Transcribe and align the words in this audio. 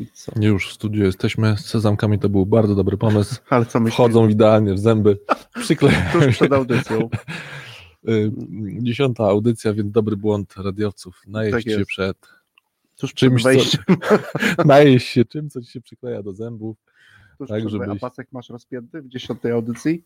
i 0.00 0.06
co? 0.12 0.32
Już 0.40 0.68
w 0.70 0.72
studiu 0.72 1.04
jesteśmy. 1.04 1.56
Z 1.56 1.66
sezamkami 1.66 2.18
to 2.18 2.28
był 2.28 2.46
bardzo 2.46 2.74
dobry 2.74 2.96
pomysł. 2.96 3.36
Ale 3.50 3.66
co 3.66 3.80
myślisz? 3.80 3.94
Wchodzą 3.94 4.28
idealnie 4.28 4.74
w 4.74 4.78
zęby. 4.78 5.18
Przyklejają. 5.62 6.12
Tuż 6.12 6.26
przed 6.26 6.52
audycją. 6.52 7.08
Y, 8.08 8.32
Dziesiąta 8.82 9.24
audycja, 9.24 9.72
więc 9.74 9.92
dobry 9.92 10.16
błąd 10.16 10.54
radiowców. 10.56 11.22
Najeść 11.26 11.52
Tak 11.52 11.74
się 11.74 11.84
przed 11.84 12.16
Tuż 12.96 13.14
czymś, 13.14 13.42
co, 13.42 13.48
wejściem. 13.48 13.84
najeść 14.64 15.08
się 15.08 15.24
czym, 15.24 15.50
co 15.50 15.60
ci 15.62 15.70
się 15.70 15.80
przykleja 15.80 16.22
do 16.22 16.32
zębów. 16.32 16.76
Tuż 17.38 17.48
tak, 17.48 17.62
A 17.90 17.96
pasek 17.96 18.28
masz 18.32 18.48
rozpięty 18.50 19.02
w 19.02 19.08
dziesiątej 19.08 19.52
audycji? 19.52 20.04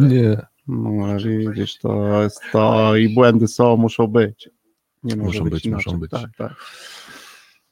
Nie, 0.00 0.46
No, 0.68 1.16
widzisz, 1.18 1.78
to 1.78 2.22
jest 2.22 2.40
to 2.52 2.96
i 2.96 3.14
błędy 3.14 3.48
są, 3.48 3.76
muszą 3.76 4.06
być. 4.06 4.50
Muszą 5.02 5.44
być, 5.44 5.52
być, 5.52 5.66
muszą 5.66 5.98
być. 5.98 6.10
Tak, 6.10 6.30
tak. 6.38 6.54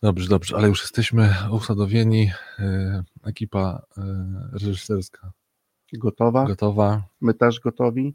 Dobrze, 0.05 0.29
dobrze, 0.29 0.57
ale 0.57 0.68
już 0.68 0.80
jesteśmy 0.82 1.34
usadowieni. 1.50 2.30
Y, 2.59 3.03
Ekipa 3.25 3.82
y, 3.99 4.03
reżyserska 4.53 5.32
Gotowa? 5.93 6.45
gotowa. 6.46 7.03
My 7.21 7.35
też 7.35 7.61
gotowi? 7.61 8.14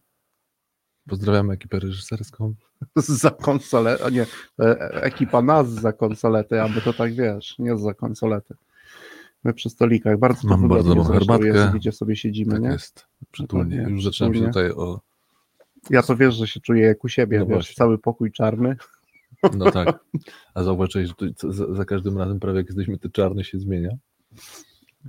Pozdrawiamy 1.10 1.54
ekipę 1.54 1.80
reżyserską. 1.80 2.54
za 2.96 3.30
konsolę, 3.32 3.98
a 4.06 4.10
nie, 4.10 4.26
e, 4.60 4.90
ekipa 5.04 5.42
nas 5.42 5.68
za 5.70 5.94
konsolety, 5.94 6.62
aby 6.62 6.82
to 6.82 6.94
tak 6.94 7.14
wiesz, 7.14 7.56
nie 7.60 7.78
za 7.78 7.94
konsolety. 7.94 8.56
My 9.44 9.54
przy 9.54 9.70
stolikach, 9.70 10.18
bardzo 10.20 10.48
Mam 10.48 10.68
bardzo 10.68 10.96
dobrą 10.96 11.04
herbatkę. 11.04 11.48
jest, 11.48 11.72
gdzie 11.72 11.92
sobie 11.92 12.16
siedzimy, 12.16 12.52
Tak 12.54 12.62
nie? 12.62 12.70
jest, 12.70 13.06
przytulnie. 13.32 13.76
Dokładnie, 13.76 13.94
Już 13.96 14.04
zaczynam 14.04 14.34
się 14.34 14.46
tutaj 14.48 14.72
o... 14.72 15.00
Ja 15.90 16.04
to 16.04 16.16
wiesz, 16.16 16.36
że 16.36 16.48
się 16.48 16.60
czuję 16.60 16.86
jak 16.86 17.04
u 17.04 17.08
siebie, 17.10 17.40
No 17.40 17.46
wiesz, 17.46 17.74
cały 17.74 17.98
pokój 17.98 18.32
czarny. 18.32 18.76
No 19.58 19.72
tak. 19.72 20.00
A 20.54 20.64
zauważyłeś, 20.64 21.10
że 21.10 21.52
za, 21.54 21.74
za 21.74 21.86
każdym 21.86 22.18
razem 22.18 22.40
prawie 22.40 22.58
jak 22.58 22.68
jesteśmy, 22.68 22.98
to 22.98 23.10
czarny 23.10 23.44
się 23.44 23.60
zmienia. 23.60 23.90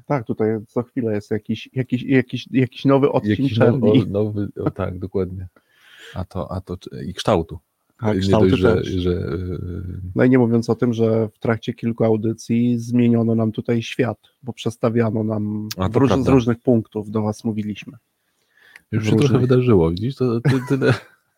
Tak, 0.07 0.27
tutaj 0.27 0.48
co 0.69 0.83
chwilę 0.83 1.15
jest 1.15 1.30
jakiś, 1.30 1.69
jakiś, 1.73 2.02
jakiś, 2.02 2.46
jakiś 2.51 2.85
nowy 2.85 3.13
odcień 3.13 3.30
Jakiś 3.30 3.54
czerni. 3.54 3.80
nowy, 3.80 4.10
nowy 4.10 4.49
o, 4.65 4.71
tak, 4.71 4.99
dokładnie. 4.99 5.49
A 6.15 6.24
to, 6.24 6.52
a 6.52 6.60
to 6.60 6.77
i 7.07 7.15
kształtu. 7.15 7.59
A 7.99 8.15
nie 8.15 8.21
dość, 8.21 8.54
że, 8.54 8.74
też. 8.74 8.87
że 8.88 9.37
No 10.15 10.24
i 10.24 10.30
nie 10.30 10.38
mówiąc 10.38 10.71
o 10.71 10.74
tym, 10.74 10.93
że 10.93 11.29
w 11.29 11.38
trakcie 11.38 11.74
kilku 11.74 12.04
audycji 12.04 12.79
zmieniono 12.79 13.35
nam 13.35 13.52
tutaj 13.52 13.82
świat, 13.82 14.19
bo 14.43 14.52
przestawiano 14.52 15.24
nam 15.24 15.69
róż, 15.95 16.13
z 16.23 16.29
różnych 16.29 16.59
punktów 16.60 17.10
do 17.10 17.23
was 17.23 17.45
mówiliśmy. 17.45 17.93
już 18.93 19.04
się 19.04 19.10
trochę 19.10 19.23
różnych- 19.23 19.41
wydarzyło, 19.41 19.91
widzisz? 19.91 20.16
To, 20.16 20.41
to 20.41 20.51
tyle. 20.69 20.95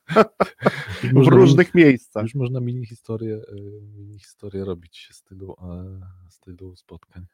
W 0.08 1.12
można 1.12 1.36
różnych 1.36 1.74
miejscach. 1.74 2.22
Już 2.22 2.34
można 2.34 2.60
mini 2.60 2.86
historię, 2.86 3.40
yy, 3.52 3.80
mini 3.96 4.18
historię 4.18 4.64
robić 4.64 5.08
z 5.12 5.16
stylu, 5.16 5.56
e, 5.62 6.00
stylu 6.30 6.76
spotkań. 6.76 7.26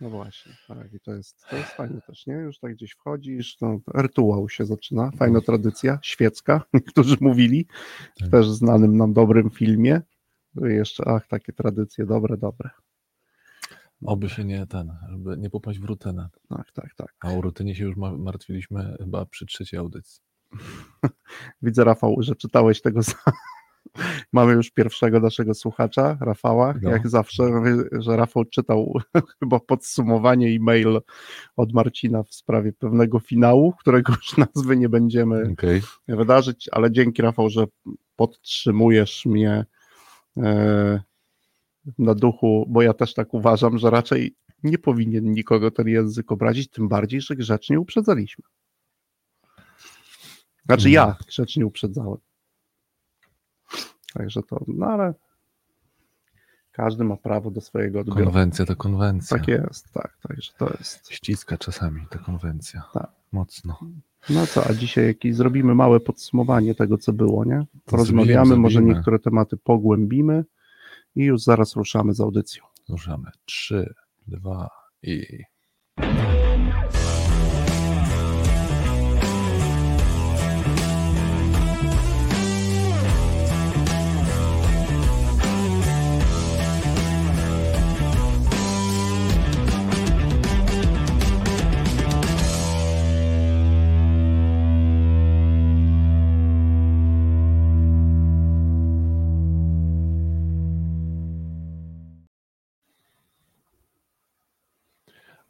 No 0.00 0.10
właśnie, 0.10 0.52
tak, 0.68 0.92
i 0.92 1.00
to 1.00 1.14
jest, 1.14 1.46
to 1.50 1.56
jest 1.56 1.70
fajne 1.70 2.00
też, 2.00 2.26
nie? 2.26 2.34
Już 2.34 2.58
tak 2.58 2.74
gdzieś 2.74 2.92
wchodzisz, 2.92 3.60
no, 3.60 3.80
rytuał 3.94 4.48
się 4.48 4.64
zaczyna, 4.64 5.10
fajna 5.10 5.40
tradycja, 5.40 5.98
świecka, 6.02 6.64
niektórzy 6.74 7.16
mówili, 7.20 7.66
Tak. 8.18 8.28
w 8.28 8.30
też 8.30 8.50
znanym 8.50 8.96
nam 8.96 9.12
dobrym 9.12 9.50
filmie. 9.50 10.02
No 10.54 10.68
i 10.68 10.74
Jeszcze, 10.74 11.04
ach, 11.06 11.26
takie 11.28 11.52
tradycje, 11.52 12.06
dobre, 12.06 12.36
dobre. 12.36 12.70
Oby 14.04 14.28
się 14.28 14.44
nie 14.44 14.66
ten, 14.66 14.92
żeby 15.10 15.36
nie 15.36 15.50
popaść 15.50 15.78
w 15.78 15.84
rutynę. 15.84 16.28
Tak, 16.48 16.72
tak, 16.72 16.94
tak. 16.94 17.14
A 17.20 17.32
o 17.32 17.40
rutynie 17.40 17.74
się 17.74 17.84
już 17.84 17.96
ma- 17.96 18.16
martwiliśmy 18.16 18.96
chyba 18.98 19.26
przy 19.26 19.46
trzeciej 19.46 19.80
audycji. 19.80 20.22
Widzę, 21.62 21.84
Rafał, 21.84 22.16
że 22.18 22.36
czytałeś 22.36 22.82
tego 22.82 23.02
za... 23.12 23.14
Mamy 24.32 24.52
już 24.52 24.70
pierwszego 24.70 25.20
naszego 25.20 25.54
słuchacza, 25.54 26.18
Rafała. 26.20 26.74
No. 26.82 26.90
Jak 26.90 27.08
zawsze, 27.08 27.62
że 27.92 28.16
Rafał 28.16 28.44
czytał 28.44 28.94
chyba 29.40 29.60
podsumowanie 29.60 30.48
e-mail 30.48 31.00
od 31.56 31.72
Marcina 31.72 32.22
w 32.22 32.34
sprawie 32.34 32.72
pewnego 32.72 33.20
finału, 33.20 33.72
którego 33.72 34.12
już 34.12 34.36
nazwy 34.36 34.76
nie 34.76 34.88
będziemy 34.88 35.48
Okej. 35.52 35.82
wydarzyć, 36.08 36.68
ale 36.72 36.92
dzięki 36.92 37.22
Rafał, 37.22 37.50
że 37.50 37.64
podtrzymujesz 38.16 39.26
mnie 39.26 39.66
e, 40.36 41.00
na 41.98 42.14
duchu, 42.14 42.66
bo 42.68 42.82
ja 42.82 42.92
też 42.92 43.14
tak 43.14 43.34
uważam, 43.34 43.78
że 43.78 43.90
raczej 43.90 44.34
nie 44.62 44.78
powinien 44.78 45.32
nikogo 45.32 45.70
ten 45.70 45.88
język 45.88 46.32
obrazić, 46.32 46.70
tym 46.70 46.88
bardziej, 46.88 47.20
że 47.20 47.36
grzecznie 47.36 47.80
uprzedzaliśmy. 47.80 48.44
Znaczy 50.66 50.90
ja 50.90 51.16
grzecznie 51.26 51.66
uprzedzałem. 51.66 52.18
Także 54.14 54.42
to, 54.42 54.64
no 54.68 54.86
ale 54.86 55.14
każdy 56.72 57.04
ma 57.04 57.16
prawo 57.16 57.50
do 57.50 57.60
swojego 57.60 58.00
odbioru. 58.00 58.24
Konwencja 58.24 58.66
to 58.66 58.76
konwencja. 58.76 59.38
Tak 59.38 59.48
jest, 59.48 59.92
tak, 59.92 60.18
także 60.28 60.52
to 60.58 60.70
jest. 60.78 61.10
Ściska 61.10 61.58
czasami 61.58 62.06
ta 62.10 62.18
konwencja. 62.18 62.82
Tak. 62.92 63.10
Mocno. 63.32 63.78
No 64.30 64.46
co, 64.46 64.66
a 64.66 64.74
dzisiaj 64.74 65.06
jakieś 65.06 65.34
zrobimy 65.34 65.74
małe 65.74 66.00
podsumowanie 66.00 66.74
tego, 66.74 66.98
co 66.98 67.12
było, 67.12 67.44
nie? 67.44 67.66
Porozmawiamy, 67.84 68.56
może 68.56 68.82
niektóre 68.82 69.18
tematy 69.18 69.56
pogłębimy 69.56 70.44
i 71.14 71.24
już 71.24 71.42
zaraz 71.42 71.76
ruszamy 71.76 72.14
z 72.14 72.20
audycją. 72.20 72.64
Ruszamy. 72.88 73.30
Trzy, 73.44 73.94
dwa 74.26 74.70
i. 75.02 75.42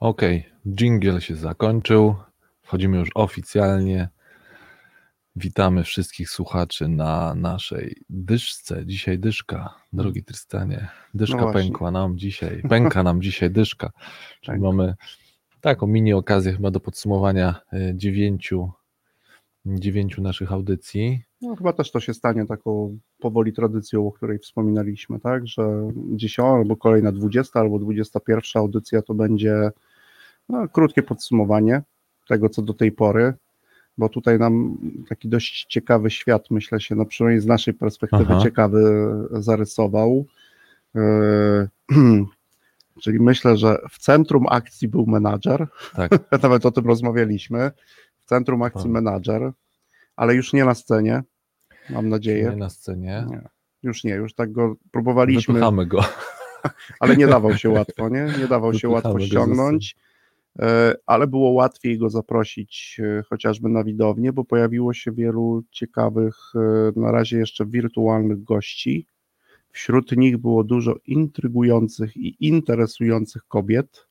Okej, 0.04 0.44
jingle 0.66 1.20
się 1.20 1.37
zakończył. 1.37 2.15
Wchodzimy 2.62 2.98
już 2.98 3.09
oficjalnie. 3.15 4.09
Witamy 5.37 5.84
wszystkich 5.84 6.31
słuchaczy 6.31 6.88
na 6.88 7.34
naszej 7.34 7.97
dyszce. 8.10 8.87
Dzisiaj 8.87 9.19
dyszka, 9.19 9.75
drogi 9.93 10.25
Trystanie. 10.25 10.88
Dyszka 11.14 11.37
No 11.37 11.53
pękła 11.53 11.91
nam 11.91 12.19
dzisiaj. 12.19 12.62
Pęka 12.69 13.03
nam 13.03 13.22
dzisiaj 13.22 13.50
dyszka. 13.50 13.91
Czyli 14.41 14.60
Pęka. 14.60 14.66
mamy 14.66 14.94
taką 15.60 15.87
mini 15.87 16.12
okazję 16.12 16.53
chyba 16.53 16.70
do 16.70 16.81
podsumowania 16.81 17.60
y, 17.72 17.93
dziewięciu, 17.97 18.70
dziewięciu 19.66 20.22
naszych 20.22 20.53
audycji. 20.53 21.22
No, 21.41 21.56
chyba 21.56 21.72
też 21.72 21.91
to 21.91 22.00
się 22.00 22.14
stanie 22.14 22.47
taką 22.47 22.98
powoli 23.19 23.53
tradycją, 23.53 24.06
o 24.06 24.12
której 24.12 24.38
wspominaliśmy, 24.38 25.20
tak? 25.20 25.47
Że 25.47 25.93
10 25.94 26.48
albo 26.48 26.76
kolejna 26.76 27.12
20 27.12 27.60
albo 27.60 27.78
21 27.78 28.62
audycja 28.62 29.03
to 29.03 29.14
będzie 29.14 29.70
no, 30.49 30.69
krótkie 30.69 31.03
podsumowanie 31.03 31.82
tego, 32.28 32.49
co 32.49 32.62
do 32.62 32.75
tej 32.75 32.93
pory, 32.93 33.34
bo 33.99 34.09
tutaj 34.09 34.38
nam 34.38 34.78
taki 35.09 35.28
dość 35.28 35.66
ciekawy 35.69 36.10
świat, 36.10 36.50
myślę 36.50 36.81
się, 36.81 36.94
no 36.94 37.05
przynajmniej 37.05 37.41
z 37.41 37.47
naszej 37.47 37.75
perspektywy 37.75 38.27
Aha. 38.28 38.41
ciekawy 38.43 39.10
zarysował. 39.31 40.27
Yy, 40.94 41.69
Czyli 43.03 43.21
myślę, 43.21 43.56
że 43.56 43.78
w 43.91 43.99
centrum 43.99 44.47
akcji 44.50 44.88
był 44.88 45.06
menadżer, 45.06 45.66
Tak, 45.97 46.10
nawet 46.43 46.66
o 46.66 46.71
tym 46.71 46.87
rozmawialiśmy, 46.87 47.71
w 48.21 48.25
centrum 48.28 48.62
akcji 48.62 48.91
Prawda. 48.91 49.00
menadżer, 49.00 49.53
ale 50.16 50.34
już 50.34 50.53
nie 50.53 50.65
na 50.65 50.75
scenie, 50.75 51.22
mam 51.91 52.05
nie 52.05 52.11
nadzieję. 52.11 52.56
na 52.56 52.71
scenie. 52.71 53.26
Nie, 53.31 53.49
już 53.82 54.05
nie, 54.05 54.15
już 54.15 54.34
tak 54.34 54.53
go 54.53 54.75
próbowaliśmy, 54.91 55.55
Wypychamy 55.55 55.87
go. 55.87 56.00
ale 57.00 57.16
nie 57.16 57.26
dawał 57.26 57.56
się 57.56 57.71
łatwo, 57.78 58.09
nie? 58.09 58.26
Nie 58.38 58.49
dawał 58.49 58.75
się 58.75 58.88
Wypychamy 58.88 58.94
łatwo 58.94 59.12
go 59.12 59.21
ze 59.21 59.26
ściągnąć, 59.26 59.96
ale 61.06 61.27
było 61.27 61.51
łatwiej 61.51 61.99
go 61.99 62.11
zaprosić 62.11 63.01
e, 63.03 63.23
chociażby 63.23 63.69
na 63.69 63.85
widownię, 63.85 64.33
bo 64.33 64.45
pojawiło 64.45 64.93
się 64.93 65.12
wielu 65.12 65.62
ciekawych, 65.71 66.37
e, 66.55 67.01
na 67.01 67.12
razie 67.12 67.39
jeszcze 67.39 67.67
wirtualnych 67.67 68.45
gości. 68.45 69.06
Wśród 69.71 70.17
nich 70.17 70.39
było 70.39 70.65
dużo 70.65 70.97
intrygujących 71.06 72.17
i 72.17 72.37
interesujących 72.47 73.43
kobiet, 73.49 74.06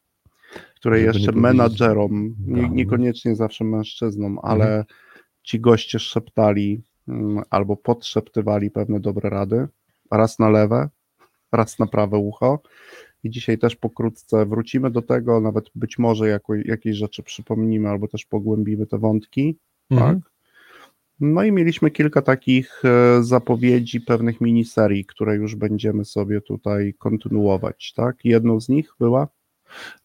które 0.75 0.95
Żeby 0.95 1.01
nie 1.01 1.07
jeszcze 1.07 1.19
powiedzieć 1.19 1.42
menadżerom, 1.42 2.36
nie, 2.48 2.69
niekoniecznie 2.69 3.36
zawsze 3.36 3.63
mężczyznom, 3.63 4.31
Mhm. 4.31 4.51
ale 4.62 4.86
ci 5.44 5.60
goście 5.60 6.00
szeptali 6.00 6.81
mm, 7.07 7.44
albo 7.50 7.78
podszeptywali 7.78 8.72
pewne 8.72 9.00
dobre 9.00 9.30
rady, 9.30 9.68
raz 10.12 10.40
na 10.40 10.50
lewe, 10.50 10.90
raz 11.51 11.80
na 11.80 11.88
prawe 11.88 12.18
ucho. 12.18 12.60
I 13.23 13.29
dzisiaj 13.29 13.57
też 13.57 13.75
pokrótce 13.75 14.45
wrócimy 14.45 14.91
do 14.91 15.01
tego, 15.01 15.41
nawet 15.41 15.69
być 15.75 15.99
może 15.99 16.27
jako, 16.27 16.55
jakieś 16.55 16.97
rzeczy 16.97 17.23
przypomnimy, 17.23 17.89
albo 17.89 18.07
też 18.07 18.25
pogłębimy 18.25 18.85
te 18.85 18.97
wątki. 18.97 19.57
Mhm. 19.91 20.21
Tak. 20.21 20.31
No 21.19 21.43
i 21.43 21.51
mieliśmy 21.51 21.91
kilka 21.91 22.21
takich 22.21 22.81
e, 22.85 23.23
zapowiedzi 23.23 24.01
pewnych 24.01 24.41
miniserii, 24.41 25.05
które 25.05 25.35
już 25.35 25.55
będziemy 25.55 26.05
sobie 26.05 26.41
tutaj 26.41 26.93
kontynuować, 26.97 27.93
tak? 27.95 28.25
Jedną 28.25 28.61
z 28.61 28.69
nich 28.69 28.93
była 28.99 29.27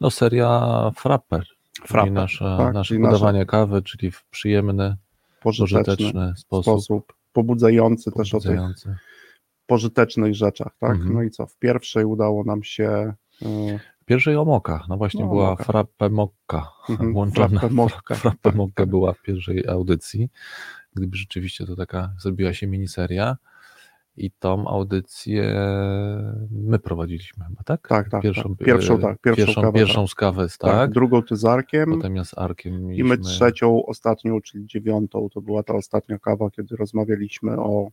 No 0.00 0.10
seria 0.10 0.90
Frapper, 0.96 1.46
Frappe, 1.86 2.06
czyli 2.06 2.14
nasze, 2.14 2.56
tak, 2.58 2.74
nasze 2.74 2.88
czyli 2.88 3.00
podawanie 3.00 3.46
kawy, 3.46 3.82
czyli 3.82 4.10
w 4.10 4.24
przyjemny, 4.24 4.96
pożyteczny 5.42 5.84
pożyteczny 5.84 6.32
sposób, 6.36 6.64
sposób, 6.64 7.12
pobudzający 7.32 8.12
też 8.12 8.34
o 8.34 8.40
tych 8.40 8.50
pobudzający. 8.50 8.96
Pożytecznych 9.68 10.34
rzeczach, 10.34 10.76
tak? 10.80 10.90
Mhm. 10.90 11.12
No 11.14 11.22
i 11.22 11.30
co, 11.30 11.46
w 11.46 11.56
pierwszej 11.58 12.04
udało 12.04 12.44
nam 12.44 12.62
się 12.62 13.14
y, 13.42 13.78
Pierwszej 14.08 14.36
o 14.36 14.44
mokach, 14.44 14.88
no 14.88 14.96
właśnie 14.96 15.24
No, 15.24 15.30
była 15.30 15.50
moka. 15.50 15.64
Frappe 15.64 16.10
Mokka, 16.10 16.68
Mhm, 16.90 17.12
włączona 17.14 17.60
frappe 17.60 17.74
mokka. 17.74 18.14
Frappe 18.22 18.52
Mokka 18.52 18.86
była 18.86 19.12
w 19.12 19.22
pierwszej 19.22 19.68
audycji, 19.68 20.30
gdyby 20.94 21.16
rzeczywiście 21.16 21.66
to 21.66 21.76
taka 21.76 22.12
zrobiła 22.18 22.54
się 22.54 22.66
miniseria 22.66 23.36
i 24.16 24.30
tą 24.30 24.68
audycję 24.68 25.54
my 26.50 26.78
prowadziliśmy 26.78 27.44
chyba, 27.44 27.62
tak? 27.62 27.88
Tak, 27.88 28.08
tak, 28.08 28.22
Pierwszą, 28.22 28.56
tak. 28.56 28.66
Pierwszą, 28.66 28.94
e, 28.94 28.98
tak, 28.98 29.20
pierwszą 29.20 29.44
pierwszą, 29.44 29.62
kawę, 29.62 29.78
pierwszą 29.78 30.06
z 30.06 30.14
kawę, 30.14 30.46
tak, 30.48 30.58
tak, 30.58 30.90
drugą 30.90 31.22
ty 31.22 31.36
z 31.36 31.44
Arkiem 31.44 32.02
z 32.24 32.38
Arkiem 32.38 32.74
i 32.74 32.78
mieliśmy... 32.78 33.08
my 33.08 33.18
trzecią, 33.18 33.86
ostatnią, 33.86 34.40
czyli 34.40 34.66
dziewiątą, 34.66 35.28
to 35.34 35.40
była 35.40 35.62
ta 35.62 35.74
ostatnia 35.74 36.18
kawa, 36.18 36.50
kiedy 36.50 36.76
rozmawialiśmy 36.76 37.60
o 37.60 37.86
e, 37.86 37.90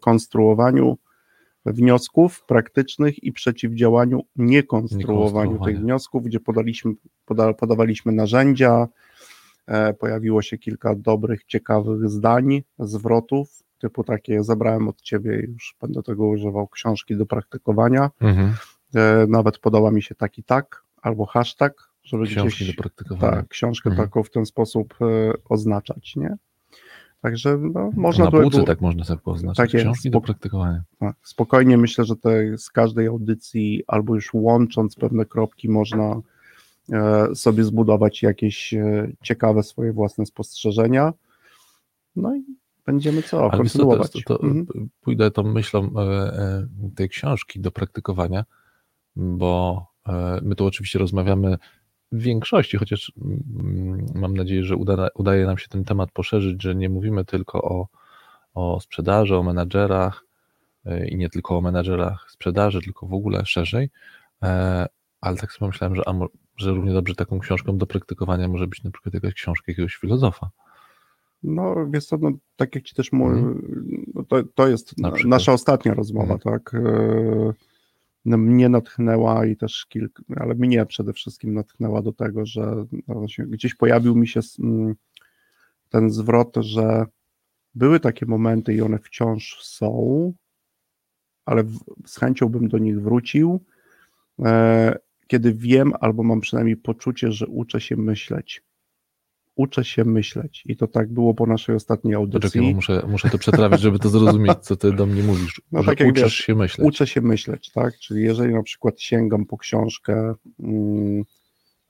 konstruowaniu 0.00 0.98
wniosków 1.66 2.44
praktycznych 2.44 3.24
i 3.24 3.32
przeciwdziałaniu 3.32 4.20
niekonstruowaniu 4.36 5.58
tych 5.64 5.78
wniosków, 5.80 6.22
gdzie 6.24 6.40
podaliśmy, 6.40 6.92
poda, 7.24 7.52
podawaliśmy 7.54 8.12
narzędzia, 8.12 8.88
e, 9.66 9.94
pojawiło 9.94 10.42
się 10.42 10.58
kilka 10.58 10.94
dobrych, 10.94 11.44
ciekawych 11.44 12.08
zdań, 12.10 12.62
zwrotów, 12.78 13.62
typu 13.78 14.04
takie 14.04 14.42
zabrałem 14.44 14.88
od 14.88 15.02
ciebie 15.02 15.40
i 15.40 15.50
już 15.52 15.76
będę 15.80 16.02
tego 16.02 16.26
używał, 16.28 16.68
książki 16.68 17.16
do 17.16 17.26
praktykowania, 17.26 18.10
Mhm. 18.20 18.54
e, 18.94 19.26
nawet 19.28 19.58
podała 19.58 19.90
mi 19.90 20.02
się 20.02 20.14
taki 20.14 20.42
tak, 20.44 20.82
albo 21.02 21.26
hashtag, 21.26 21.90
żeby 22.02 22.26
Książki 22.26 22.64
gdzieś 22.64 22.76
do 22.76 22.82
praktykowania. 22.82 23.36
tak, 23.36 23.48
książkę 23.48 23.90
Mhm. 23.90 24.08
taką 24.08 24.22
w 24.22 24.30
ten 24.30 24.46
sposób 24.46 24.94
e, 25.00 25.32
oznaczać, 25.48 26.16
nie? 26.16 26.36
Także 27.22 27.58
no, 27.58 27.90
można 27.96 28.24
Na 28.24 28.30
półce 28.30 28.64
tak 28.64 28.80
można 28.80 29.04
sobie 29.04 29.20
poznać. 29.20 29.56
Tak 29.56 29.74
jest, 29.74 29.84
Książki 29.86 30.10
do 30.10 30.20
praktykowania. 30.20 30.82
tak, 30.98 31.16
spokojnie 31.22 31.76
myślę, 31.78 32.04
że 32.04 32.16
te, 32.16 32.58
z 32.58 32.70
każdej 32.70 33.06
audycji 33.06 33.82
albo 33.86 34.14
już 34.14 34.34
łącząc 34.34 34.94
pewne 34.96 35.24
kropki 35.24 35.68
można 35.68 36.20
e, 36.92 37.34
sobie 37.34 37.64
zbudować 37.64 38.22
jakieś 38.22 38.74
e, 38.74 39.12
ciekawe 39.22 39.62
swoje 39.62 39.92
własne 39.92 40.26
spostrzeżenia. 40.26 41.12
No 42.16 42.36
i 42.36 42.42
będziemy 42.86 43.22
co, 43.22 43.40
Ale 43.42 43.50
to, 43.50 43.56
kontynuować. 43.56 44.14
jest- 44.14 44.26
to, 44.26 44.38
to 44.38 44.44
Mhm. 44.44 44.88
pójdę 45.00 45.30
tą 45.30 45.42
myślą 45.42 45.90
e, 45.96 46.00
e, 46.02 46.68
tej 46.96 47.08
książki 47.08 47.60
do 47.60 47.70
praktykowania, 47.70 48.44
bo 49.16 49.86
e, 50.08 50.40
my 50.42 50.54
tu 50.54 50.66
oczywiście 50.66 50.98
rozmawiamy 50.98 51.56
w 52.12 52.22
większości, 52.22 52.76
chociaż 52.76 53.12
mm, 53.22 54.06
mam 54.14 54.36
nadzieję, 54.36 54.64
że 54.64 54.76
uda, 54.76 55.08
udaje 55.14 55.46
nam 55.46 55.58
się 55.58 55.68
ten 55.68 55.84
temat 55.84 56.12
poszerzyć, 56.12 56.62
że 56.62 56.74
nie 56.74 56.88
mówimy 56.88 57.24
tylko 57.24 57.62
o, 57.62 57.88
o 58.54 58.80
sprzedaży, 58.80 59.36
o 59.36 59.42
menadżerach 59.42 60.24
e, 60.86 61.08
i 61.08 61.16
nie 61.16 61.28
tylko 61.30 61.58
o 61.58 61.60
menadżerach 61.60 62.26
sprzedaży, 62.30 62.80
tylko 62.82 63.06
w 63.06 63.14
ogóle 63.14 63.46
szerzej, 63.46 63.90
e, 64.42 64.86
ale 65.20 65.36
tak 65.36 65.52
sobie 65.52 65.66
myślałem, 65.68 65.96
że, 65.96 66.02
że 66.56 66.70
równie 66.70 66.92
dobrze 66.92 67.14
taką 67.14 67.38
książką 67.38 67.78
do 67.78 67.86
praktykowania 67.86 68.48
może 68.48 68.66
być 68.66 68.82
na 68.82 68.90
przykład 68.90 69.14
jakaś 69.14 69.34
książka 69.34 69.64
jakiegoś 69.68 69.94
filozofa. 69.96 70.50
No, 71.42 71.74
wiesz 71.90 72.06
co, 72.06 72.16
no, 72.20 72.30
tak 72.56 72.74
jak 72.74 72.84
ci 72.84 72.94
też 72.94 73.12
mówię, 73.12 73.38
Mhm. 73.38 74.04
no, 74.14 74.24
to, 74.24 74.42
to 74.54 74.68
jest 74.68 74.98
Na 74.98 75.12
nasza 75.26 75.52
ostatnia 75.52 75.94
rozmowa, 75.94 76.34
Mhm. 76.34 76.40
tak? 76.40 76.76
No, 78.24 78.36
mnie 78.36 78.68
natchnęła 78.68 79.46
i 79.46 79.56
też 79.56 79.86
kilka, 79.88 80.22
ale 80.36 80.54
mnie 80.54 80.86
przede 80.86 81.12
wszystkim 81.12 81.54
natchnęła 81.54 82.02
do 82.02 82.12
tego, 82.12 82.46
że 82.46 82.86
no, 83.08 83.26
gdzieś 83.38 83.74
pojawił 83.74 84.16
mi 84.16 84.28
się 84.28 84.40
ten 85.88 86.10
zwrot, 86.10 86.56
że 86.60 87.06
były 87.74 88.00
takie 88.00 88.26
momenty 88.26 88.74
i 88.74 88.80
one 88.80 88.98
wciąż 88.98 89.62
są, 89.62 90.32
ale 91.44 91.64
z 92.06 92.16
chęcią 92.18 92.48
bym 92.48 92.68
do 92.68 92.78
nich 92.78 93.02
wrócił, 93.02 93.60
e, 94.38 94.98
kiedy 95.26 95.54
wiem 95.54 95.92
albo 96.00 96.22
mam 96.22 96.40
przynajmniej 96.40 96.76
poczucie, 96.76 97.32
że 97.32 97.46
uczę 97.46 97.80
się 97.80 97.96
myśleć. 97.96 98.62
Uczę 99.56 99.84
się 99.84 100.04
myśleć. 100.04 100.62
I 100.66 100.76
to 100.76 100.86
tak 100.86 101.12
było 101.12 101.34
po 101.34 101.46
naszej 101.46 101.74
ostatniej 101.76 102.14
Poczekaj, 102.14 102.34
audycji. 102.34 102.74
muszę, 102.74 103.02
muszę 103.08 103.30
to 103.30 103.38
przetrawić, 103.38 103.80
żeby 103.80 103.98
to 103.98 104.08
zrozumieć, 104.08 104.58
co 104.60 104.76
ty 104.76 104.92
do 104.92 105.06
mnie 105.06 105.22
mówisz. 105.22 105.62
No 105.72 105.84
tak 105.84 105.98
uczysz 106.08 106.22
wiesz, 106.22 106.34
się 106.34 106.54
myśleć. 106.54 106.88
Uczę 106.88 107.06
się 107.06 107.20
myśleć, 107.20 107.70
tak? 107.72 107.98
Czyli 107.98 108.22
jeżeli 108.22 108.54
na 108.54 108.62
przykład 108.62 109.00
sięgam 109.00 109.46
po 109.46 109.58
książkę 109.58 110.34
mm, 110.60 111.24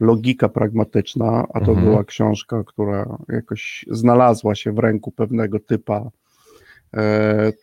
Logika 0.00 0.48
pragmatyczna, 0.48 1.46
a 1.54 1.60
to 1.60 1.66
Mhm. 1.70 1.86
była 1.86 2.04
książka, 2.04 2.64
która 2.64 3.18
jakoś 3.28 3.84
znalazła 3.90 4.54
się 4.54 4.72
w 4.72 4.78
ręku 4.78 5.12
pewnego 5.12 5.60
typa 5.60 6.10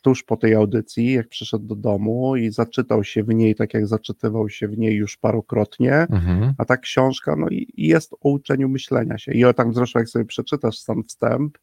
tuż 0.02 0.24
po 0.24 0.38
tej 0.38 0.56
audycji, 0.56 1.12
jak 1.14 1.28
przyszedł 1.28 1.66
do 1.66 1.76
domu 1.76 2.36
i 2.36 2.52
zaczytał 2.52 3.04
się 3.04 3.24
w 3.24 3.28
niej, 3.28 3.56
tak 3.56 3.74
jak 3.74 3.88
zaczytywał 3.88 4.50
się 4.50 4.68
w 4.68 4.78
niej 4.78 4.96
już 4.96 5.18
parokrotnie, 5.18 5.94
Mhm. 5.94 6.54
a 6.58 6.66
ta 6.66 6.78
książka 6.78 7.36
no, 7.36 7.48
i 7.50 7.74
jest 7.78 8.14
o 8.14 8.30
uczeniu 8.30 8.70
myślenia 8.70 9.18
się. 9.18 9.32
I 9.32 9.46
o 9.46 9.54
tam 9.54 9.74
zresztą, 9.74 10.00
jak 10.00 10.10
sobie 10.10 10.26
przeczytasz 10.26 10.80
sam 10.80 11.04
wstęp, 11.04 11.58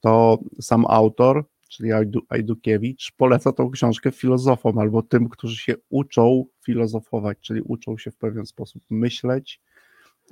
to 0.00 0.38
sam 0.60 0.84
autor, 0.88 1.44
czyli 1.68 1.92
Ajdu, 1.92 2.20
Ajdukiewicz, 2.28 3.12
poleca 3.16 3.52
tą 3.52 3.70
książkę 3.70 4.10
filozofom 4.10 4.78
albo 4.78 5.02
tym, 5.02 5.28
którzy 5.28 5.56
się 5.56 5.74
uczą 5.88 6.44
filozofować, 6.64 7.38
czyli 7.40 7.60
uczą 7.62 7.98
się 7.98 8.10
w 8.10 8.16
pewien 8.16 8.46
sposób 8.46 8.82
myśleć. 8.90 9.60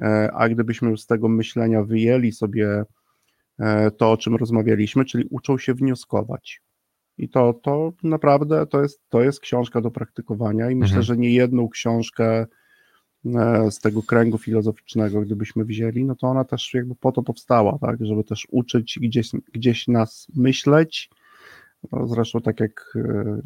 E, 0.00 0.30
A 0.32 0.48
gdybyśmy 0.48 0.90
już 0.90 1.00
z 1.00 1.06
tego 1.06 1.28
myślenia 1.28 1.82
wyjęli 1.82 2.32
sobie 2.32 2.84
e, 3.58 3.90
to, 3.90 4.12
o 4.12 4.16
czym 4.16 4.36
rozmawialiśmy, 4.36 5.04
czyli 5.04 5.24
uczą 5.30 5.58
się 5.58 5.74
wnioskować. 5.74 6.62
I 7.18 7.28
to, 7.28 7.52
to 7.62 7.92
naprawdę 8.02 8.66
to 8.66 8.82
jest, 8.82 9.00
to 9.08 9.22
jest 9.22 9.40
książka 9.40 9.80
do 9.80 9.90
praktykowania 9.90 10.70
i 10.70 10.74
myślę, 10.76 10.96
Mhm. 10.96 11.02
że 11.02 11.16
nie 11.16 11.30
jedną 11.34 11.68
książkę 11.68 12.46
e, 13.34 13.70
z 13.70 13.78
tego 13.78 14.02
kręgu 14.02 14.38
filozoficznego, 14.38 15.20
gdybyśmy 15.20 15.64
wzięli, 15.64 16.04
no 16.04 16.14
to 16.14 16.26
ona 16.26 16.44
też 16.44 16.74
jakby 16.74 16.94
po 16.94 17.12
to 17.12 17.22
powstała, 17.22 17.78
tak, 17.78 18.06
żeby 18.06 18.24
też 18.24 18.46
uczyć 18.50 18.98
gdzieś, 19.02 19.30
gdzieś 19.52 19.88
nas 19.88 20.26
myśleć. 20.34 21.10
No, 21.92 22.06
zresztą 22.06 22.40
tak 22.40 22.60
jak 22.60 22.94
e, 22.96 23.40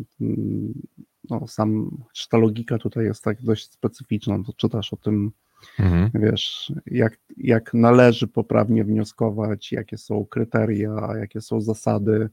no, 1.31 1.47
sam 1.47 1.91
czy 2.15 2.29
ta 2.29 2.39
logika 2.39 2.79
tutaj 2.79 3.05
jest 3.05 3.25
tak 3.25 3.43
dość 3.43 3.73
specyficzna, 3.73 4.39
to 4.47 4.53
czytasz 4.53 4.93
o 4.93 4.97
tym, 4.97 5.33
Mhm. 5.79 6.11
wiesz, 6.15 6.73
jak, 6.87 7.19
jak 7.37 7.75
należy 7.75 8.27
poprawnie 8.27 8.85
wnioskować, 8.85 9.73
jakie 9.73 9.99
są 9.99 10.27
kryteria, 10.27 11.09
jakie 11.21 11.41
są 11.41 11.61
zasady. 11.61 12.29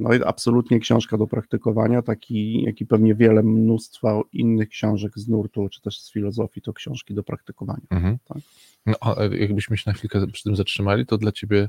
No 0.00 0.14
i 0.14 0.22
absolutnie 0.24 0.80
książka 0.80 1.18
do 1.18 1.26
praktykowania, 1.26 2.02
taki, 2.02 2.62
jak 2.62 2.80
i 2.80 2.86
pewnie 2.86 3.14
wiele 3.14 3.42
mnóstwa 3.42 4.20
innych 4.32 4.68
książek 4.68 5.12
z 5.18 5.28
nurtu, 5.28 5.68
czy 5.68 5.80
też 5.80 6.00
z 6.00 6.12
filozofii, 6.12 6.62
to 6.62 6.72
książki 6.72 7.14
do 7.14 7.22
praktykowania. 7.22 7.86
Mhm. 7.90 8.18
Tak. 8.24 8.38
No, 8.86 8.94
a 9.00 9.22
jakbyśmy 9.24 9.76
się 9.76 9.82
na 9.86 9.92
chwilkę 9.92 10.26
przy 10.26 10.42
tym 10.44 10.56
zatrzymali, 10.56 11.06
to 11.06 11.18
dla 11.18 11.32
ciebie 11.32 11.68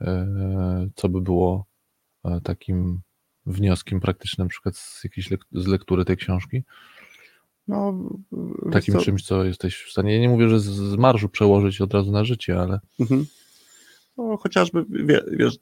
e, 0.00 0.88
co 0.94 1.08
by 1.08 1.20
było 1.20 1.64
e, 2.24 2.40
takim 2.40 3.00
wnioskiem 3.46 4.00
praktycznym, 4.00 4.44
na 4.46 4.50
przykład 4.50 4.76
z 4.76 5.04
jakiejś 5.04 5.30
lek- 5.30 5.46
z 5.52 5.66
lektury 5.66 6.04
tej 6.04 6.16
książki? 6.16 6.62
No, 7.68 8.08
Takim 8.72 8.94
co, 8.94 9.00
czymś, 9.00 9.22
co 9.22 9.44
jesteś 9.44 9.76
w 9.82 9.90
stanie, 9.90 10.14
ja 10.14 10.20
nie 10.20 10.28
mówię, 10.28 10.48
że 10.48 10.60
z- 10.60 10.64
z 10.64 10.96
marszu 10.96 11.28
przełożyć 11.28 11.80
od 11.80 11.94
razu 11.94 12.12
na 12.12 12.24
życie, 12.24 12.60
ale 12.60 12.80
Mhm. 13.00 13.26
No, 14.16 14.36
chociażby, 14.36 14.84
wie, 14.90 15.20
wiesz, 15.32 15.58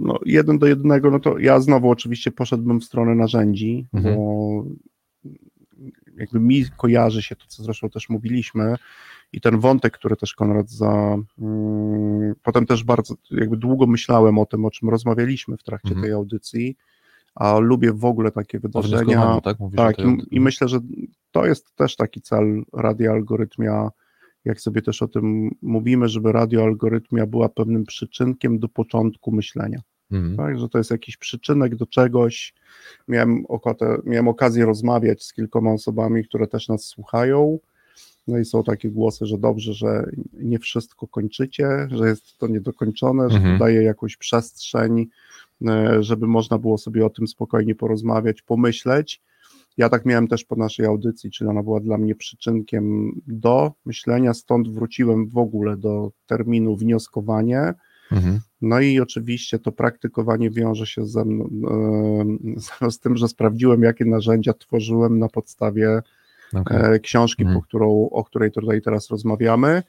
no, 0.00 0.18
jeden 0.26 0.58
do 0.58 0.66
jednego, 0.66 1.10
no 1.10 1.20
to 1.20 1.38
ja 1.38 1.60
znowu 1.60 1.90
oczywiście 1.90 2.30
poszedłbym 2.32 2.80
w 2.80 2.84
stronę 2.84 3.14
narzędzi, 3.14 3.86
Mhm. 3.92 4.14
bo 4.16 4.64
jakby 6.16 6.40
mi 6.40 6.64
kojarzy 6.76 7.22
się 7.22 7.36
to, 7.36 7.44
co 7.48 7.62
zresztą 7.62 7.90
też 7.90 8.08
mówiliśmy 8.08 8.74
i 9.32 9.40
ten 9.40 9.58
wątek, 9.58 9.92
który 9.92 10.16
też 10.16 10.34
Konrad 10.34 10.70
za... 10.70 11.16
Mm, 11.38 12.34
potem 12.42 12.66
też 12.66 12.84
bardzo, 12.84 13.14
jakby 13.30 13.56
długo 13.56 13.86
myślałem 13.86 14.38
o 14.38 14.46
tym, 14.46 14.64
o 14.64 14.70
czym 14.70 14.88
rozmawialiśmy 14.88 15.56
w 15.56 15.62
trakcie 15.62 15.88
Mhm. 15.88 16.02
tej 16.04 16.12
audycji, 16.12 16.76
a 17.34 17.58
lubię 17.58 17.92
w 17.92 18.04
ogóle 18.04 18.30
takie 18.30 18.58
wydarzenia. 18.58 19.40
tak? 19.40 19.58
Mówisz 19.60 19.76
Tak, 19.76 19.98
i, 19.98 20.36
i 20.36 20.40
myślę, 20.40 20.68
że 20.68 20.78
to 21.30 21.46
jest 21.46 21.74
też 21.76 21.96
taki 21.96 22.20
cel 22.20 22.62
radioalgorytmia, 22.72 23.90
jak 24.44 24.60
sobie 24.60 24.82
też 24.82 25.02
o 25.02 25.08
tym 25.08 25.50
mówimy, 25.62 26.08
żeby 26.08 26.32
radioalgorytmia 26.32 27.26
była 27.26 27.48
pewnym 27.48 27.84
przyczynkiem 27.84 28.58
do 28.58 28.68
początku 28.68 29.32
myślenia. 29.32 29.80
Mhm. 30.10 30.36
Tak, 30.36 30.58
że 30.58 30.68
to 30.68 30.78
jest 30.78 30.90
jakiś 30.90 31.16
przyczynek 31.16 31.76
do 31.76 31.86
czegoś. 31.86 32.54
Miałem, 33.08 33.46
okotę, 33.48 33.98
miałem 34.04 34.28
okazję 34.28 34.64
rozmawiać 34.64 35.22
z 35.22 35.32
kilkoma 35.32 35.72
osobami, 35.72 36.24
które 36.24 36.46
też 36.46 36.68
nas 36.68 36.84
słuchają. 36.84 37.58
No 38.28 38.38
i 38.38 38.44
są 38.44 38.62
takie 38.62 38.90
głosy, 38.90 39.26
że 39.26 39.38
dobrze, 39.38 39.72
że 39.74 40.10
nie 40.32 40.58
wszystko 40.58 41.06
kończycie, 41.06 41.88
że 41.90 42.08
jest 42.08 42.38
to 42.38 42.46
niedokończone, 42.46 43.30
że 43.30 43.36
Mhm. 43.36 43.58
to 43.58 43.64
daje 43.64 43.82
jakąś 43.82 44.16
przestrzeń, 44.16 45.06
e, 45.68 46.02
żeby 46.02 46.26
można 46.26 46.58
było 46.58 46.78
sobie 46.78 47.06
o 47.06 47.10
tym 47.10 47.28
spokojnie 47.28 47.74
porozmawiać, 47.74 48.42
pomyśleć. 48.42 49.20
Ja 49.78 49.88
tak 49.88 50.06
miałem 50.06 50.28
też 50.28 50.44
po 50.44 50.56
naszej 50.56 50.86
audycji, 50.86 51.30
czyli 51.30 51.50
ona 51.50 51.62
była 51.62 51.80
dla 51.80 51.98
mnie 51.98 52.14
przyczynkiem 52.14 53.12
do 53.26 53.72
myślenia, 53.84 54.34
stąd 54.34 54.68
wróciłem 54.68 55.28
w 55.28 55.38
ogóle 55.38 55.76
do 55.76 56.10
terminu 56.26 56.76
wnioskowanie. 56.76 57.74
Mhm. 58.12 58.40
No 58.62 58.80
i 58.80 59.00
oczywiście 59.00 59.58
to 59.58 59.72
praktykowanie 59.72 60.50
wiąże 60.50 60.86
się 60.86 61.06
ze 61.06 61.24
mną, 61.24 61.48
e, 62.80 62.90
z 62.90 62.98
tym, 62.98 63.16
że 63.16 63.28
sprawdziłem, 63.28 63.82
jakie 63.82 64.04
narzędzia 64.04 64.52
tworzyłem 64.52 65.18
na 65.18 65.28
podstawie 65.28 66.02
Okay. 66.54 66.78
e, 66.78 67.00
książki, 67.00 67.42
Mhm. 67.42 67.60
po 67.60 67.66
którą, 67.66 68.08
o 68.10 68.24
której 68.24 68.50
tutaj 68.50 68.82
teraz 68.82 69.10
rozmawiamy. 69.10 69.82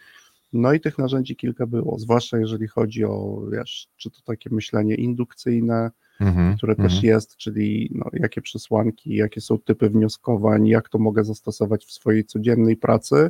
No 0.53 0.73
i 0.73 0.79
tych 0.79 0.97
narzędzi 0.97 1.35
kilka 1.35 1.67
było, 1.67 1.99
zwłaszcza 1.99 2.37
jeżeli 2.37 2.67
chodzi 2.67 3.05
o, 3.05 3.41
wiesz, 3.51 3.87
czy 3.97 4.11
to 4.11 4.17
takie 4.25 4.49
myślenie 4.49 4.95
indukcyjne, 4.95 5.91
Mhm. 6.19 6.57
które 6.57 6.75
też 6.75 6.93
Mhm. 6.93 7.03
jest, 7.03 7.37
czyli 7.37 7.91
no, 7.95 8.05
jakie 8.13 8.41
przesłanki, 8.41 9.15
jakie 9.15 9.41
są 9.41 9.57
typy 9.59 9.89
wnioskowań, 9.89 10.67
jak 10.67 10.89
to 10.89 10.97
mogę 10.99 11.23
zastosować 11.23 11.85
w 11.85 11.91
swojej 11.91 12.25
codziennej 12.25 12.77
pracy 12.77 13.29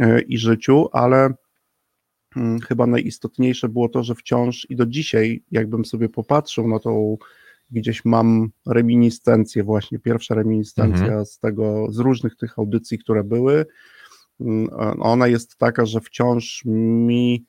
e, 0.00 0.20
i 0.20 0.38
życiu, 0.38 0.88
ale 0.92 1.34
mm, 2.36 2.60
chyba 2.60 2.86
najistotniejsze 2.86 3.68
było 3.68 3.88
to, 3.88 4.02
że 4.02 4.14
wciąż 4.14 4.66
i 4.70 4.76
do 4.76 4.86
dzisiaj, 4.86 5.42
jakbym 5.50 5.84
sobie 5.84 6.08
popatrzył 6.08 6.68
na 6.68 6.78
tą, 6.78 7.18
gdzieś 7.70 8.04
mam 8.04 8.48
reminiscencję, 8.66 9.64
właśnie 9.64 9.98
pierwsza 9.98 10.34
reminiscencja 10.34 11.06
Mhm. 11.06 11.26
z 11.26 11.38
tego, 11.38 11.86
z 11.90 11.98
różnych 11.98 12.36
tych 12.36 12.58
audycji, 12.58 12.98
które 12.98 13.24
były. 13.24 13.66
Mm, 14.40 14.68
Ona 15.00 15.26
jest 15.26 15.56
taka, 15.58 15.86
że 15.86 16.00
wciąż 16.00 16.62
mi 16.66 17.44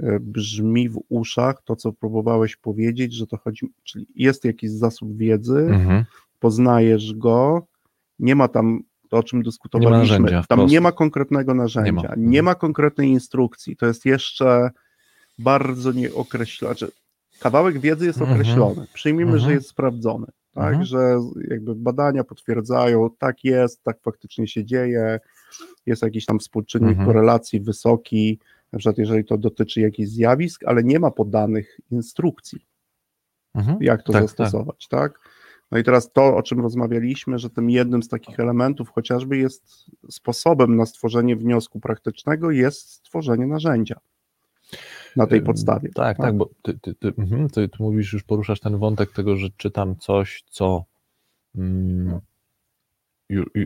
e, 0.00 0.20
brzmi 0.20 0.88
w 0.88 0.98
uszach 1.08 1.62
to, 1.64 1.76
co 1.76 1.92
próbowałeś 1.92 2.56
powiedzieć, 2.56 3.14
że 3.14 3.26
to 3.26 3.36
chodzi, 3.36 3.66
czyli 3.84 4.06
jest 4.14 4.44
jakiś 4.44 4.70
zasób 4.70 5.16
wiedzy, 5.16 5.58
Mhm. 5.70 6.04
poznajesz 6.40 7.14
go, 7.14 7.66
nie 8.18 8.34
ma 8.34 8.48
tam 8.48 8.80
to, 9.08 9.16
o 9.16 9.22
czym 9.22 9.42
dyskutowaliśmy, 9.42 9.98
narzędzia, 10.18 10.44
tam 10.48 10.66
nie 10.66 10.80
ma 10.80 10.92
konkretnego 10.92 11.54
narzędzia, 11.54 12.14
Nie 12.16 12.26
nie 12.26 12.42
ma. 12.42 12.46
ma, 12.46 12.50
Mhm. 12.50 12.60
konkretnej 12.60 13.08
instrukcji, 13.08 13.76
to 13.76 13.86
jest 13.86 14.04
jeszcze 14.06 14.70
bardzo 15.38 15.92
nieokreślone, 15.92 16.74
znaczy 16.74 16.92
kawałek 17.40 17.78
wiedzy 17.80 18.06
jest 18.06 18.20
Mhm. 18.20 18.40
określony, 18.40 18.86
przyjmijmy, 18.94 19.32
Mhm. 19.32 19.44
że 19.48 19.52
jest 19.54 19.68
sprawdzony, 19.68 20.26
tak, 20.54 20.66
Mhm. 20.68 20.84
że 20.84 21.20
jakby 21.50 21.74
badania 21.74 22.24
potwierdzają, 22.24 23.10
tak 23.18 23.44
jest, 23.44 23.82
tak 23.82 24.00
faktycznie 24.02 24.46
się 24.48 24.64
dzieje, 24.64 25.20
jest 25.86 26.02
jakiś 26.02 26.26
tam 26.26 26.38
współczynnik 26.38 26.90
Mhm. 26.90 27.06
korelacji 27.06 27.60
wysoki, 27.60 28.38
na 28.72 28.78
przykład 28.78 28.98
jeżeli 28.98 29.24
to 29.24 29.38
dotyczy 29.38 29.80
jakichś 29.80 30.08
zjawisk, 30.10 30.64
ale 30.66 30.84
nie 30.84 31.00
ma 31.00 31.10
podanych 31.10 31.80
instrukcji, 31.90 32.66
Mhm. 33.54 33.78
jak 33.80 34.02
to 34.02 34.12
Tak, 34.12 34.22
zastosować, 34.22 34.88
tak? 34.88 35.20
No 35.70 35.78
i 35.78 35.84
teraz 35.84 36.12
to, 36.12 36.36
o 36.36 36.42
czym 36.42 36.60
rozmawialiśmy, 36.60 37.38
że 37.38 37.50
tym 37.50 37.70
jednym 37.70 38.02
z 38.02 38.08
takich 38.08 38.40
elementów 38.40 38.90
chociażby 38.90 39.36
jest 39.38 39.90
sposobem 40.10 40.76
na 40.76 40.86
stworzenie 40.86 41.36
wniosku 41.36 41.80
praktycznego 41.80 42.50
jest 42.50 42.90
stworzenie 42.90 43.46
narzędzia 43.46 44.00
na 45.16 45.26
tej 45.26 45.38
Ym, 45.38 45.44
podstawie. 45.44 45.88
Tak, 45.94 46.16
tak, 46.16 46.36
bo 46.36 46.50
ty, 46.62 46.78
ty, 46.78 46.94
ty, 46.94 47.12
mhm, 47.18 47.50
ty, 47.50 47.68
mówisz, 47.78 48.12
już 48.12 48.22
poruszasz 48.22 48.60
ten 48.60 48.78
wątek 48.78 49.12
tego, 49.12 49.36
że 49.36 49.48
czytam 49.56 49.96
coś, 49.96 50.44
co 50.50 50.84
mm, 51.56 52.08
ju- 52.08 52.20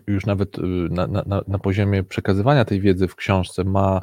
już 0.06 0.26
nawet 0.26 0.59
y, 0.59 0.62
na, 0.90 1.06
na, 1.06 1.42
na- 1.49 1.59
poziomie 1.59 2.02
przekazywania 2.02 2.64
tej 2.64 2.80
wiedzy 2.80 3.09
w 3.09 3.16
książce 3.16 3.64
ma 3.64 4.00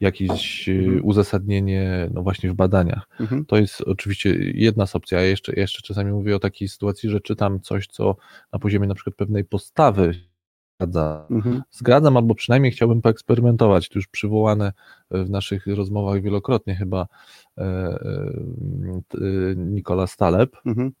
jakieś 0.00 0.68
y, 0.68 0.72
Mhm. 0.72 1.04
uzasadnienie 1.04 2.10
no 2.14 2.22
właśnie 2.22 2.50
w 2.50 2.54
badaniach. 2.54 3.08
Mhm. 3.20 3.44
To 3.44 3.56
jest 3.56 3.80
oczywiście 3.80 4.30
jedna 4.54 4.86
z 4.86 4.96
opcji, 4.96 5.16
a 5.16 5.20
jeszcze, 5.20 5.52
jeszcze 5.56 5.82
czasami 5.82 6.12
mówię 6.12 6.36
o 6.36 6.38
takiej 6.38 6.68
sytuacji, 6.68 7.10
że 7.10 7.20
czytam 7.20 7.60
coś, 7.60 7.86
co 7.86 8.16
na 8.52 8.58
poziomie 8.58 8.88
na 8.88 8.94
przykład 8.94 9.16
pewnej 9.16 9.44
postawy 9.44 10.14
zgadza. 10.80 11.26
Mhm. 11.30 11.62
Zgadzam, 11.70 12.16
albo 12.16 12.34
przynajmniej 12.34 12.72
chciałbym 12.72 13.02
poeksperymentować. 13.02 13.88
To 13.88 13.98
już 13.98 14.08
przywołane 14.08 14.72
w 15.10 15.30
naszych 15.30 15.66
rozmowach 15.66 16.22
wielokrotnie 16.22 16.74
chyba 16.76 17.06
e, 17.58 17.62
e, 17.62 17.98
e, 19.14 19.56
Nikola 19.56 20.06
Staleb. 20.06 20.56
Mhm. 20.66 20.92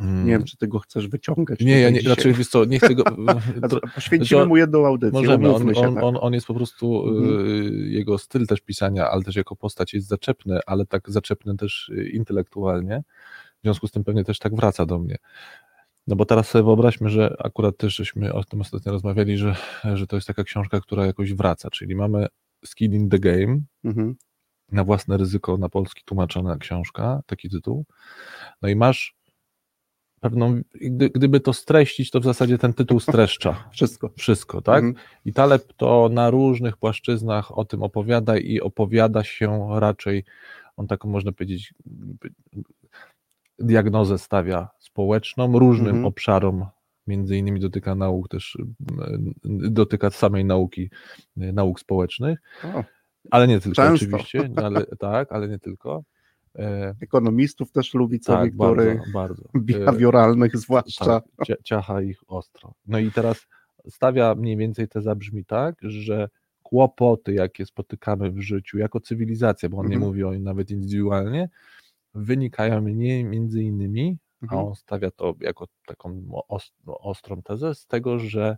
Mm, 0.00 0.24
Nie 0.26 0.32
wiem, 0.32 0.44
czy 0.44 0.56
ty 0.56 0.68
go 0.68 0.78
chcesz 0.78 1.08
wyciągać. 1.08 1.60
nie, 1.60 1.80
ja 1.80 1.90
nie, 1.90 1.98
dzisiaj. 1.98 2.14
znaczy, 2.14 2.32
wiesz 2.32 2.48
co, 2.48 2.64
nie 2.64 2.78
chcę 2.78 2.94
go... 2.94 3.02
Znaczy, 3.58 3.80
Poświęcimy 3.94 4.40
że- 4.40 4.46
mu 4.46 4.56
jedną 4.56 4.86
audycję, 4.86 5.20
Możemy, 5.20 5.54
on, 5.54 5.68
on, 5.76 5.94
tak. 5.94 6.04
on, 6.04 6.16
on 6.20 6.32
jest 6.34 6.46
po 6.46 6.54
prostu, 6.54 7.08
Mhm. 7.08 7.46
y, 7.66 7.88
jego 7.88 8.18
styl 8.18 8.46
też 8.46 8.60
pisania, 8.60 9.08
ale 9.10 9.22
też 9.22 9.36
jako 9.36 9.56
postać 9.56 9.94
jest 9.94 10.06
zaczepny, 10.08 10.60
ale 10.66 10.86
tak 10.86 11.10
zaczepny 11.10 11.56
też 11.56 11.88
y, 11.88 12.08
intelektualnie, 12.08 13.02
w 13.58 13.62
związku 13.62 13.86
z 13.86 13.90
tym 13.90 14.04
pewnie 14.04 14.24
też 14.24 14.38
tak 14.38 14.54
wraca 14.56 14.86
do 14.86 14.98
mnie. 14.98 15.16
No 16.06 16.16
bo 16.16 16.24
teraz 16.24 16.48
sobie 16.48 16.64
wyobraźmy, 16.64 17.08
że 17.10 17.36
akurat 17.38 17.76
też 17.76 17.94
żeśmy 17.96 18.32
o 18.32 18.44
tym 18.44 18.60
ostatnio 18.60 18.92
rozmawiali, 18.92 19.38
że, 19.38 19.56
że 19.94 20.06
to 20.06 20.16
jest 20.16 20.26
taka 20.26 20.44
książka, 20.44 20.80
która 20.80 21.06
jakoś 21.06 21.34
wraca, 21.34 21.70
czyli 21.70 21.94
mamy 21.94 22.26
Skin 22.64 22.94
in 22.94 23.08
the 23.08 23.18
Game, 23.18 23.60
Mhm. 23.84 24.14
na 24.72 24.84
własne 24.84 25.16
ryzyko 25.16 25.56
na 25.58 25.68
polski 25.68 26.02
tłumaczona 26.04 26.56
książka, 26.56 27.20
taki 27.26 27.50
tytuł. 27.50 27.84
No 28.62 28.68
i 28.68 28.76
masz 28.76 29.14
pewną, 30.28 30.60
gdy, 30.74 31.10
gdyby 31.10 31.40
to 31.40 31.52
streścić, 31.52 32.10
to 32.10 32.20
w 32.20 32.24
zasadzie 32.24 32.58
ten 32.58 32.74
tytuł 32.74 33.00
streszcza 33.00 33.64
Wszystko. 33.72 34.10
wszystko, 34.16 34.60
tak? 34.62 34.84
Mhm. 34.84 35.04
I 35.24 35.32
Taleb 35.32 35.72
to 35.76 36.08
na 36.12 36.30
różnych 36.30 36.76
płaszczyznach 36.76 37.58
o 37.58 37.64
tym 37.64 37.82
opowiada 37.82 38.38
i 38.38 38.60
opowiada 38.60 39.24
się 39.24 39.68
raczej, 39.80 40.24
on 40.76 40.86
taką 40.86 41.08
można 41.08 41.32
powiedzieć, 41.32 41.74
diagnozę 43.58 44.18
stawia 44.18 44.68
społeczną, 44.78 45.58
różnym 45.58 45.86
Mhm. 45.88 46.04
obszarom, 46.06 46.66
między 47.06 47.36
innymi 47.36 47.60
dotyka 47.60 47.94
nauk 47.94 48.28
też, 48.28 48.58
dotyka 49.70 50.10
samej 50.10 50.44
nauki, 50.44 50.90
nauk 51.36 51.80
społecznych, 51.80 52.38
O, 52.74 52.84
ale 53.30 53.48
nie 53.48 53.60
tylko 53.60 53.74
Często. 53.76 53.94
oczywiście, 54.06 54.48
ale, 54.56 54.86
tak, 54.98 55.32
ale 55.32 55.48
nie 55.48 55.58
tylko. 55.58 56.02
E, 56.58 56.94
ekonomistów 57.00 57.72
też 57.72 57.94
lubi 57.94 58.20
co 58.20 58.32
tak, 58.32 58.44
niektórych, 58.44 58.96
bardzo, 58.98 59.12
bardzo. 59.12 59.42
E, 59.54 59.60
behawioralnych 59.60 60.56
zwłaszcza. 60.56 61.04
tak, 61.04 61.24
cia- 61.46 61.62
ciacha 61.64 62.02
ich 62.02 62.20
ostro. 62.26 62.74
No 62.86 62.98
i 62.98 63.10
teraz 63.12 63.46
stawia 63.88 64.34
mniej 64.34 64.56
więcej 64.56 64.88
teza 64.88 65.14
brzmi 65.14 65.44
tak, 65.44 65.76
że 65.82 66.28
kłopoty, 66.62 67.34
jakie 67.34 67.66
spotykamy 67.66 68.30
w 68.30 68.40
życiu 68.40 68.78
jako 68.78 69.00
cywilizacja, 69.00 69.68
bo 69.68 69.76
on 69.78 69.86
nie 69.88 69.94
Mhm. 69.96 70.08
mówi 70.10 70.24
o 70.24 70.34
nim 70.34 70.44
nawet 70.44 70.70
indywidualnie, 70.70 71.48
wynikają 72.14 72.80
nie 72.88 73.24
między 73.24 73.62
innymi, 73.62 74.18
a 74.40 74.44
Mhm. 74.44 74.64
on 74.66 74.74
stawia 74.74 75.10
to 75.10 75.34
jako 75.40 75.66
taką 75.86 76.22
no, 76.28 76.44
ostrą 76.86 77.42
tezę, 77.42 77.74
z 77.74 77.86
tego, 77.86 78.18
że 78.18 78.56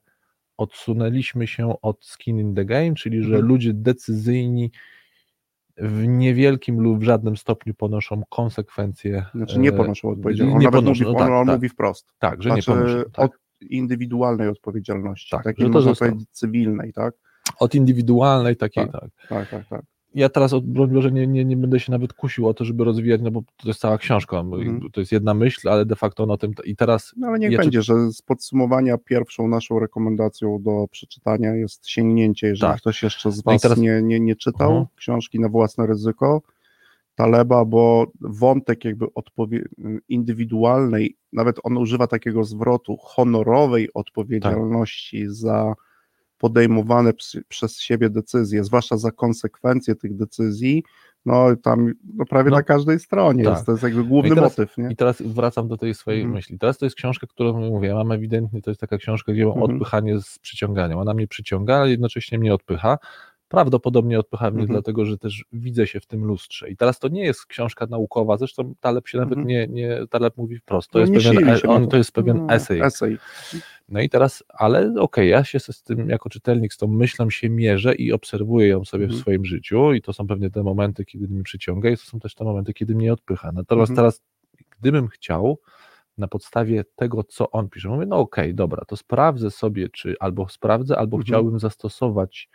odsunęliśmy 0.57 1.47
się 1.47 1.81
od 1.83 2.05
skin 2.05 2.39
in 2.41 2.55
the 2.55 2.65
game, 2.65 2.95
czyli 2.95 3.23
że 3.23 3.27
Mhm. 3.35 3.47
ludzie 3.47 3.75
decyzyjni 3.75 4.71
w 5.79 6.07
niewielkim 6.07 6.81
lub 6.81 6.99
w 6.99 7.03
żadnym 7.03 7.37
stopniu 7.37 7.75
ponoszą 7.75 8.23
konsekwencje. 8.31 9.27
Znaczy 9.35 9.59
nie 9.59 9.69
e, 9.69 9.73
ponoszą 9.73 10.09
odpowiedzialności. 10.09 10.57
On, 10.57 10.63
nie 10.63 10.71
ponoszą, 10.71 11.05
mówi, 11.05 11.13
no 11.13 11.19
tak, 11.19 11.31
on 11.31 11.47
tak. 11.47 11.57
mówi 11.57 11.69
wprost. 11.69 12.13
Tak, 12.19 12.43
że 12.43 12.49
Znaczy 12.49 12.71
nie 12.71 12.77
ponoszą. 12.77 13.11
Tak. 13.13 13.25
od 13.25 13.33
indywidualnej 13.61 14.49
odpowiedzialności. 14.49 15.31
Tak, 15.31 15.45
takiej 15.45 15.67
że 15.67 15.73
to 15.73 15.81
można 15.81 16.09
cywilnej, 16.31 16.93
tak? 16.93 17.15
Od 17.59 17.75
indywidualnej 17.75 18.57
takiej, 18.57 18.91
tak. 18.93 19.11
Tak, 19.29 19.51
tak, 19.51 19.69
tak. 19.69 19.85
Ja 20.17 20.29
teraz, 20.29 20.53
od- 20.53 20.67
broń 20.67 20.91
Boże, 20.91 21.13
nie, 21.13 21.27
nie, 21.27 21.45
nie 21.45 21.57
będę 21.57 21.81
się 21.81 21.93
nawet 21.93 22.13
kusił 22.13 22.49
o 22.49 22.55
to, 22.55 22.65
żeby 22.65 22.85
rozwijać, 22.85 23.21
no 23.23 23.31
bo 23.31 23.43
to 23.57 23.69
jest 23.69 23.81
cała 23.81 23.99
książka, 23.99 24.39
Mhm. 24.39 24.81
to 24.93 25.01
jest 25.01 25.13
jedna 25.13 25.35
myśl, 25.35 25.69
ale 25.69 25.85
de 25.87 25.97
facto 25.97 26.25
o 26.25 26.37
tym, 26.37 26.53
i 26.65 26.77
teraz 26.77 27.15
No 27.17 27.27
ale 27.29 27.39
niech 27.39 27.53
Ja 27.53 27.59
będzie, 27.59 27.83
że 27.83 28.13
z 28.13 28.23
podsumowania 28.23 28.99
pierwszą 28.99 29.49
naszą 29.49 29.79
rekomendacją 29.79 30.63
do 30.63 30.87
przeczytania 30.91 31.55
jest 31.55 31.89
sięgnięcie, 31.89 32.47
jeżeli 32.47 32.73
Tak. 32.73 32.81
ktoś 32.81 33.03
jeszcze 33.03 33.33
z 33.33 33.45
No 33.45 33.53
Was 33.53 33.63
teraz- 33.63 33.79
nie, 33.79 34.03
nie, 34.03 34.21
nie 34.21 34.37
czytał 34.37 34.71
Mhm. 34.71 34.87
książki 34.97 35.41
na 35.41 35.49
własne 35.49 35.87
ryzyko 35.87 36.43
Taleba, 37.15 37.65
bo 37.65 38.07
wątek 38.21 38.85
jakby 38.85 39.07
indywidualnej, 40.09 41.17
nawet 41.33 41.57
on 41.63 41.77
używa 41.77 42.07
takiego 42.07 42.45
zwrotu 42.45 42.97
honorowej 43.01 43.89
odpowiedzialności 43.95 45.21
Tak. 45.23 45.31
za 45.33 45.75
podejmowane 46.39 47.13
przez 47.49 47.81
siebie 47.81 48.11
decyzje, 48.11 48.65
zwłaszcza 48.65 48.97
za 48.97 49.11
konsekwencje 49.11 49.95
tych 49.95 50.17
decyzji, 50.17 50.83
no 51.27 51.57
tam 51.63 51.93
no, 52.15 52.25
prawie 52.25 52.51
No, 52.51 52.57
na 52.57 52.63
każdej 52.63 52.99
stronie 53.01 53.45
tak. 53.45 53.53
jest, 53.55 53.67
to 53.67 53.73
jest 53.73 53.83
jakby 53.85 54.05
główny 54.05 54.29
No 54.31 54.35
i 54.35 54.39
teraz- 54.39 54.59
motyw, 54.59 54.79
nie? 54.79 54.89
I 54.91 54.97
teraz 54.97 55.23
wracam 55.23 55.69
do 55.69 55.77
tej 55.77 55.95
swojej 55.95 56.21
Mhm. 56.21 56.35
myśli. 56.35 56.59
Teraz 56.59 56.79
to 56.79 56.87
jest 56.87 56.97
książka, 56.97 57.27
którą 57.27 57.61
mówię, 57.71 57.89
ja 57.89 57.95
mam 57.95 58.13
ewidentnie, 58.13 58.63
to 58.63 58.71
jest 58.71 58.81
taka 58.81 58.99
książka, 58.99 59.33
gdzie 59.33 59.45
mam 59.47 59.55
Mhm. 59.59 59.73
odpychanie 59.77 60.21
z 60.21 60.39
przyciąganiem. 60.39 60.99
Ona 60.99 61.15
mnie 61.15 61.29
przyciąga, 61.29 61.77
ale 61.77 61.91
jednocześnie 61.91 62.39
mnie 62.39 62.55
odpycha. 62.55 62.99
Prawdopodobnie 63.49 64.19
odpycha 64.19 64.51
mnie 64.51 64.61
Mhm. 64.63 64.69
dlatego, 64.73 65.05
że 65.05 65.19
też 65.19 65.45
widzę 65.53 65.87
się 65.87 66.01
w 66.01 66.07
tym 66.07 66.25
lustrze. 66.25 66.71
I 66.71 66.77
teraz 66.77 66.99
to 66.99 67.09
nie 67.09 67.25
jest 67.25 67.47
książka 67.47 67.87
naukowa, 67.87 68.37
zresztą 68.37 68.75
Taleb 68.81 69.09
się 69.09 69.19
nawet 69.19 69.39
Mhm. 69.39 69.49
nie, 69.49 69.67
nie, 69.69 70.01
Taleb 70.11 70.37
mówi 70.37 70.59
wprost, 70.59 70.91
to 70.91 70.99
No 70.99 71.05
jest 71.15 71.27
pewien, 71.29 71.49
e- 71.49 71.63
on, 71.69 71.89
to. 71.89 71.97
jest 71.97 72.13
pewien 72.13 72.47
No, 72.47 72.55
esej. 72.55 72.81
esej. 72.81 73.19
No 73.89 74.01
i 74.01 74.09
teraz, 74.09 74.45
ale 74.49 74.95
okej, 74.99 75.29
ja 75.31 75.45
się 75.45 75.61
z 75.61 75.83
tym 75.83 76.09
jako 76.09 76.29
czytelnik 76.29 76.73
z 76.73 76.77
tą 76.77 76.87
myślą 76.87 77.31
się 77.31 77.49
mierzę 77.51 77.95
i 77.95 78.13
obserwuję 78.13 78.69
ją 78.69 78.85
sobie 78.85 79.05
Mhm. 79.05 79.19
w 79.19 79.23
swoim 79.23 79.45
życiu 79.45 79.93
i 79.93 80.03
to 80.03 80.13
są 80.13 80.27
pewnie 80.27 80.51
te 80.51 80.63
momenty, 80.63 81.05
kiedy 81.05 81.29
mnie 81.29 81.43
przyciąga 81.43 81.91
i 81.91 81.97
to 81.97 82.03
są 82.03 82.21
też 82.21 82.35
te 82.35 82.45
momenty, 82.45 82.75
kiedy 82.75 82.95
mnie 82.95 83.13
odpycha. 83.13 83.53
Natomiast 83.53 83.91
Mhm. 83.91 83.97
teraz, 83.97 84.23
gdybym 84.81 85.09
chciał, 85.09 85.59
na 86.19 86.29
podstawie 86.29 86.85
tego, 86.97 87.25
co 87.25 87.51
on 87.51 87.69
pisze. 87.69 87.89
Mówię, 87.89 88.07
no 88.07 88.17
okej, 88.19 88.55
dobra, 88.55 88.85
to 88.85 88.97
sprawdzę 88.97 89.51
sobie, 89.51 89.89
czy 89.89 90.15
albo 90.21 90.49
sprawdzę, 90.49 90.99
albo 90.99 91.17
Mhm. 91.17 91.27
chciałbym 91.27 91.59
zastosować 91.59 92.49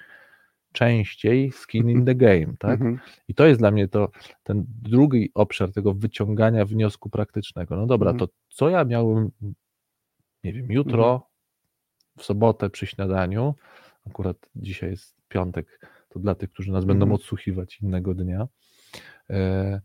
częściej 0.72 1.52
skin 1.52 1.90
in 1.90 1.98
Mhm. 2.00 2.06
the 2.06 2.16
game, 2.16 2.54
tak? 2.60 2.72
Mhm. 2.82 3.00
I 3.28 3.34
to 3.36 3.46
jest 3.46 3.60
dla 3.62 3.72
mnie 3.72 3.88
to 3.88 4.10
ten 4.44 4.66
drugi 4.82 5.32
obszar 5.34 5.72
tego 5.72 5.94
wyciągania 5.94 6.66
wniosku 6.66 7.10
praktycznego. 7.10 7.76
No 7.76 7.86
dobra, 7.86 8.12
Mhm. 8.12 8.20
to 8.30 8.34
co 8.50 8.70
ja 8.70 8.86
miałem, 8.86 9.32
nie 10.44 10.54
wiem, 10.54 10.72
jutro, 10.72 11.04
Mhm. 11.14 11.22
w 12.18 12.24
sobotę 12.24 12.70
przy 12.70 12.88
śniadaniu, 12.88 13.56
akurat 14.08 14.38
dzisiaj 14.56 14.90
jest 14.90 15.16
piątek, 15.28 15.80
to 16.10 16.20
dla 16.20 16.36
tych, 16.36 16.52
którzy 16.52 16.72
nas 16.72 16.86
będą 16.86 17.04
Mhm. 17.06 17.16
odsłuchiwać 17.16 17.80
innego 17.82 18.14
dnia, 18.14 18.48
e, 19.30 19.82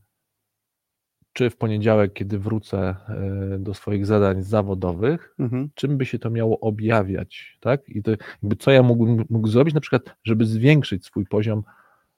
czy 1.32 1.50
w 1.50 1.56
poniedziałek, 1.56 2.12
kiedy 2.12 2.38
wrócę 2.38 2.96
e, 3.08 3.58
do 3.58 3.74
swoich 3.74 4.06
zadań 4.06 4.42
zawodowych, 4.42 5.34
Mhm. 5.38 5.68
czym 5.74 5.96
by 5.98 6.06
się 6.06 6.18
to 6.18 6.30
miało 6.30 6.60
objawiać, 6.60 7.58
tak? 7.60 7.88
I 7.88 8.02
to 8.02 8.10
jakby 8.10 8.56
co 8.56 8.70
ja 8.70 8.82
mógłbym 8.82 9.24
mógł 9.30 9.48
zrobić 9.48 9.74
na 9.74 9.80
przykład, 9.80 10.02
żeby 10.24 10.44
zwiększyć 10.46 11.04
swój 11.04 11.26
poziom 11.26 11.62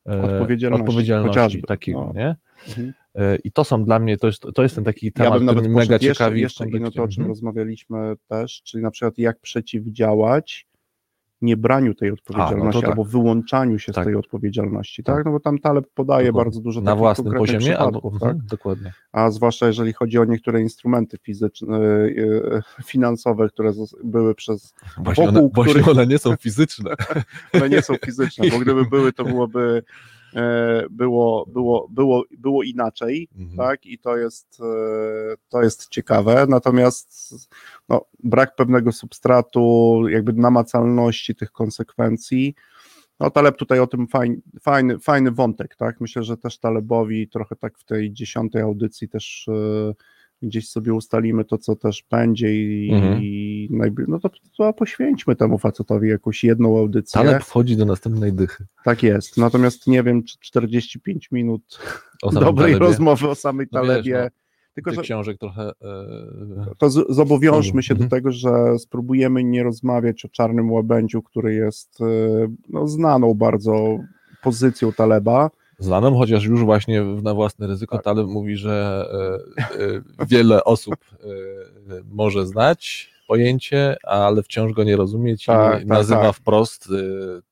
Odpowiedzialności, 0.05 0.83
odpowiedzialności 0.83 1.29
chociażby, 1.39 1.63
takiego, 1.63 2.01
no. 2.01 2.13
nie? 2.21 2.37
Mhm. 2.69 2.93
E, 3.15 3.37
I 3.45 3.53
to 3.53 3.65
są 3.65 3.85
dla 3.85 3.99
mnie, 3.99 4.17
to 4.17 4.27
jest, 4.27 4.43
to 4.55 4.63
jest 4.63 4.75
ten 4.75 4.85
taki 4.85 5.07
Ja 5.07 5.13
temat, 5.13 5.39
bym 5.39 5.47
nawet 5.47 5.63
który 5.65 5.75
mega 5.77 5.95
jeszcze, 5.95 6.09
ciekawi. 6.09 6.41
jeszcze 6.41 6.69
inno 6.69 6.91
to, 6.91 7.03
o 7.03 7.09
czym 7.09 7.21
Mhm. 7.23 7.29
rozmawialiśmy 7.29 8.15
też, 8.29 8.63
czyli 8.65 8.83
na 8.83 8.91
przykład 8.91 9.19
jak 9.19 9.41
przeciwdziałać 9.41 10.67
niebraniu 11.43 11.95
tej 11.95 12.11
odpowiedzialności 12.11 12.81
tak. 12.81 12.91
albo 12.91 13.05
wyłączaniu 13.05 13.79
się 13.79 13.93
Tak. 13.93 14.05
z 14.05 14.07
tej 14.07 14.15
odpowiedzialności, 14.17 15.03
Tak. 15.03 15.17
tak? 15.17 15.25
No 15.25 15.33
bo 15.33 15.41
tam 15.41 15.59
Taleb 15.59 15.85
podaje 15.95 16.27
Dokładnie. 16.27 16.45
bardzo 16.45 16.61
dużo 16.61 16.81
na 16.81 16.97
własnym 16.97 17.35
poziomie, 17.35 17.79
albo 17.79 18.01
przypadków, 18.01 18.13
mhm, 18.15 18.39
tak? 18.39 18.47
dokładnie. 18.47 18.93
a 19.13 19.31
zwłaszcza 19.31 19.67
jeżeli 19.67 19.93
chodzi 19.93 20.19
o 20.19 20.25
niektóre 20.25 20.61
instrumenty 20.61 21.19
fizyczne, 21.23 21.79
e, 21.79 22.07
e, 22.57 22.63
finansowe, 22.85 23.49
które 23.49 23.73
były 24.05 24.35
przez, 24.35 24.75
Właśnie, 24.99 25.27
Wokół 25.27 25.39
one, 25.41 25.51
właśnie 25.55 25.73
których- 25.73 25.89
one 25.89 26.07
nie 26.07 26.19
są 26.19 26.37
fizyczne. 26.37 26.91
one 27.55 27.69
nie 27.69 27.83
są 27.83 27.95
fizyczne, 28.05 28.51
bo 28.51 28.59
gdyby 28.59 28.85
były, 28.85 29.13
to 29.13 29.25
byłoby 29.25 29.83
było, 30.91 31.47
było, 31.47 31.89
było, 31.91 32.25
było 32.39 32.63
inaczej, 32.63 33.29
Mhm. 33.39 33.57
tak? 33.57 33.87
I 33.87 33.99
to 33.99 34.17
jest, 34.17 34.61
e, 34.61 35.37
to 35.49 35.63
jest 35.63 35.89
ciekawe. 35.89 36.47
Natomiast 36.49 37.35
no, 37.89 38.05
brak 38.25 38.57
pewnego 38.57 38.93
substratu, 38.93 40.03
jakby 40.09 40.33
namacalności 40.33 41.35
tych 41.35 41.53
konsekwencji. 41.53 42.55
No, 43.21 43.31
Taleb 43.31 43.57
tutaj 43.57 43.81
o 43.81 43.87
tym 43.87 44.07
fajny, 44.09 44.41
fajny, 44.61 44.99
fajny 44.99 45.31
wątek, 45.31 45.77
tak? 45.77 46.01
Myślę, 46.01 46.23
że 46.23 46.37
też 46.37 46.59
Talebowi 46.59 47.29
trochę 47.29 47.57
tak 47.57 47.79
w 47.79 47.85
tej 47.85 48.13
dziesiątej 48.13 48.63
audycji 48.63 49.09
też 49.09 49.49
e, 49.49 49.95
gdzieś 50.43 50.69
sobie 50.71 50.95
ustalimy 50.95 51.45
to, 51.45 51.59
co 51.59 51.77
też 51.77 52.05
będzie 52.11 52.55
i, 52.55 52.91
Mhm. 52.93 53.23
i 53.23 53.69
no 54.09 54.19
to, 54.21 54.31
to 54.59 54.73
poświęćmy 54.73 55.37
temu 55.37 55.59
facetowi 55.59 56.09
jakąś 56.09 56.45
jedną 56.45 56.79
audycję. 56.79 57.21
Taleb 57.23 57.45
wchodzi 57.45 57.77
do 57.77 57.85
następnej 57.85 58.33
dychy. 58.33 58.67
Tak 58.85 59.03
jest. 59.03 59.37
Natomiast 59.37 59.87
nie 59.87 60.03
wiem, 60.03 60.23
czy 60.23 60.37
45 60.41 61.31
minut 61.33 61.79
dobrej 62.33 62.55
Talebie. 62.55 62.79
rozmowy 62.79 63.29
o 63.29 63.35
samej 63.35 63.67
No 63.73 63.81
wiesz, 63.81 63.89
Talebie. 63.89 64.21
no, 64.25 64.29
Tylko, 64.75 64.91
że 64.95 65.03
książek 65.03 65.39
trochę... 65.39 65.63
E, 65.63 66.75
to 66.79 66.91
z, 66.91 67.07
zobowiążmy 67.09 67.83
się 67.83 67.95
Mhm. 67.95 68.09
do 68.11 68.17
tego, 68.17 68.33
że 68.33 68.79
spróbujemy 68.79 69.45
nie 69.45 69.63
rozmawiać 69.63 70.25
o 70.25 70.29
czarnym 70.29 70.73
łabędziu, 70.73 71.23
który 71.23 71.55
jest 71.55 72.01
e, 72.01 72.05
no, 72.69 72.89
znaną 72.89 73.35
bardzo 73.35 73.99
pozycją 74.43 74.93
Taleba. 74.93 75.51
Znanym, 75.79 76.15
chociaż 76.15 76.45
już 76.45 76.65
właśnie 76.65 77.03
na 77.03 77.35
własne 77.35 77.67
ryzyko 77.67 77.97
Tak. 77.97 78.05
Taleb 78.05 78.27
mówi, 78.27 78.57
że 78.57 79.05
e, 79.59 79.85
e, 80.23 80.27
wiele 80.27 80.65
osób 80.65 80.95
e, 81.13 81.27
może 82.13 82.47
znać 82.47 83.11
pojęcie, 83.29 83.97
ale 84.03 84.43
wciąż 84.43 84.73
go 84.73 84.85
nie 84.85 84.97
rozumieć 84.97 85.45
Tak, 85.45 85.75
i 85.77 85.79
tak, 85.79 85.87
nazywa 85.87 86.23
tak. 86.23 86.35
wprost 86.37 86.89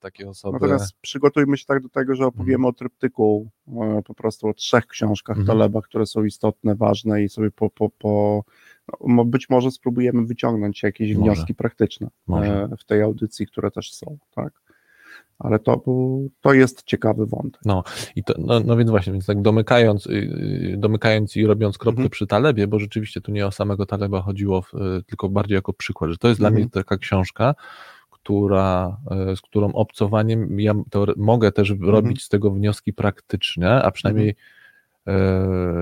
takie 0.00 0.28
osoby. 0.28 0.58
Natomiast 0.60 0.92
przygotujmy 1.00 1.58
się 1.58 1.64
tak 1.66 1.82
do 1.82 1.88
tego, 1.88 2.14
że 2.14 2.26
opowiemy 2.26 2.54
Mhm. 2.54 2.64
o 2.64 2.72
tryptyku, 2.72 3.50
po 4.04 4.14
prostu 4.14 4.48
o 4.48 4.54
trzech 4.54 4.86
książkach 4.86 5.38
Mhm. 5.38 5.58
Taleba, 5.58 5.82
które 5.82 6.06
są 6.06 6.24
istotne, 6.24 6.74
ważne 6.74 7.22
i 7.22 7.28
sobie 7.28 7.50
po, 7.50 7.70
po, 7.70 7.90
po 7.90 8.44
no, 9.06 9.24
być 9.24 9.50
może 9.50 9.70
spróbujemy 9.70 10.24
wyciągnąć 10.26 10.82
jakieś 10.82 11.14
Może. 11.14 11.20
wnioski 11.22 11.54
praktyczne 11.54 12.08
Może. 12.26 12.68
w 12.78 12.84
tej 12.84 13.02
audycji, 13.02 13.46
które 13.46 13.70
też 13.70 13.92
są, 13.94 14.18
tak. 14.34 14.52
Ale 15.38 15.58
to, 15.58 15.82
to 16.40 16.52
jest 16.52 16.82
ciekawy 16.82 17.26
wątek. 17.26 17.60
I 18.16 18.24
to, 18.24 18.34
no, 18.38 18.60
no 18.60 18.76
więc 18.76 18.90
właśnie, 18.90 19.12
więc 19.12 19.26
tak 19.26 19.42
domykając, 19.42 20.06
y, 20.06 20.10
y, 20.12 20.74
domykając 20.78 21.36
i 21.36 21.46
robiąc 21.46 21.78
kropkę 21.78 21.98
Mhm. 21.98 22.10
przy 22.10 22.26
Talebie, 22.26 22.66
bo 22.66 22.78
rzeczywiście 22.78 23.20
tu 23.20 23.32
nie 23.32 23.46
o 23.46 23.50
samego 23.50 23.86
Taleba 23.86 24.22
chodziło, 24.22 24.62
w, 24.62 24.74
y, 24.74 25.02
tylko 25.06 25.28
bardziej 25.28 25.54
jako 25.54 25.72
przykład, 25.72 26.10
że 26.10 26.16
to 26.16 26.28
jest 26.28 26.40
dla 26.40 26.48
Mhm. 26.48 26.62
mnie 26.62 26.70
taka 26.70 26.98
książka, 26.98 27.54
która, 28.10 28.96
z 29.36 29.40
którą 29.40 29.72
obcowaniem 29.72 30.60
ja 30.60 30.74
mogę 31.16 31.52
też 31.52 31.70
Mhm. 31.70 31.90
robić 31.90 32.22
z 32.22 32.28
tego 32.28 32.50
wnioski 32.50 32.92
praktyczne, 32.92 33.82
a 33.82 33.90
przynajmniej 33.90 34.36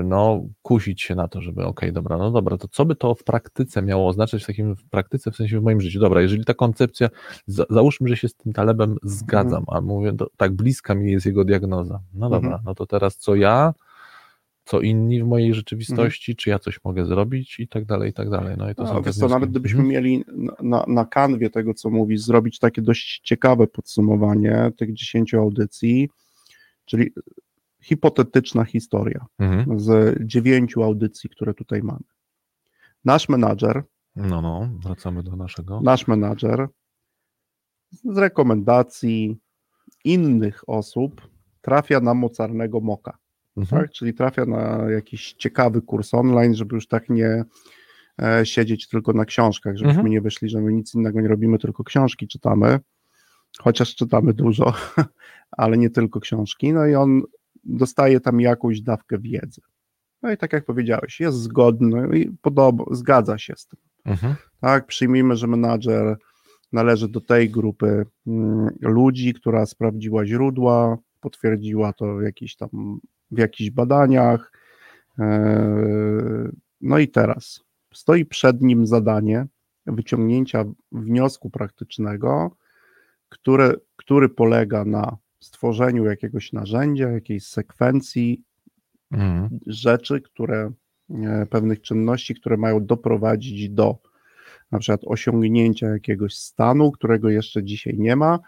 no, 0.03 0.45
kusić 0.61 1.01
się 1.01 1.15
na 1.15 1.27
to, 1.27 1.41
żeby 1.41 1.65
okej, 1.65 1.93
dobra, 1.93 2.17
no 2.17 2.31
dobra, 2.31 2.57
to 2.57 2.67
co 2.67 2.85
by 2.85 2.95
to 2.95 3.15
w 3.15 3.23
praktyce 3.23 3.81
miało 3.81 4.07
oznaczać, 4.07 4.43
w 4.43 4.47
takim 4.47 4.75
w 4.75 4.89
praktyce, 4.89 5.31
w 5.31 5.35
sensie 5.35 5.59
w 5.59 5.63
moim 5.63 5.81
życiu, 5.81 5.99
dobra, 5.99 6.21
jeżeli 6.21 6.45
ta 6.45 6.53
koncepcja, 6.53 7.09
za, 7.47 7.65
załóżmy, 7.69 8.09
że 8.09 8.17
się 8.17 8.27
z 8.27 8.35
tym 8.35 8.53
Talebem 8.53 8.97
zgadzam, 9.03 9.63
a 9.67 9.81
mówię, 9.81 10.13
to, 10.13 10.29
tak 10.37 10.53
bliska 10.53 10.95
mi 10.95 11.11
jest 11.11 11.25
jego 11.25 11.45
diagnoza, 11.45 11.99
no 12.13 12.29
dobra, 12.29 12.49
Mhm. 12.49 12.63
no 12.65 12.75
to 12.75 12.85
teraz 12.85 13.17
co 13.17 13.35
ja, 13.35 13.73
co 14.65 14.81
inni 14.81 15.23
w 15.23 15.25
mojej 15.27 15.53
rzeczywistości, 15.53 16.35
czy 16.35 16.49
ja 16.49 16.59
coś 16.59 16.83
mogę 16.83 17.05
zrobić 17.05 17.59
i 17.59 17.67
tak 17.67 17.85
dalej, 17.85 18.09
i 18.09 18.13
tak 18.13 18.29
dalej, 18.29 18.55
no 18.57 18.69
i 18.69 18.75
to 18.75 18.83
No, 18.83 18.89
są 18.89 19.01
wiesz 19.01 19.15
co, 19.17 19.27
nawet 19.27 19.49
gdybyśmy 19.49 19.79
Mhm. 19.79 19.89
mieli 20.03 20.23
na, 20.61 20.85
na, 20.87 21.05
kanwie 21.05 21.49
tego, 21.49 21.73
co 21.73 21.89
mówi, 21.89 22.17
zrobić 22.17 22.59
takie 22.59 22.81
dość 22.81 23.21
ciekawe 23.23 23.67
podsumowanie 23.67 24.71
tych 24.77 24.93
10 24.93 25.33
audycji, 25.33 26.09
czyli 26.85 27.11
hipotetyczna 27.85 28.65
historia 28.65 29.25
Mhm. 29.39 29.79
z 29.79 30.17
dziewięciu 30.25 30.83
audycji, 30.83 31.29
które 31.29 31.53
tutaj 31.53 31.81
mamy. 31.83 32.03
Nasz 33.05 33.29
menadżer, 33.29 33.83
No, 34.15 34.41
no, 34.41 34.69
wracamy 34.83 35.23
do 35.23 35.35
naszego. 35.35 35.81
nasz 35.81 36.07
menadżer 36.07 36.67
z 37.91 38.17
rekomendacji 38.17 39.37
innych 40.03 40.69
osób 40.69 41.21
trafia 41.61 41.99
na 41.99 42.13
mocarnego 42.13 42.79
moka, 42.81 43.17
Mhm. 43.57 43.81
tak? 43.81 43.91
czyli 43.91 44.13
trafia 44.13 44.45
na 44.45 44.91
jakiś 44.91 45.33
ciekawy 45.33 45.81
kurs 45.81 46.13
online, 46.13 46.55
żeby 46.55 46.75
już 46.75 46.87
tak 46.87 47.09
nie 47.09 47.43
e, 48.21 48.45
siedzieć 48.45 48.87
tylko 48.89 49.13
na 49.13 49.25
książkach, 49.25 49.77
żebyśmy 49.77 49.99
Mhm. 49.99 50.11
nie 50.11 50.21
wyszli, 50.21 50.49
że 50.49 50.61
my 50.61 50.73
nic 50.73 50.95
innego 50.95 51.21
nie 51.21 51.27
robimy, 51.27 51.57
tylko 51.59 51.83
książki 51.83 52.27
czytamy, 52.27 52.79
chociaż 53.59 53.95
czytamy 53.95 54.33
dużo, 54.33 54.73
ale 55.51 55.77
nie 55.77 55.89
tylko 55.89 56.19
książki, 56.19 56.73
no 56.73 56.85
i 56.85 56.95
on 56.95 57.21
dostaje 57.65 58.19
tam 58.19 58.39
jakąś 58.41 58.81
dawkę 58.81 59.19
wiedzy. 59.19 59.61
No 60.21 60.31
i 60.31 60.37
tak 60.37 60.53
jak 60.53 60.65
powiedziałeś, 60.65 61.19
jest 61.19 61.37
zgodny 61.37 62.19
i 62.19 62.31
podoba, 62.41 62.83
zgadza 62.91 63.37
się 63.37 63.53
z 63.57 63.67
tym. 63.67 63.79
Mhm. 64.05 64.35
Tak, 64.61 64.85
przyjmijmy, 64.85 65.35
że 65.35 65.47
menadżer 65.47 66.17
należy 66.71 67.07
do 67.07 67.21
tej 67.21 67.49
grupy 67.49 68.05
mm, 68.27 68.69
ludzi, 68.81 69.33
która 69.33 69.65
sprawdziła 69.65 70.25
źródła, 70.25 70.97
potwierdziła 71.19 71.93
to 71.93 72.15
w 72.15 72.21
jakichś 72.21 72.55
tam 72.55 72.99
w 73.31 73.37
jakichś 73.37 73.69
badaniach. 73.71 74.51
Eee, 75.19 76.49
No 76.81 76.99
i 76.99 77.07
teraz 77.07 77.63
stoi 77.93 78.25
przed 78.25 78.61
nim 78.61 78.87
zadanie 78.87 79.47
wyciągnięcia 79.85 80.65
wniosku 80.91 81.49
praktycznego, 81.49 82.57
które, 83.29 83.73
który 83.95 84.29
polega 84.29 84.85
na 84.85 85.17
stworzeniu 85.39 86.05
jakiegoś 86.05 86.53
narzędzia, 86.53 87.11
jakiejś 87.11 87.47
sekwencji 87.47 88.43
Mhm. 89.11 89.59
rzeczy, 89.67 90.21
które, 90.21 90.71
e, 91.09 91.45
pewnych 91.45 91.81
czynności, 91.81 92.35
które 92.35 92.57
mają 92.57 92.85
doprowadzić 92.85 93.69
do 93.69 93.97
na 94.71 94.79
przykład 94.79 95.01
osiągnięcia 95.05 95.87
jakiegoś 95.87 96.35
stanu, 96.35 96.91
którego 96.91 97.29
jeszcze 97.29 97.63
dzisiaj 97.63 97.93
nie 97.97 98.15
ma. 98.15 98.39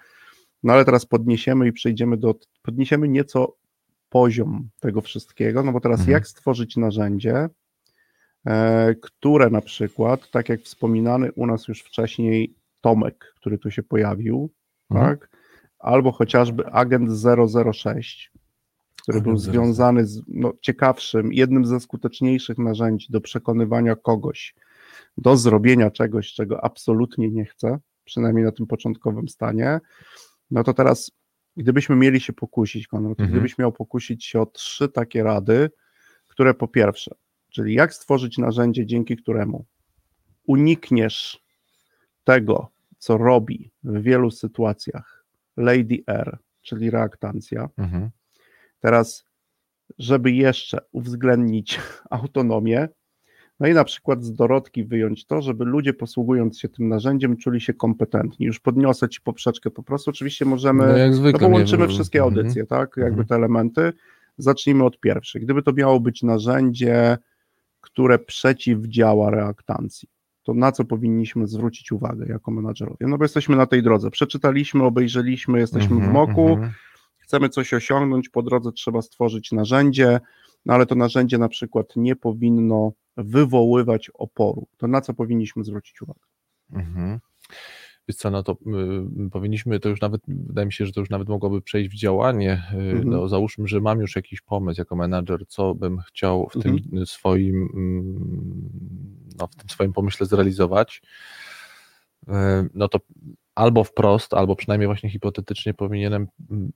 No 0.64 0.74
ale 0.74 0.86
teraz 0.86 1.06
podniesiemy 1.06 1.68
i 1.68 1.72
przejdziemy 1.74 2.18
do, 2.18 2.36
podniesiemy 2.62 3.08
nieco 3.08 3.56
poziom 4.10 4.70
tego 4.80 5.02
wszystkiego, 5.02 5.64
no 5.64 5.72
bo 5.72 5.80
teraz 5.80 6.00
Mhm. 6.00 6.14
jak 6.14 6.28
stworzyć 6.28 6.78
narzędzie, 6.78 7.50
e, 8.46 8.96
które 9.02 9.50
na 9.50 9.62
przykład, 9.62 10.32
tak 10.32 10.50
jak 10.50 10.62
wspominany 10.62 11.32
u 11.32 11.48
nas 11.48 11.68
już 11.68 11.82
wcześniej 11.82 12.56
Tomek, 12.82 13.34
który 13.36 13.58
tu 13.58 13.72
się 13.72 13.84
pojawił, 13.84 14.50
Mhm. 14.92 15.10
tak, 15.18 15.30
albo 15.80 16.12
chociażby 16.12 16.66
agent 16.66 17.10
006, 17.74 18.32
który 19.02 19.22
był 19.22 19.32
Agent 19.32 19.44
006. 19.44 19.52
związany 19.52 20.06
z 20.06 20.22
no, 20.28 20.54
ciekawszym, 20.62 21.34
jednym 21.34 21.66
ze 21.66 21.80
skuteczniejszych 21.80 22.58
narzędzi 22.58 23.08
do 23.10 23.22
przekonywania 23.22 23.96
kogoś 23.96 24.56
do 25.18 25.38
zrobienia 25.38 25.92
czegoś, 25.92 26.34
czego 26.34 26.64
absolutnie 26.64 27.30
nie 27.30 27.46
chce, 27.46 27.80
przynajmniej 28.04 28.46
na 28.46 28.52
tym 28.52 28.68
początkowym 28.68 29.30
stanie, 29.30 29.80
no 30.52 30.64
to 30.64 30.74
teraz, 30.74 31.12
gdybyśmy 31.58 31.96
mieli 31.96 32.20
się 32.20 32.34
pokusić, 32.34 32.88
Konrad, 32.88 33.20
Mhm. 33.20 33.32
gdybyś 33.32 33.58
miał 33.58 33.72
pokusić 33.72 34.26
się 34.26 34.42
o 34.42 34.46
trzy 34.46 34.90
takie 34.90 35.24
rady, 35.24 35.70
które 36.28 36.54
po 36.54 36.68
pierwsze, 36.68 37.16
czyli 37.50 37.74
jak 37.74 37.94
stworzyć 37.94 38.38
narzędzie, 38.38 38.86
dzięki 38.86 39.18
któremu 39.18 39.66
unikniesz 40.48 41.44
tego, 42.24 42.72
co 42.98 43.18
robi 43.18 43.72
w 43.84 44.02
wielu 44.02 44.32
sytuacjach 44.32 45.17
Lady 45.58 46.04
R, 46.08 46.38
czyli 46.62 46.90
reaktancja, 46.90 47.70
Mhm. 47.78 48.10
teraz, 48.80 49.26
żeby 50.00 50.32
jeszcze 50.32 50.78
uwzględnić 50.92 51.80
autonomię, 52.10 52.88
no 53.60 53.68
i 53.68 53.74
na 53.74 53.84
przykład 53.84 54.24
z 54.24 54.34
dorodki 54.34 54.84
wyjąć 54.86 55.26
to, 55.26 55.42
żeby 55.42 55.66
ludzie 55.66 55.94
posługując 55.94 56.60
się 56.60 56.70
tym 56.70 56.88
narzędziem 56.90 57.38
czuli 57.38 57.62
się 57.62 57.74
kompetentni. 57.74 58.46
Już 58.46 58.60
podniosę 58.60 59.10
ci 59.10 59.22
poprzeczkę 59.22 59.72
po 59.72 59.84
prostu. 59.84 60.10
Oczywiście 60.10 60.46
możemy, 60.46 60.88
No 60.88 60.98
jak 60.98 61.12
no 61.12 61.18
zwykle. 61.18 61.40
bo 61.40 61.48
nie- 61.48 61.54
łączymy 61.54 61.88
wszystkie 61.88 62.20
Mhm. 62.20 62.38
audycje, 62.38 62.66
tak? 62.66 62.90
Jakby 62.98 63.10
Mhm. 63.22 63.28
te 63.28 63.36
elementy. 63.36 63.94
Zacznijmy 64.38 64.84
od 64.86 65.00
pierwszej. 65.00 65.42
Gdyby 65.42 65.64
to 65.64 65.74
miało 65.74 66.00
być 66.00 66.24
narzędzie, 66.24 67.18
które 67.82 68.20
przeciwdziała 68.20 69.30
reaktancji, 69.32 70.10
to 70.48 70.54
na 70.54 70.72
co 70.72 70.86
powinniśmy 70.86 71.48
zwrócić 71.48 71.92
uwagę 71.92 72.26
jako 72.28 72.52
menadżerowie? 72.52 73.08
No 73.08 73.18
bo 73.18 73.24
jesteśmy 73.24 73.56
na 73.56 73.66
tej 73.66 73.84
drodze. 73.84 74.12
Przeczytaliśmy, 74.12 74.84
obejrzeliśmy, 74.84 75.60
jesteśmy 75.60 75.96
w 75.96 76.04
Mhm, 76.04 76.14
moku, 76.14 76.48
mhm. 76.48 76.72
chcemy 77.18 77.50
coś 77.50 77.74
osiągnąć, 77.74 78.30
po 78.30 78.44
drodze 78.44 78.72
trzeba 78.72 79.02
stworzyć 79.02 79.52
narzędzie, 79.52 80.20
no 80.66 80.74
ale 80.74 80.86
to 80.86 80.96
narzędzie 80.96 81.38
na 81.38 81.50
przykład 81.50 81.96
nie 81.96 82.16
powinno 82.16 82.92
wywoływać 83.18 84.12
oporu. 84.14 84.68
To 84.78 84.88
na 84.88 85.02
co 85.02 85.14
powinniśmy 85.14 85.64
zwrócić 85.64 86.02
uwagę? 86.02 86.20
Mhm. 86.74 87.20
Wiesz 88.08 88.18
co, 88.18 88.32
no 88.32 88.44
to 88.44 88.58
y, 89.26 89.30
powinniśmy, 89.30 89.80
to 89.80 89.90
już 89.90 90.02
nawet, 90.02 90.22
wydaje 90.28 90.66
mi 90.66 90.74
się, 90.74 90.86
że 90.86 90.92
to 90.92 91.00
już 91.00 91.10
nawet 91.10 91.30
mogłoby 91.30 91.62
przejść 91.62 91.90
w 91.90 91.96
działanie. 92.00 92.64
Y, 92.74 92.76
Mhm. 92.78 93.10
No, 93.10 93.28
załóżmy, 93.28 93.68
że 93.68 93.82
mam 93.82 94.00
już 94.00 94.16
jakiś 94.16 94.42
pomysł 94.42 94.82
jako 94.82 94.96
menadżer, 94.96 95.48
co 95.48 95.76
bym 95.76 95.98
chciał 96.00 96.50
w 96.50 96.56
Mhm. 96.56 96.80
tym 96.80 97.06
swoim, 97.06 97.70
mm, 97.74 98.70
no, 99.40 99.48
w 99.48 99.56
tym 99.56 99.70
swoim 99.70 99.94
pomyśle 99.94 100.26
zrealizować. 100.26 101.02
Y, 102.28 102.32
No 102.74 102.88
to 102.88 103.00
albo 103.56 103.84
wprost, 103.84 104.34
albo 104.34 104.56
przynajmniej 104.56 104.88
właśnie 104.88 105.10
hipotetycznie 105.10 105.74
powinienem 105.74 106.28
mm, 106.52 106.72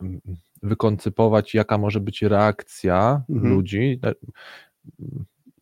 mm, 0.00 0.20
wykoncypować, 0.62 1.54
jaka 1.54 1.78
może 1.78 2.00
być 2.00 2.22
reakcja 2.22 3.22
Mhm. 3.30 3.54
ludzi. 3.54 4.00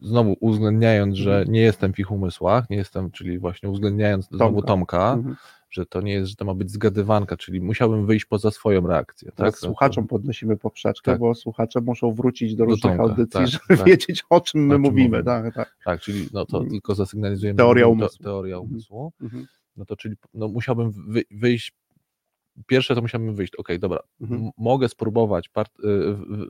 Znowu 0.04 0.36
uwzględniając, 0.40 1.16
że 1.16 1.30
Mhm. 1.38 1.52
nie 1.52 1.60
jestem 1.60 1.92
w 1.92 1.98
ich 1.98 2.10
umysłach, 2.10 2.70
nie 2.70 2.76
jestem, 2.76 3.10
czyli 3.10 3.38
właśnie 3.38 3.68
uwzględniając 3.70 4.28
znowu 4.28 4.62
Tomka. 4.62 4.66
Tomka, 4.98 5.12
Mhm. 5.12 5.36
że 5.70 5.86
to 5.86 6.00
nie 6.00 6.12
jest, 6.12 6.30
że 6.30 6.36
to 6.36 6.44
ma 6.44 6.54
być 6.54 6.70
zgadywanka, 6.70 7.36
czyli 7.36 7.60
musiałbym 7.60 8.06
wyjść 8.06 8.24
poza 8.24 8.50
swoją 8.50 8.86
reakcję. 8.86 9.32
Teraz 9.34 9.54
Tak? 9.54 9.60
słuchaczom 9.60 10.06
podnosimy 10.06 10.56
poprzeczkę, 10.56 11.10
Tak. 11.12 11.20
bo 11.20 11.34
słuchacze 11.34 11.80
muszą 11.80 12.12
wrócić 12.12 12.54
do 12.54 12.64
Do 12.64 12.70
różnych 12.70 12.96
Tomka, 12.96 13.02
audycji, 13.02 13.40
tak, 13.40 13.46
żeby 13.48 13.76
tak. 13.76 13.86
wiedzieć, 13.86 14.24
o 14.30 14.40
czym 14.40 14.66
my 14.66 14.74
O 14.74 14.76
czym 14.76 14.82
mówimy. 14.82 15.08
mówimy. 15.08 15.24
Tak, 15.24 15.54
tak. 15.54 15.76
Tak, 15.84 16.00
czyli 16.00 16.28
no 16.32 16.46
to 16.46 16.56
Mhm. 16.56 16.70
tylko 16.70 16.94
zasygnalizujemy 16.94 17.56
Teoria 17.56 17.86
umysłu. 17.86 18.18
To, 18.18 18.24
teoria 18.24 18.56
Mhm. 18.56 18.70
umysłu. 18.72 19.12
Mhm. 19.22 19.46
No 19.76 19.84
to 19.84 19.96
czyli 19.96 20.14
no, 20.34 20.48
musiałbym 20.48 20.90
wy, 21.08 21.22
wyjść. 21.30 21.72
Pierwsze 22.66 22.94
to 22.94 23.02
musiałbym 23.02 23.34
wyjść, 23.34 23.56
okej, 23.56 23.78
dobra, 23.78 24.00
Mhm. 24.20 24.50
mogę 24.58 24.88
spróbować 24.88 25.46
y, 25.48 25.90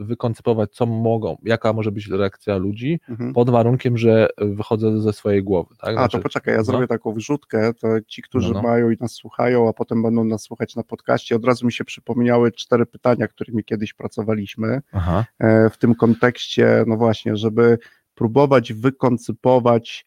wykoncypować, 0.05 0.73
co 0.73 0.87
mogą, 0.87 1.37
jaka 1.45 1.73
może 1.73 1.93
być 1.93 2.09
reakcja 2.09 2.57
ludzi, 2.57 3.01
Mhm. 3.09 3.33
pod 3.33 3.51
warunkiem, 3.51 3.99
że 3.99 4.29
wychodzę 4.39 5.01
ze 5.01 5.13
swojej 5.13 5.43
głowy. 5.43 5.75
Tak? 5.79 5.91
A, 5.91 5.93
Znaczy, 5.93 6.17
to 6.17 6.23
poczekaj, 6.23 6.55
ja 6.55 6.59
no. 6.59 6.65
zrobię 6.65 6.87
taką 6.87 7.13
wrzutkę, 7.13 7.75
to 7.75 7.89
ci, 8.07 8.23
którzy 8.23 8.49
No, 8.49 8.55
no. 8.55 8.63
mają 8.69 8.91
i 8.91 8.97
nas 9.01 9.13
słuchają, 9.13 9.69
a 9.69 9.73
potem 9.73 10.03
będą 10.03 10.25
nas 10.25 10.43
słuchać 10.43 10.77
na 10.77 10.83
podcaście, 10.83 11.37
od 11.37 11.45
razu 11.45 11.67
mi 11.67 11.73
się 11.73 11.85
przypomniały 11.85 12.53
cztery 12.53 12.87
pytania, 12.87 13.29
którymi 13.29 13.65
kiedyś 13.65 13.93
pracowaliśmy. 13.95 14.81
Aha, 14.93 15.25
e, 15.39 15.71
w 15.71 15.79
tym 15.79 15.95
kontekście, 15.95 16.85
no 16.87 16.97
właśnie, 16.97 17.37
żeby 17.37 17.79
próbować 18.15 18.73
wykoncypować 18.73 20.07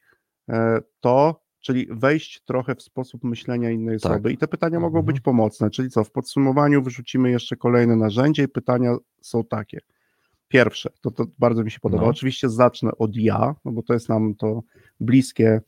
e, 0.50 0.80
to, 1.00 1.42
czyli 1.62 1.88
wejść 1.92 2.42
trochę 2.46 2.76
w 2.76 2.82
sposób 2.82 3.24
myślenia 3.24 3.72
innej 3.72 4.00
Tak. 4.00 4.12
osoby. 4.12 4.32
I 4.32 4.38
te 4.38 4.48
pytania 4.48 4.80
mogą 4.80 5.00
Mhm. 5.00 5.06
być 5.06 5.20
pomocne, 5.22 5.70
czyli 5.70 5.90
co, 5.90 6.04
w 6.04 6.12
podsumowaniu 6.12 6.84
wyrzucimy 6.84 7.32
jeszcze 7.32 7.56
kolejne 7.56 7.96
narzędzie 7.96 8.44
i 8.44 8.48
pytania 8.48 8.96
są 9.22 9.44
takie. 9.44 9.80
Pierwsze, 10.48 10.90
to, 11.02 11.12
to 11.12 11.26
bardzo 11.40 11.64
mi 11.64 11.72
się 11.72 11.80
podoba. 11.80 12.04
No. 12.04 12.10
Oczywiście 12.10 12.50
zacznę 12.50 12.92
od 12.98 13.16
ja, 13.16 13.56
no 13.66 13.72
bo 13.72 13.84
to 13.84 13.94
jest 13.94 14.10
nam 14.10 14.36
to 14.36 14.62
bliskie, 15.00 15.62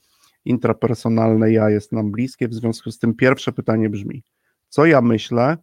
intrapersonalne 0.45 1.51
ja 1.51 1.69
jest 1.69 1.91
nam 1.91 2.11
bliskie, 2.11 2.47
w 2.47 2.53
związku 2.53 2.91
z 2.91 2.99
tym 2.99 3.13
pierwsze 3.13 3.51
pytanie 3.51 3.89
brzmi, 3.89 4.23
co 4.69 4.85
ja 4.85 5.01
myślę, 5.01 5.57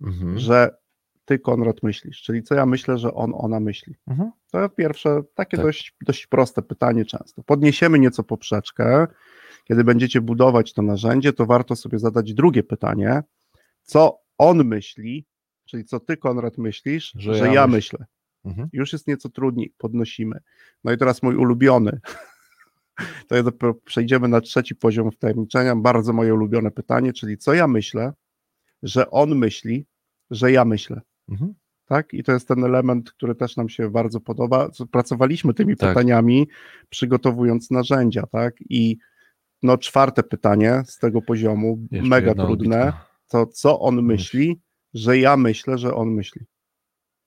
mhm. 0.00 0.38
że 0.38 0.82
ty, 1.24 1.38
Konrad, 1.38 1.82
myślisz, 1.82 2.22
czyli 2.22 2.42
co 2.42 2.54
ja 2.54 2.66
myślę, 2.66 2.98
że 2.98 3.14
on, 3.14 3.32
ona 3.34 3.60
myśli. 3.60 3.94
Mhm. 4.06 4.30
To 4.50 4.68
pierwsze, 4.68 5.22
takie 5.34 5.56
Tak. 5.56 5.66
dość, 5.66 5.94
dość 6.06 6.26
proste 6.26 6.62
pytanie 6.62 7.04
często. 7.04 7.42
Podniesiemy 7.42 7.98
nieco 7.98 8.22
poprzeczkę. 8.22 9.06
Kiedy 9.64 9.84
będziecie 9.84 10.20
budować 10.20 10.72
to 10.72 10.82
narzędzie, 10.82 11.32
to 11.32 11.46
warto 11.46 11.76
sobie 11.76 11.98
zadać 11.98 12.34
drugie 12.34 12.62
pytanie. 12.62 13.22
Co 13.82 14.18
on 14.38 14.64
myśli, 14.64 15.26
czyli 15.64 15.84
co 15.84 16.00
ty, 16.00 16.16
Konrad, 16.16 16.58
myślisz, 16.58 17.12
Że 17.14 17.34
że, 17.34 17.46
ja 17.46 17.52
ja, 17.52 17.66
myśl- 17.66 17.70
myślę. 17.72 18.06
Mhm. 18.44 18.68
Już 18.72 18.92
jest 18.92 19.06
nieco 19.06 19.28
trudniej, 19.28 19.74
podnosimy. 19.78 20.38
No 20.84 20.92
i 20.92 20.98
teraz 20.98 21.22
mój 21.22 21.36
ulubiony. 21.36 22.00
To 23.28 23.36
ja 23.36 23.42
dopiero 23.42 23.74
przejdziemy 23.74 24.28
na 24.28 24.40
trzeci 24.40 24.74
poziom 24.74 25.10
wtajemniczenia. 25.10 25.76
Bardzo 25.76 26.12
moje 26.12 26.34
ulubione 26.34 26.70
pytanie, 26.70 27.12
czyli 27.12 27.38
co 27.38 27.54
ja 27.54 27.68
myślę, 27.68 28.12
że 28.82 29.10
on 29.10 29.34
myśli, 29.38 29.86
że 30.30 30.52
ja 30.52 30.64
myślę 30.64 31.00
Mhm. 31.28 31.54
tak? 31.86 32.14
I 32.14 32.22
to 32.22 32.32
jest 32.32 32.48
ten 32.48 32.64
element, 32.64 33.12
który 33.12 33.34
też 33.34 33.56
nam 33.56 33.68
się 33.68 33.90
bardzo 33.90 34.20
podoba. 34.20 34.68
Co- 34.70 34.86
Pracowaliśmy 34.86 35.54
tymi 35.54 35.76
Tak. 35.76 35.88
pytaniami, 35.88 36.48
przygotowując 36.88 37.70
narzędzia, 37.70 38.22
tak? 38.32 38.54
I 38.60 38.96
no 39.62 39.78
czwarte 39.78 40.22
pytanie 40.22 40.82
z 40.86 40.98
tego 40.98 41.22
poziomu, 41.22 41.78
Jeszcze 41.90 42.08
mega 42.08 42.34
trudne, 42.34 42.52
odbitka. 42.82 43.06
to 43.28 43.46
co 43.46 43.80
on 43.80 44.02
myśli, 44.02 44.60
że 44.94 45.18
ja 45.18 45.36
myślę, 45.36 45.78
że 45.78 45.94
on 45.94 46.08
myśli. 46.10 46.46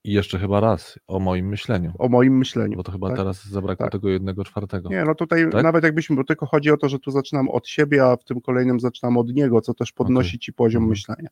I 0.04 0.12
jeszcze 0.12 0.38
chyba 0.38 0.60
raz 0.60 0.98
o 1.06 1.18
moim 1.20 1.48
myśleniu, 1.48 1.92
O 1.98 2.08
moim 2.08 2.38
myśleniu. 2.38 2.76
bo 2.76 2.82
to 2.82 2.92
chyba 2.92 3.08
tak? 3.08 3.16
teraz 3.16 3.44
zabrakło 3.44 3.84
Tak. 3.86 3.92
tego 3.92 4.08
jednego 4.08 4.44
czwartego. 4.44 4.88
Nie, 4.88 5.04
no 5.04 5.14
tutaj 5.14 5.50
Tak? 5.52 5.62
nawet 5.62 5.84
jakbyśmy, 5.84 6.16
bo 6.16 6.24
tylko 6.24 6.46
chodzi 6.46 6.70
o 6.70 6.76
to, 6.76 6.88
że 6.88 6.98
tu 6.98 7.10
zaczynam 7.10 7.48
od 7.48 7.68
siebie, 7.68 8.04
a 8.04 8.16
w 8.16 8.24
tym 8.24 8.40
kolejnym 8.40 8.80
zaczynam 8.80 9.16
od 9.16 9.32
niego, 9.32 9.60
co 9.60 9.74
też 9.74 9.92
podnosi 9.92 10.38
ci 10.38 10.52
poziom 10.52 10.82
Mhm. 10.82 10.90
myślenia. 10.90 11.28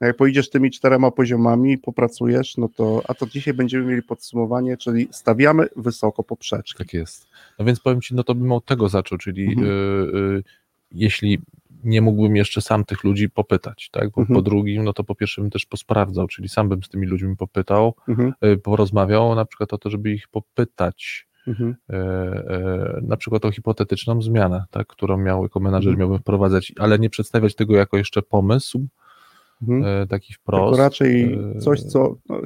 Jak 0.00 0.16
pojedziesz 0.16 0.50
tymi 0.50 0.70
czterema 0.70 1.10
poziomami 1.10 1.78
popracujesz, 1.78 2.56
no 2.56 2.68
to, 2.76 3.02
a 3.08 3.14
to 3.14 3.26
dzisiaj 3.26 3.54
będziemy 3.54 3.84
mieli 3.84 4.02
podsumowanie, 4.02 4.76
czyli 4.76 5.08
stawiamy 5.10 5.68
wysoko 5.76 6.22
poprzeczkę. 6.22 6.78
Tak 6.84 6.94
jest. 6.94 7.26
No 7.58 7.64
więc 7.64 7.80
powiem 7.80 8.00
Ci, 8.00 8.14
no 8.14 8.22
to 8.24 8.34
bym 8.34 8.52
od 8.52 8.64
tego 8.64 8.88
zaczął, 8.88 9.18
czyli 9.18 9.44
Mhm. 9.48 9.66
y, 9.66 9.70
y, 10.38 10.42
jeśli 10.92 11.38
nie 11.84 12.02
mógłbym 12.02 12.36
jeszcze 12.36 12.60
sam 12.60 12.84
tych 12.84 13.04
ludzi 13.04 13.30
popytać, 13.30 13.88
tak? 13.92 14.10
Bo 14.10 14.20
Mhm. 14.20 14.34
po 14.38 14.42
drugim, 14.42 14.84
no 14.84 14.92
to 14.92 15.04
po 15.04 15.14
pierwsze 15.14 15.40
bym 15.42 15.50
też 15.50 15.66
posprawdzał, 15.66 16.26
czyli 16.28 16.48
sam 16.48 16.68
bym 16.68 16.82
z 16.82 16.88
tymi 16.88 17.06
ludźmi 17.06 17.36
popytał, 17.36 17.94
Mhm, 18.08 18.32
y, 18.44 18.56
porozmawiał 18.56 19.34
na 19.34 19.44
przykład 19.44 19.72
o 19.72 19.78
to, 19.78 19.90
żeby 19.90 20.10
ich 20.10 20.28
popytać 20.28 21.28
mhm. 21.46 21.70
y, 21.90 21.94
y, 21.94 23.02
na 23.02 23.16
przykład 23.16 23.44
o 23.44 23.50
hipotetyczną 23.50 24.22
zmianę, 24.22 24.64
tak? 24.70 24.86
którą 24.86 25.16
miał 25.18 25.42
jako 25.42 25.60
menadżer 25.60 25.90
Mhm. 25.90 26.00
miałbym 26.00 26.18
wprowadzać, 26.18 26.72
ale 26.78 26.98
nie 26.98 27.10
przedstawiać 27.10 27.54
tego 27.54 27.76
jako 27.76 27.96
jeszcze 27.96 28.22
pomysł, 28.22 28.86
Mhm. 29.62 30.02
y, 30.02 30.06
taki 30.06 30.32
wprost. 30.34 30.64
Tylko 30.64 30.76
raczej 30.84 31.38
y, 31.56 31.58
coś, 31.58 31.82
co. 31.82 32.16
No, 32.28 32.40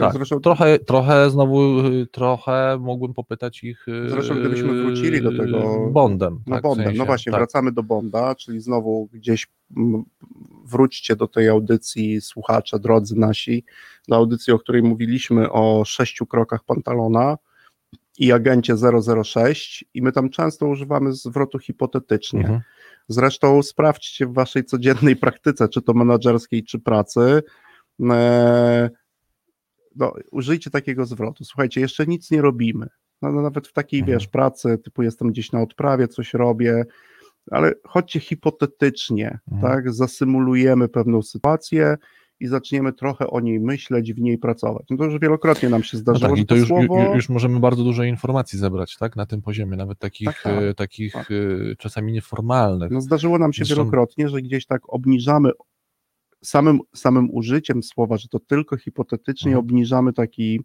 Tak, 0.00 0.12
zresztą, 0.12 0.40
trochę, 0.40 0.78
trochę 0.78 1.30
znowu, 1.30 1.80
y, 1.86 2.06
trochę 2.12 2.78
mógłbym 2.80 3.14
popytać 3.14 3.64
ich 3.64 3.88
y, 3.88 4.10
Zresztą 4.10 4.34
gdybyśmy 4.40 4.82
wrócili 4.82 5.22
do 5.22 5.30
tego- 5.38 5.90
Bondem. 5.92 6.42
no, 6.46 6.54
tak, 6.54 6.60
w 6.60 6.62
Bondem. 6.62 6.84
sensie, 6.86 6.98
no 6.98 7.06
właśnie, 7.06 7.32
tak. 7.32 7.40
wracamy 7.40 7.72
do 7.72 7.82
Bonda, 7.82 8.34
czyli 8.34 8.60
znowu 8.60 9.08
gdzieś 9.12 9.46
wróćcie 10.64 11.16
do 11.16 11.28
tej 11.28 11.48
audycji, 11.48 12.20
słuchacze, 12.20 12.78
drodzy 12.78 13.16
nasi, 13.18 13.64
do 14.08 14.16
audycji, 14.16 14.52
o 14.52 14.58
której 14.58 14.82
mówiliśmy 14.82 15.52
o 15.52 15.82
sześciu 15.86 16.26
krokach 16.26 16.64
Pantalona 16.64 17.36
i 18.18 18.32
agencie 18.32 18.74
006 19.24 19.84
i 19.94 20.02
my 20.02 20.12
tam 20.12 20.30
często 20.30 20.66
używamy 20.66 21.12
zwrotu 21.12 21.58
hipotetycznie. 21.58 22.40
Mhm. 22.40 22.60
Zresztą 23.08 23.62
sprawdźcie 23.62 24.26
w 24.26 24.32
waszej 24.32 24.64
codziennej 24.64 25.16
praktyce, 25.16 25.68
czy 25.68 25.82
to 25.82 25.92
menedżerskiej, 25.94 26.64
czy 26.64 26.78
pracy. 26.78 27.42
e, 28.10 28.90
No, 29.96 30.12
użyjcie 30.30 30.70
takiego 30.70 31.06
zwrotu. 31.06 31.44
Słuchajcie, 31.44 31.80
jeszcze 31.80 32.06
nic 32.06 32.30
nie 32.30 32.42
robimy. 32.42 32.86
No, 33.22 33.32
no, 33.32 33.42
nawet 33.42 33.68
w 33.68 33.72
takiej, 33.72 34.00
Mhm. 34.00 34.18
wiesz, 34.18 34.28
pracy, 34.28 34.78
typu 34.84 35.02
jestem 35.02 35.28
gdzieś 35.28 35.52
na 35.52 35.62
odprawie, 35.62 36.08
coś 36.08 36.34
robię, 36.34 36.84
ale 37.50 37.72
chodźcie 37.84 38.20
hipotetycznie, 38.20 39.38
Mhm. 39.52 39.72
tak? 39.72 39.92
Zasymulujemy 39.92 40.88
pewną 40.88 41.22
sytuację 41.22 41.96
i 42.40 42.46
zaczniemy 42.46 42.92
trochę 42.92 43.26
o 43.30 43.40
niej 43.40 43.60
myśleć, 43.60 44.12
w 44.14 44.18
niej 44.20 44.38
pracować. 44.38 44.86
No 44.90 44.96
to 44.96 45.04
już 45.04 45.18
wielokrotnie 45.20 45.68
nam 45.68 45.82
się 45.82 45.96
No 45.96 46.00
zdarzyło, 46.00 46.28
tak, 46.28 46.36
że 46.36 46.42
i 46.42 46.46
to 46.46 46.54
to 46.54 46.58
już, 46.58 46.68
słowo... 46.68 46.82
ju- 46.96 47.14
już 47.14 47.28
możemy 47.28 47.60
bardzo 47.60 47.84
dużo 47.84 48.04
informacji 48.04 48.58
zebrać, 48.58 48.96
tak, 48.96 49.16
na 49.16 49.26
tym 49.26 49.42
poziomie, 49.42 49.76
nawet 49.76 49.98
takich, 49.98 50.26
Tak, 50.26 50.42
tak, 50.42 50.62
e, 50.62 50.74
takich 50.74 51.12
tak. 51.12 51.30
e, 51.30 51.76
czasami 51.76 52.12
nieformalnych. 52.12 52.90
No 52.90 53.00
zdarzyło 53.00 53.38
nam 53.38 53.52
się 53.52 53.64
Zresztą- 53.64 53.74
wielokrotnie, 53.82 54.28
że 54.28 54.42
gdzieś 54.42 54.66
tak 54.66 54.82
obniżamy 54.94 55.50
samym, 56.44 56.80
samym 56.94 57.28
użyciem 57.34 57.82
słowa, 57.82 58.16
że 58.16 58.28
to 58.28 58.38
tylko 58.40 58.76
hipotetycznie 58.76 59.50
Mhm. 59.50 59.64
obniżamy 59.66 60.12
taki 60.12 60.60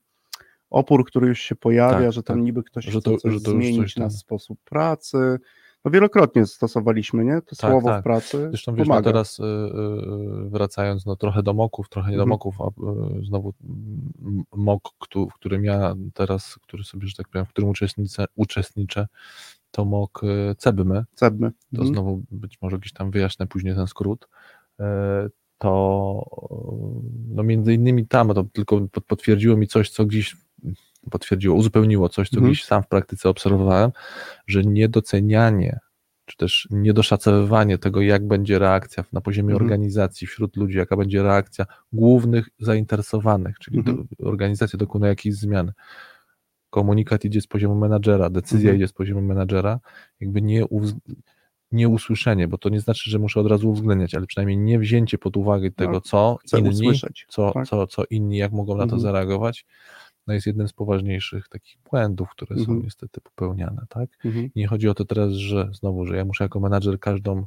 opór, 0.69 1.05
który 1.05 1.27
już 1.27 1.39
się 1.39 1.55
pojawia, 1.55 1.99
Tak, 2.05 2.11
że 2.13 2.23
tam 2.23 2.37
tak. 2.37 2.43
niby 2.45 2.63
ktoś 2.63 2.85
Że 2.85 2.91
chce 2.91 3.01
to- 3.01 3.17
że 3.31 3.41
to 3.41 3.51
zmienić 3.51 3.77
coś 3.81 3.93
tam- 3.93 4.03
na 4.03 4.09
sposób 4.09 4.59
pracy. 4.65 5.37
No 5.85 5.91
wielokrotnie 5.91 6.45
stosowaliśmy, 6.45 7.25
nie? 7.25 7.41
To 7.41 7.55
Tak, 7.55 7.69
słowo 7.71 7.87
tak. 7.89 8.01
w 8.01 8.03
pracy 8.03 8.47
Zresztą 8.49 8.75
wiesz, 8.75 8.87
no 8.87 9.01
teraz 9.01 9.39
y, 9.39 9.43
y, 9.43 10.49
wracając, 10.49 11.05
no 11.05 11.15
trochę 11.15 11.43
do 11.43 11.53
moków, 11.53 11.89
trochę 11.89 12.11
nie 12.11 12.17
do 12.17 12.23
Mhm. 12.23 12.29
moków, 12.29 12.55
a 12.61 12.67
y, 13.19 13.25
znowu 13.25 13.53
mok, 14.55 14.89
któ- 14.99 15.29
w 15.29 15.33
którym 15.33 15.65
ja 15.65 15.95
teraz, 16.13 16.59
który 16.61 16.83
sobie, 16.83 17.07
że 17.07 17.15
tak 17.15 17.27
powiem, 17.27 17.45
w 17.45 17.49
którym 17.49 17.69
uczestniczę, 17.69 18.25
uczestniczę 18.35 19.07
to 19.71 19.85
mok 19.85 20.21
Cebmy, 20.57 21.05
Cebmy. 21.15 21.51
to 21.51 21.55
Mhm. 21.81 21.87
znowu 21.93 22.23
być 22.31 22.61
może 22.61 22.79
gdzieś 22.79 22.93
tam 22.93 23.11
wyjaśnię 23.11 23.47
później 23.47 23.75
ten 23.75 23.87
skrót, 23.87 24.27
to 25.57 26.23
no 27.29 27.43
między 27.43 27.73
innymi 27.73 28.07
tam, 28.07 28.33
to 28.33 28.43
tylko 28.43 28.81
pot- 28.91 29.03
potwierdziło 29.07 29.57
mi 29.57 29.67
coś, 29.67 29.89
co 29.89 30.05
gdzieś 30.05 30.37
potwierdziło, 31.11 31.55
uzupełniło 31.55 32.09
coś, 32.09 32.29
co 32.29 32.37
Mhm. 32.37 32.51
gdzieś 32.51 32.65
sam 32.65 32.83
w 32.83 32.87
praktyce 32.87 33.29
obserwowałem, 33.29 33.91
że 34.47 34.61
niedocenianie, 34.63 35.79
czy 36.25 36.37
też 36.37 36.67
niedoszacowywanie 36.71 37.77
tego, 37.77 38.01
jak 38.01 38.27
będzie 38.27 38.59
reakcja 38.59 39.03
na 39.13 39.21
poziomie 39.21 39.51
Mhm. 39.53 39.63
organizacji 39.65 40.27
wśród 40.27 40.57
ludzi, 40.57 40.77
jaka 40.77 40.97
będzie 40.97 41.23
reakcja 41.23 41.65
głównych 41.93 42.49
zainteresowanych, 42.59 43.59
czyli 43.59 43.77
Mhm. 43.77 44.07
do, 44.19 44.27
organizacja 44.29 44.77
dokonuje 44.79 45.09
jakiejś 45.09 45.35
zmiany. 45.35 45.71
Komunikat 46.69 47.25
idzie 47.25 47.41
z 47.41 47.47
poziomu 47.47 47.75
menadżera, 47.75 48.29
decyzja 48.29 48.59
Mhm. 48.69 48.75
idzie 48.75 48.87
z 48.87 48.93
poziomu 48.93 49.21
menadżera, 49.21 49.79
jakby 50.19 50.41
nie, 50.41 50.65
uwz- 50.65 50.95
nie 51.71 51.89
usłyszenie, 51.89 52.47
bo 52.47 52.57
to 52.57 52.69
nie 52.69 52.79
znaczy, 52.79 53.09
że 53.09 53.19
muszę 53.19 53.39
od 53.39 53.47
razu 53.47 53.69
uwzględniać, 53.69 54.15
ale 54.15 54.25
przynajmniej 54.25 54.57
nie 54.57 54.79
wzięcie 54.79 55.17
pod 55.17 55.37
uwagę 55.37 55.71
tego, 55.71 55.91
No, 55.91 56.01
co 56.01 56.37
Chcę 56.43 56.59
inni, 56.59 56.69
usłyszeć. 56.69 57.25
co, 57.29 57.51
tak. 57.51 57.67
co, 57.67 57.87
co 57.87 58.03
inni, 58.09 58.37
jak 58.37 58.51
mogą 58.51 58.73
na 58.73 58.79
to 58.83 58.83
Mhm. 58.83 58.99
zareagować, 59.01 59.65
no 60.31 60.35
jest 60.35 60.47
jednym 60.47 60.67
z 60.67 60.73
poważniejszych 60.73 61.47
takich 61.49 61.77
błędów, 61.91 62.29
które 62.29 62.55
są 62.55 62.61
Mhm. 62.61 62.81
niestety 62.83 63.21
popełniane, 63.21 63.85
tak? 63.89 64.09
Mhm. 64.25 64.49
Nie 64.55 64.67
chodzi 64.67 64.89
o 64.89 64.93
to 64.93 65.05
teraz, 65.05 65.31
że 65.31 65.69
znowu, 65.73 66.05
że 66.05 66.17
ja 66.17 66.25
muszę 66.25 66.43
jako 66.43 66.59
menadżer 66.59 66.99
każdą 66.99 67.45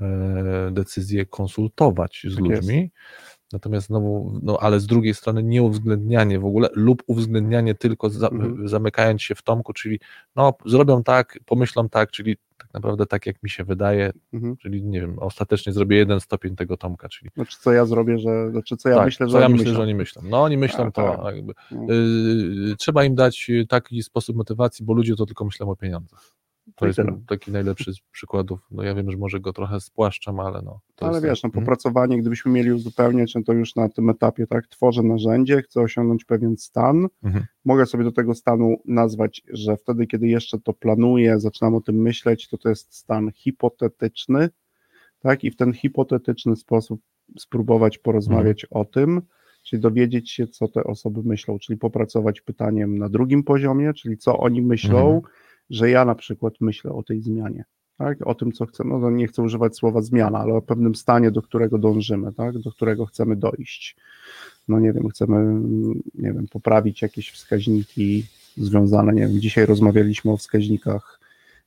e, 0.00 0.70
decyzję 0.72 1.26
konsultować 1.26 2.26
z 2.28 2.36
Tak 2.36 2.44
jest. 2.46 3.02
Natomiast 3.52 3.86
znowu, 3.86 4.40
no 4.42 4.58
ale 4.60 4.80
z 4.80 4.86
drugiej 4.86 5.14
strony 5.14 5.42
nie 5.42 5.62
uwzględnianie 5.62 6.38
w 6.38 6.44
ogóle 6.44 6.68
lub 6.74 7.02
uwzględnianie 7.06 7.74
tylko 7.74 8.10
za, 8.10 8.28
Mhm. 8.28 8.68
zamykając 8.68 9.22
się 9.22 9.34
w 9.34 9.42
tomku, 9.42 9.72
czyli 9.72 10.00
no 10.36 10.54
zrobią 10.66 11.02
tak, 11.02 11.38
pomyślą 11.46 11.88
tak, 11.88 12.10
czyli 12.10 12.36
tak 12.58 12.74
naprawdę 12.74 13.06
tak 13.06 13.26
jak 13.26 13.42
mi 13.42 13.50
się 13.50 13.64
wydaje, 13.64 14.12
Mhm. 14.32 14.56
czyli 14.56 14.82
nie 14.84 15.00
wiem, 15.00 15.18
ostatecznie 15.18 15.72
zrobię 15.72 15.96
jeden 15.96 16.20
stopień 16.20 16.56
tego 16.56 16.76
tomka, 16.76 17.08
czyli 17.08 17.30
Znaczy 17.34 17.58
co 17.60 17.72
ja 17.72 17.86
zrobię, 17.86 18.18
że. 18.18 18.50
Znaczy 18.50 18.76
co 18.76 18.88
ja 18.88 18.96
tak, 18.96 19.04
myślę, 19.04 19.26
co 19.26 19.32
że 19.32 19.38
ja 19.38 19.44
oni 19.44 19.52
myślę, 19.52 19.64
myślą. 19.64 19.76
że 19.76 19.82
oni 19.82 19.94
myślą. 19.94 20.22
No 20.24 20.42
oni 20.42 20.56
myślą 20.56 20.84
A, 20.86 20.90
to, 20.90 21.16
tak. 21.22 21.34
jakby, 21.36 21.52
No. 21.70 21.86
yy, 21.94 22.76
trzeba 22.76 23.04
im 23.04 23.14
dać 23.14 23.50
taki 23.68 24.02
sposób 24.02 24.36
motywacji, 24.36 24.84
bo 24.84 24.92
ludzie 24.92 25.16
to 25.16 25.26
tylko 25.26 25.44
myślą 25.44 25.70
o 25.70 25.76
pieniądzach. 25.76 26.32
To 26.76 26.86
i 26.86 26.88
jest 26.88 26.96
tyle. 26.96 27.20
taki 27.28 27.52
najlepszy 27.52 27.92
z 27.94 28.00
przykładów. 28.00 28.60
No 28.70 28.82
ja 28.82 28.94
wiem, 28.94 29.10
że 29.10 29.16
może 29.16 29.40
go 29.40 29.52
trochę 29.52 29.80
spłaszczam, 29.80 30.40
ale 30.40 30.62
no. 30.62 30.80
Ale 31.00 31.20
wiesz, 31.20 31.42
no, 31.42 31.50
tak. 31.50 31.60
Popracowanie, 31.60 32.18
gdybyśmy 32.18 32.52
mieli 32.52 32.72
uzupełniać, 32.72 33.34
no 33.34 33.42
to 33.42 33.52
już 33.52 33.76
na 33.76 33.88
tym 33.88 34.10
etapie, 34.10 34.46
tak, 34.46 34.66
tworzę 34.66 35.02
narzędzie, 35.02 35.62
chcę 35.62 35.80
osiągnąć 35.80 36.24
pewien 36.24 36.56
stan, 36.56 37.06
Mhm. 37.22 37.44
mogę 37.64 37.86
sobie 37.86 38.04
do 38.04 38.12
tego 38.12 38.34
stanu 38.34 38.76
nazwać, 38.84 39.42
że 39.52 39.76
wtedy, 39.76 40.06
kiedy 40.06 40.28
jeszcze 40.28 40.58
to 40.58 40.72
planuję, 40.72 41.40
zaczynam 41.40 41.74
o 41.74 41.80
tym 41.80 41.96
myśleć, 41.96 42.48
to 42.48 42.58
to 42.58 42.68
jest 42.68 42.94
stan 42.94 43.30
hipotetyczny, 43.32 44.48
tak, 45.20 45.44
i 45.44 45.50
w 45.50 45.56
ten 45.56 45.72
hipotetyczny 45.72 46.56
sposób 46.56 47.00
spróbować 47.38 47.98
porozmawiać 47.98 48.64
Mhm. 48.64 48.80
o 48.82 48.84
tym, 48.84 49.22
czyli 49.62 49.82
dowiedzieć 49.82 50.30
się, 50.30 50.46
co 50.46 50.68
te 50.68 50.84
osoby 50.84 51.22
myślą, 51.24 51.58
czyli 51.58 51.78
popracować 51.78 52.40
pytaniem 52.40 52.98
na 52.98 53.08
drugim 53.08 53.42
poziomie, 53.42 53.92
czyli 53.94 54.16
co 54.18 54.38
oni 54.38 54.62
myślą, 54.62 55.14
Mhm. 55.14 55.20
Że 55.70 55.90
ja 55.90 56.04
na 56.04 56.14
przykład 56.14 56.54
myślę 56.60 56.92
o 56.92 57.02
tej 57.02 57.20
zmianie 57.20 57.64
tak? 57.98 58.26
o 58.26 58.34
tym, 58.34 58.52
co 58.52 58.66
chcę, 58.66 58.84
no 58.84 59.00
to 59.00 59.10
nie 59.10 59.28
chcę 59.28 59.42
używać 59.42 59.76
słowa 59.76 60.02
zmiana, 60.02 60.38
ale 60.38 60.54
o 60.54 60.62
pewnym 60.62 60.94
stanie, 60.94 61.30
do 61.30 61.42
którego 61.42 61.78
dążymy, 61.78 62.32
tak? 62.32 62.58
do 62.58 62.72
którego 62.72 63.06
chcemy 63.06 63.36
dojść. 63.36 63.96
No 64.68 64.80
nie 64.80 64.92
wiem, 64.92 65.08
chcemy, 65.08 65.60
nie 66.14 66.32
wiem, 66.32 66.46
poprawić 66.50 67.02
jakieś 67.02 67.30
wskaźniki 67.30 68.24
związane, 68.56 69.12
nie 69.12 69.22
wiem, 69.22 69.40
dzisiaj 69.40 69.66
rozmawialiśmy 69.66 70.30
o 70.30 70.36
wskaźnikach 70.36 71.20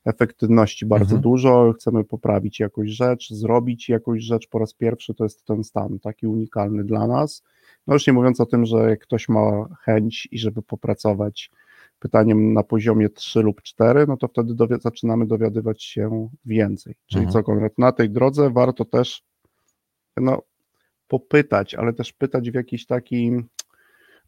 efektywności 0.06 0.86
bardzo 0.86 1.16
Mhm. 1.16 1.22
dużo, 1.22 1.74
chcemy 1.78 2.04
poprawić 2.04 2.60
jakąś 2.60 2.90
rzecz, 2.90 3.30
zrobić 3.30 3.90
jakąś 3.90 4.24
rzecz 4.24 4.48
po 4.48 4.60
raz 4.60 4.74
pierwszy, 4.74 5.14
to 5.14 5.24
jest 5.24 5.46
ten 5.46 5.64
stan 5.64 6.00
taki 6.00 6.28
unikalny 6.28 6.84
dla 6.84 7.08
nas. 7.08 7.44
No 7.88 7.94
już 7.94 8.08
nie 8.08 8.14
mówiąc 8.14 8.40
o 8.40 8.46
tym, 8.46 8.66
że 8.66 8.98
ktoś 8.98 9.30
ma 9.30 9.68
chęć 9.82 10.28
i 10.32 10.40
żeby 10.40 10.62
popracować 10.62 11.52
pytaniem 12.00 12.54
na 12.54 12.64
poziomie 12.64 13.10
3 13.10 13.42
lub 13.42 13.62
4, 13.62 14.06
no 14.08 14.18
to 14.18 14.28
wtedy 14.28 14.54
dowi- 14.54 14.82
zaczynamy 14.82 15.28
dowiadywać 15.28 15.84
się 15.84 16.30
więcej. 16.46 16.96
Czyli 17.06 17.26
Mhm. 17.26 17.34
co 17.34 17.44
Konrad, 17.44 17.74
na 17.78 17.92
tej 17.92 18.10
drodze 18.10 18.50
warto 18.50 18.86
też 18.86 19.24
no, 20.18 20.42
popytać, 21.08 21.76
ale 21.76 21.94
też 21.94 22.14
pytać 22.14 22.52
w 22.52 22.54
jakiś 22.54 22.86
taki, 22.86 23.32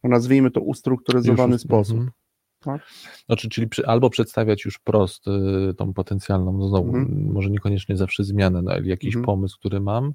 no 0.03 0.09
nazwijmy 0.09 0.51
to 0.51 0.61
ustrukturyzowany 0.61 1.53
Już- 1.53 1.61
sposób. 1.61 1.97
mhm. 1.97 2.11
Tak? 2.59 2.81
Znaczy, 3.25 3.49
czyli 3.49 3.67
przy, 3.67 3.85
albo 3.87 4.09
przedstawiać 4.09 4.65
już 4.65 4.79
prost 4.79 5.25
y, 5.69 5.73
tą 5.73 5.93
potencjalną, 5.93 6.57
no 6.57 6.67
znowu, 6.67 6.87
Mhm. 6.97 7.31
może 7.33 7.49
niekoniecznie 7.49 7.97
zawsze 7.97 8.23
zmianę, 8.23 8.61
no, 8.61 8.71
ale 8.71 8.87
jakiś 8.87 9.07
Mhm. 9.15 9.25
pomysł, 9.25 9.57
który 9.59 9.79
mam 9.79 10.13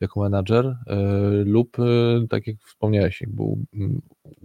jako 0.00 0.20
menadżer, 0.20 0.66
y, 0.66 1.44
lub 1.44 1.78
y, 1.78 2.26
tak 2.30 2.46
jak 2.46 2.56
wspomniałeś, 2.66 3.20
jakby 3.20 3.42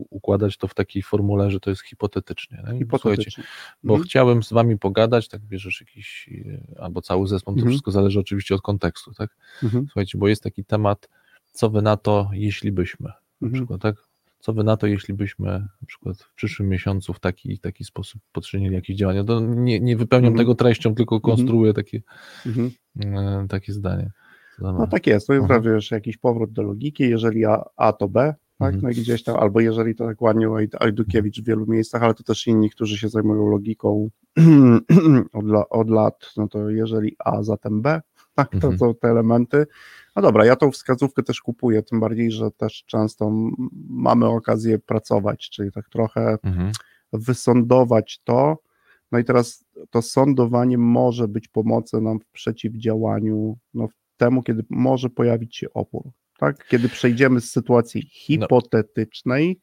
układać 0.10 0.58
to 0.58 0.68
w 0.68 0.74
takiej 0.74 1.02
formule, 1.04 1.52
że 1.52 1.60
to 1.60 1.70
jest 1.70 1.82
hipotetycznie. 1.84 2.58
Słuchajcie, 2.58 2.80
Hipotetycznie. 2.80 3.44
bo 3.84 3.94
Mhm. 3.94 4.06
chciałem 4.08 4.44
z 4.44 4.54
wami 4.54 4.78
pogadać, 4.80 5.28
tak 5.28 5.42
bierzesz 5.42 5.82
jakiś, 5.82 6.30
y, 6.32 6.76
albo 6.80 7.02
cały 7.02 7.28
zespół, 7.28 7.54
to 7.54 7.58
Mhm. 7.58 7.72
wszystko 7.72 7.92
zależy 7.92 8.20
oczywiście 8.20 8.56
od 8.56 8.62
kontekstu, 8.62 9.14
tak? 9.14 9.36
Mhm. 9.64 9.86
Słuchajcie, 9.86 10.18
bo 10.18 10.28
jest 10.28 10.44
taki 10.44 10.66
temat, 10.66 11.10
co 11.52 11.70
wy 11.70 11.82
na 11.82 11.98
to, 11.98 12.30
jeśli 12.34 12.72
byśmy, 12.72 13.08
na 13.08 13.14
Mhm. 13.48 13.54
przykład, 13.54 13.82
tak? 13.82 13.96
Co 14.40 14.54
wy 14.54 14.64
na 14.64 14.78
to, 14.78 14.88
jeśli 14.88 15.14
byśmy 15.14 15.48
na 15.48 15.88
przykład 15.88 16.18
w 16.18 16.34
przyszłym 16.34 16.70
miesiącu 16.70 17.14
w 17.14 17.20
taki 17.20 17.60
taki 17.60 17.84
sposób 17.84 18.22
podczynili 18.32 18.76
jakieś 18.76 18.98
działania? 18.98 19.24
To 19.24 19.40
nie, 19.40 19.80
nie 19.80 19.98
wypełniam 19.98 20.34
Mhm. 20.34 20.38
tego 20.46 20.56
treścią, 20.56 20.96
tylko 20.96 21.16
Mhm. 21.16 21.36
konstruuję 21.36 21.74
takie, 21.74 22.02
e, 23.00 23.46
takie 23.50 23.74
zdanie. 23.74 24.12
No 24.60 24.88
tak 24.88 25.08
jest, 25.08 25.28
to 25.28 25.34
jest 25.34 25.44
Mhm. 25.44 25.62
prawie 25.62 25.76
już 25.76 25.92
jakiś 25.92 26.18
powrót 26.18 26.52
do 26.52 26.64
logiki, 26.64 27.10
jeżeli 27.10 27.46
A, 27.46 27.64
A 27.76 27.94
to 27.94 28.08
B, 28.10 28.34
tak, 28.60 28.74
Mhm. 28.74 28.84
no 28.84 28.90
i 28.90 28.94
gdzieś 29.02 29.24
tam, 29.24 29.36
albo 29.38 29.60
jeżeli 29.60 29.96
to 29.96 30.06
tak 30.06 30.22
ładnie 30.22 30.48
Ajd- 30.48 30.76
Ajdukiewicz 30.80 31.42
w 31.42 31.46
wielu 31.46 31.66
miejscach, 31.68 32.04
ale 32.04 32.14
to 32.14 32.24
też 32.24 32.48
inni, 32.48 32.70
którzy 32.70 32.98
się 32.98 33.10
zajmują 33.10 33.48
logiką 33.50 34.10
od, 35.34 35.46
la, 35.46 35.70
od 35.70 35.90
lat, 35.90 36.32
no 36.38 36.48
to 36.48 36.70
jeżeli 36.70 37.16
A, 37.20 37.44
zatem 37.44 37.82
B, 37.82 38.02
tak, 38.36 38.50
to 38.50 38.56
Mhm. 38.56 38.78
są 38.78 38.96
te 38.96 39.08
elementy. 39.08 39.66
No 40.16 40.22
dobra, 40.22 40.46
ja 40.46 40.56
tą 40.56 40.72
wskazówkę 40.72 41.24
też 41.24 41.42
kupuję, 41.42 41.84
tym 41.84 42.00
bardziej, 42.00 42.32
że 42.32 42.52
też 42.52 42.84
często 42.86 43.32
mamy 43.90 44.26
okazję 44.26 44.80
pracować, 44.80 45.50
czyli 45.50 45.72
tak 45.72 45.90
trochę 45.90 46.38
Mhm. 46.44 46.72
wysądować 47.14 48.22
to. 48.24 48.58
No 49.12 49.20
i 49.20 49.24
teraz 49.24 49.66
to 49.90 50.02
sądowanie 50.02 50.78
może 50.78 51.28
być 51.28 51.48
pomocą 51.48 52.02
nam 52.02 52.20
w 52.20 52.26
przeciwdziałaniu 52.26 53.58
no, 53.74 53.88
temu, 54.18 54.44
kiedy 54.44 54.64
może 54.70 55.10
pojawić 55.10 55.56
się 55.58 55.68
opór. 55.74 56.04
Tak? 56.38 56.68
Kiedy 56.68 56.90
przejdziemy 56.90 57.42
z 57.42 57.52
sytuacji 57.52 58.02
hipotetycznej 58.12 59.60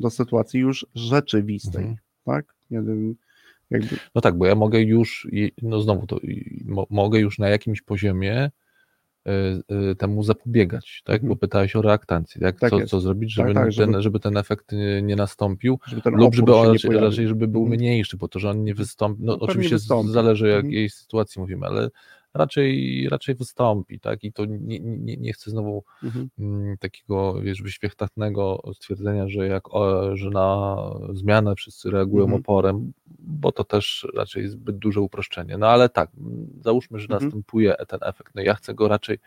do 0.00 0.10
sytuacji 0.10 0.60
już 0.60 0.86
rzeczywistej. 0.94 1.80
Mhm. 1.82 1.96
Tak? 2.24 2.54
Kiedy, 2.68 3.14
jakby, 3.70 3.96
No 4.14 4.20
tak, 4.20 4.38
bo 4.38 4.46
ja 4.46 4.54
mogę 4.54 4.80
już, 4.82 5.28
no 5.62 5.80
znowu 5.80 6.06
to, 6.06 6.20
mo, 6.64 6.86
mogę 6.90 7.20
już 7.20 7.38
na 7.38 7.48
jakimś 7.48 7.82
poziomie 7.82 8.50
y, 9.26 9.30
y, 9.90 9.94
temu 9.96 10.22
zapobiegać, 10.22 11.02
tak? 11.04 11.14
Mhm. 11.14 11.28
Bo 11.28 11.36
pytałeś 11.36 11.76
o 11.76 11.82
reaktancję, 11.82 12.40
tak? 12.40 12.60
Tak 12.60 12.70
co, 12.70 12.78
jest. 12.78 12.90
co 12.90 13.00
zrobić, 13.00 13.32
żeby, 13.32 13.54
tak, 13.54 13.72
żeby- 13.72 13.92
ten, 13.92 14.02
żeby 14.02 14.20
ten 14.20 14.36
efekt 14.36 14.72
nie 15.02 15.16
nastąpił, 15.16 15.78
żeby 15.86 16.02
ten 16.02 16.14
lub 16.14 16.34
żeby 16.34 16.54
on 16.54 16.72
raczej, 16.72 16.90
raczej, 16.90 17.28
żeby 17.28 17.48
był 17.48 17.62
Mhm. 17.62 17.80
mniejszy, 17.80 18.18
po 18.18 18.28
to, 18.28 18.38
że 18.38 18.50
on 18.50 18.64
nie 18.64 18.74
wystąpi. 18.74 19.22
No, 19.24 19.32
No, 19.32 19.38
oczywiście 19.38 19.76
wystąpi. 19.76 20.12
zależy, 20.12 20.46
Mhm. 20.46 20.64
jakiej 20.66 20.90
sytuacji 20.90 21.40
mówimy, 21.40 21.66
ale 21.66 21.90
raczej, 22.36 23.08
raczej 23.10 23.34
wystąpi, 23.34 24.00
tak? 24.00 24.24
I 24.24 24.32
to 24.32 24.44
nie, 24.44 24.80
nie, 24.80 25.16
nie 25.16 25.32
chcę 25.32 25.50
znowu 25.50 25.84
Mhm. 26.02 26.28
mm, 26.38 26.76
takiego, 26.78 27.40
wiesz, 27.42 27.62
wyświechtacnego 27.62 28.62
stwierdzenia, 28.74 29.28
że 29.28 29.46
jak 29.46 29.64
że 30.12 30.30
na 30.30 30.76
zmianę 31.12 31.54
wszyscy 31.54 31.90
reagują 31.90 32.24
Mhm. 32.24 32.40
oporem, 32.42 32.92
bo 33.18 33.52
to 33.52 33.64
też 33.64 34.06
raczej 34.14 34.48
zbyt 34.48 34.78
duże 34.78 35.00
uproszczenie. 35.00 35.58
No 35.58 35.68
ale 35.68 35.88
tak, 35.88 36.10
mm, 36.18 36.46
załóżmy, 36.60 36.98
że 36.98 37.04
Mhm. 37.04 37.22
następuje 37.22 37.74
ten 37.88 37.98
efekt. 38.02 38.34
No 38.34 38.42
ja 38.42 38.54
chcę 38.54 38.74
go 38.74 38.88
raczej 38.88 39.18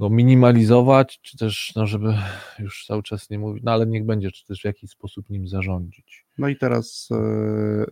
go 0.00 0.10
minimalizować, 0.10 1.20
czy 1.22 1.36
też, 1.38 1.72
no 1.76 1.86
żeby 1.86 2.14
już 2.58 2.86
cały 2.86 3.02
czas 3.02 3.30
nie 3.30 3.38
mówić, 3.38 3.62
no 3.64 3.72
ale 3.72 3.86
niech 3.86 4.04
będzie, 4.06 4.30
czy 4.30 4.46
też 4.46 4.60
w 4.60 4.64
jakiś 4.64 4.90
sposób 4.90 5.30
nim 5.30 5.48
zarządzić. 5.48 6.26
No 6.38 6.48
i 6.48 6.56
teraz 6.56 7.08
e, 7.12 7.16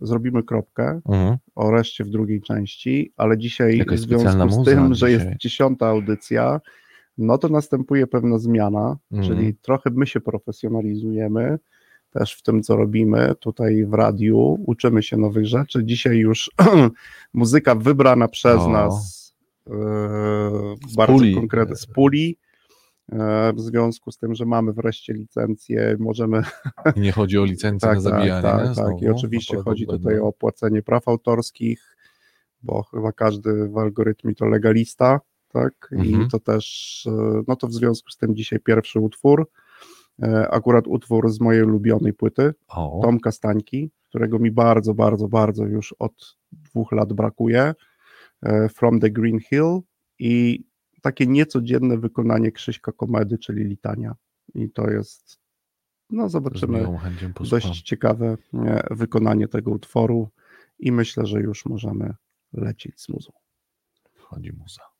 zrobimy 0.01 0.43
kropkę 0.43 1.01
Mhm. 1.09 1.37
o 1.55 1.71
reszcie 1.71 2.03
w 2.03 2.09
drugiej 2.09 2.41
części, 2.41 3.13
ale 3.17 3.37
dzisiaj 3.37 3.77
Jakaś 3.77 3.99
w 3.99 4.03
związku 4.03 4.49
z 4.49 4.65
tym, 4.65 4.93
że 4.93 5.07
dzisiaj. 5.09 5.11
jest 5.27 5.41
dziesiąta 5.41 5.87
audycja, 5.87 6.61
no 7.17 7.37
to 7.37 7.49
następuje 7.49 8.07
pewna 8.07 8.37
zmiana, 8.37 8.97
Mhm. 9.11 9.29
czyli 9.29 9.55
trochę 9.55 9.89
my 9.93 10.07
się 10.07 10.19
profesjonalizujemy, 10.21 11.59
też 12.11 12.33
w 12.33 12.41
tym, 12.41 12.63
co 12.63 12.75
robimy 12.75 13.33
tutaj 13.39 13.85
w 13.85 13.93
radiu. 13.93 14.57
Uczymy 14.67 15.03
się 15.03 15.17
nowych 15.17 15.45
rzeczy. 15.45 15.85
Dzisiaj 15.85 16.17
już 16.17 16.51
muzyka 17.33 17.75
wybrana 17.75 18.27
przez 18.27 18.59
O. 18.59 18.69
nas 18.69 19.19
Z 20.87 20.95
bardzo 20.95 21.13
puli. 21.13 21.35
konkretnie 21.35 21.75
z 21.75 21.85
puli. 21.85 22.37
e, 23.11 23.53
W 23.53 23.59
związku 23.59 24.11
z 24.11 24.17
tym, 24.17 24.35
że 24.35 24.45
mamy 24.45 24.73
wreszcie 24.73 25.13
licencję, 25.13 25.95
możemy 25.99 26.41
I 26.95 26.99
nie 26.99 27.11
chodzi 27.11 27.37
o 27.37 27.45
licencję 27.45 27.87
na 27.87 27.93
tak, 27.93 28.01
zabijanie, 28.01 28.41
tak, 28.41 28.57
tak, 28.65 28.75
tak. 28.75 28.95
I 28.95 28.99
Znowu? 28.99 29.17
oczywiście 29.17 29.57
No, 29.57 29.63
chodzi 29.63 29.87
tutaj 29.87 30.19
o 30.19 30.27
opłacenie 30.27 30.81
praw 30.81 31.07
autorskich, 31.07 31.95
bo 32.63 32.83
chyba 32.83 33.11
każdy 33.11 33.67
w 33.69 33.77
algorytmie 33.77 34.35
to 34.35 34.45
legalista, 34.45 35.19
tak? 35.49 35.73
Mhm. 35.91 36.21
I 36.21 36.27
to 36.27 36.39
też, 36.39 37.07
e, 37.11 37.41
no 37.47 37.55
to 37.55 37.67
w 37.67 37.73
związku 37.73 38.09
z 38.09 38.17
tym 38.17 38.35
dzisiaj 38.35 38.59
pierwszy 38.59 38.99
utwór, 38.99 39.49
e, 40.23 40.47
akurat 40.51 40.87
utwór 40.87 41.29
z 41.31 41.39
mojej 41.39 41.63
ulubionej 41.63 42.13
płyty, 42.13 42.53
O, 42.67 42.99
Tomka 43.03 43.31
Stańki, 43.31 43.91
którego 44.09 44.39
mi 44.39 44.51
bardzo, 44.51 44.93
bardzo, 44.93 45.27
bardzo 45.27 45.65
już 45.65 45.95
od 45.99 46.37
dwóch 46.51 46.91
lat 46.91 47.13
brakuje, 47.13 47.61
e, 47.61 47.75
From 48.73 48.99
the 48.99 49.09
Green 49.09 49.39
Hill 49.39 49.79
i 50.19 50.63
takie 51.01 51.27
niecodzienne 51.27 51.97
wykonanie 51.97 52.51
Krzyśka 52.51 52.91
Komedy, 52.91 53.37
czyli 53.37 53.63
Litania. 53.63 54.15
I 54.55 54.71
to 54.71 54.89
jest, 54.89 55.39
no 56.09 56.29
zobaczymy, 56.29 56.87
dość 57.49 57.81
ciekawe 57.81 58.37
e, 58.53 58.87
wykonanie 58.91 59.47
tego 59.47 59.71
utworu 59.71 60.29
i 60.79 60.91
myślę, 60.91 61.25
że 61.25 61.39
już 61.39 61.65
możemy 61.65 62.13
lecieć 62.53 63.01
z 63.01 63.09
muzą. 63.09 63.31
Wchodzi 64.13 64.51
muza. 64.53 64.98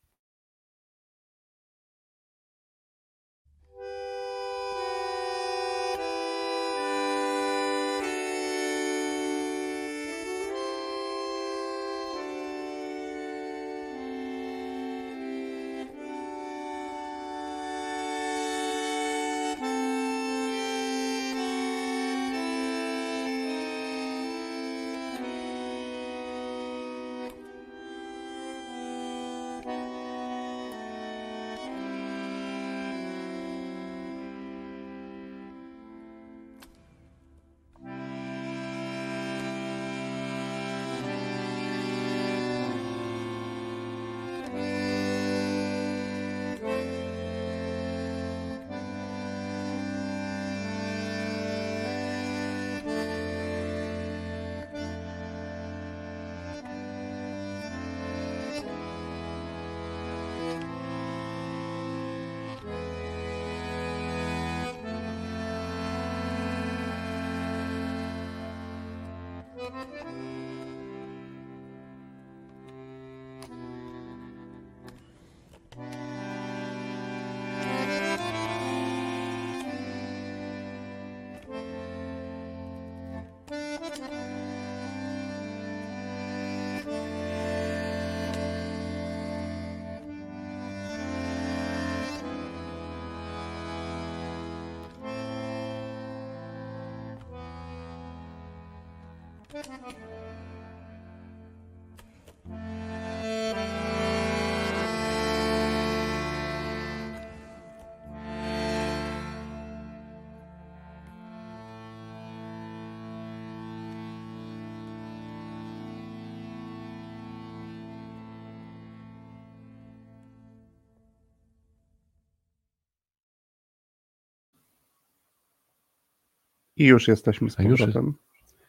I 126.80 126.86
już 126.86 127.08
jesteśmy 127.08 127.50
z 127.50 127.56
powrotem. 127.56 128.14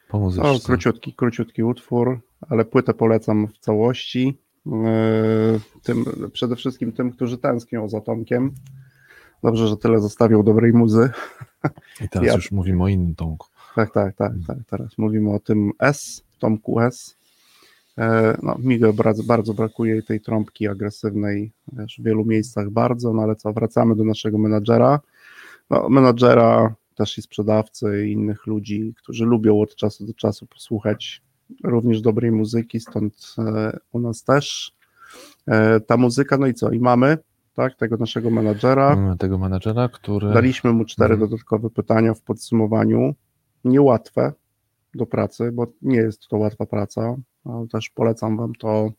Po 0.09 0.19
O, 0.19 0.59
króciutki, 0.65 1.15
króciutki 1.15 1.63
utwór, 1.63 2.21
ale 2.49 2.65
płytę 2.65 2.95
polecam 2.95 3.47
w 3.49 3.59
całości. 3.59 4.39
Yy, 4.67 4.73
Tym, 5.83 6.05
przede 6.33 6.57
wszystkim 6.57 6.93
tym, 6.93 7.11
którzy 7.11 7.39
tęsknią 7.39 7.89
za 7.89 8.01
Tomkiem. 8.01 8.55
Dobrze, 9.43 9.69
że 9.69 9.77
tyle 9.77 10.01
zostawił 10.01 10.43
dobrej 10.43 10.73
muzy. 10.73 11.11
I 12.05 12.09
teraz 12.09 12.29
Ja- 12.29 12.35
już 12.35 12.53
mówimy 12.53 12.83
o 12.83 12.89
innym 12.89 13.15
Tomku. 13.15 13.47
Tak, 13.77 13.93
tak, 13.93 14.17
tak, 14.17 14.33
tak. 14.47 14.57
Teraz 14.71 14.99
mówimy 14.99 15.31
o 15.33 15.39
tym 15.41 15.71
S, 15.79 16.25
Tomku 16.39 16.81
S. 16.81 17.17
E, 17.99 18.37
No, 18.43 18.57
mi 18.59 18.79
go 18.79 18.93
bardzo, 18.93 19.23
bardzo 19.23 19.55
brakuje 19.55 20.03
tej 20.03 20.21
trąbki 20.21 20.69
agresywnej 20.69 21.53
wiesz, 21.73 21.99
w 22.01 22.05
wielu 22.05 22.25
miejscach 22.25 22.71
bardzo, 22.71 23.13
no 23.13 23.23
ale 23.23 23.37
co, 23.37 23.53
wracamy 23.53 23.97
do 23.97 24.05
naszego 24.05 24.39
menadżera. 24.39 25.01
No, 25.71 25.89
menadżera 25.89 26.75
też 26.95 27.19
i 27.19 27.23
sprzedawcy 27.23 28.07
i 28.07 28.13
innych 28.13 28.47
ludzi, 28.47 28.95
którzy 28.97 29.25
lubią 29.25 29.61
od 29.61 29.75
czasu 29.75 30.07
do 30.07 30.15
czasu 30.15 30.47
posłuchać 30.47 31.23
również 31.65 32.01
dobrej 32.01 32.33
muzyki, 32.33 32.81
stąd 32.81 33.35
e, 33.39 33.79
u 33.93 34.01
nas 34.01 34.25
też 34.25 34.73
e, 35.47 35.81
ta 35.81 35.97
muzyka, 35.97 36.39
no 36.39 36.47
i 36.47 36.55
co, 36.55 36.71
i 36.71 36.81
mamy, 36.81 37.19
tak, 37.55 37.77
tego 37.77 37.97
naszego 37.97 38.31
menadżera. 38.31 38.97
Mamy 38.97 39.19
tego 39.19 39.39
menadżera, 39.39 39.89
który... 39.89 40.33
Daliśmy 40.33 40.73
mu 40.73 40.85
cztery 40.85 41.15
Mhm. 41.15 41.31
dodatkowe 41.31 41.71
pytania 41.71 42.15
w 42.15 42.23
podsumowaniu. 42.23 43.15
Niełatwe 43.65 44.33
do 44.95 45.07
pracy, 45.07 45.53
bo 45.53 45.67
nie 45.83 45.97
jest 45.97 46.29
to 46.29 46.37
łatwa 46.37 46.67
praca, 46.67 47.17
ale 47.45 47.69
też 47.69 47.91
polecam 47.91 48.37
Wam 48.37 48.55
to 48.55 48.93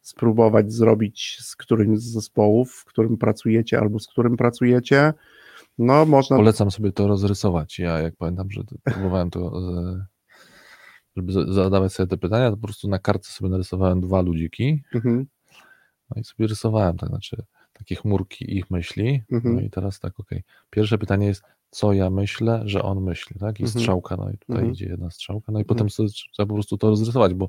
spróbować 0.00 0.72
zrobić 0.72 1.38
z 1.40 1.56
którymś 1.56 1.98
z 1.98 2.12
zespołów, 2.12 2.72
w 2.72 2.84
którym 2.84 3.16
pracujecie 3.16 3.78
albo 3.78 3.98
z 3.98 4.06
którym 4.06 4.36
pracujecie. 4.36 5.12
No, 5.78 6.06
można. 6.06 6.36
Polecam 6.36 6.70
sobie 6.70 6.92
to 6.92 7.06
rozrysować. 7.06 7.78
Ja 7.78 7.98
jak 8.00 8.16
pamiętam, 8.16 8.50
że 8.50 8.62
próbowałem 8.84 9.30
to, 9.30 9.52
e, 9.98 10.06
żeby 11.16 11.32
za- 11.32 11.52
zadawać 11.52 11.92
sobie 11.92 12.06
te 12.06 12.16
pytania, 12.16 12.50
to 12.50 12.56
po 12.56 12.62
prostu 12.66 12.88
na 12.88 12.98
kartce 12.98 13.32
sobie 13.32 13.50
narysowałem 13.50 14.00
dwa 14.00 14.20
ludziki, 14.22 14.82
Mhm, 14.94 15.26
no 16.10 16.20
i 16.20 16.24
sobie 16.24 16.46
rysowałem, 16.46 16.96
tak 16.96 17.08
znaczy 17.08 17.42
takie 17.72 17.94
chmurki 17.94 18.56
ich 18.58 18.70
myśli. 18.70 19.22
Mhm. 19.32 19.54
No 19.54 19.60
i 19.60 19.70
teraz 19.70 20.00
tak, 20.00 20.20
okej. 20.20 20.42
Pierwsze 20.70 20.98
pytanie 20.98 21.26
jest, 21.26 21.42
co 21.70 21.92
ja 21.92 22.10
myślę, 22.10 22.62
że 22.64 22.82
on 22.82 23.00
myśli, 23.00 23.38
tak? 23.40 23.60
I 23.60 23.62
Mhm. 23.62 23.80
strzałka, 23.80 24.16
no 24.16 24.30
i 24.30 24.38
tutaj 24.38 24.56
Mhm. 24.56 24.72
idzie 24.72 24.86
jedna 24.86 25.10
strzałka, 25.10 25.52
no 25.52 25.60
i 25.60 25.64
potem 25.64 25.90
sobie 25.90 26.08
trzeba 26.08 26.46
po 26.46 26.54
prostu 26.54 26.78
to 26.78 26.88
rozrysować, 26.88 27.34
bo 27.34 27.48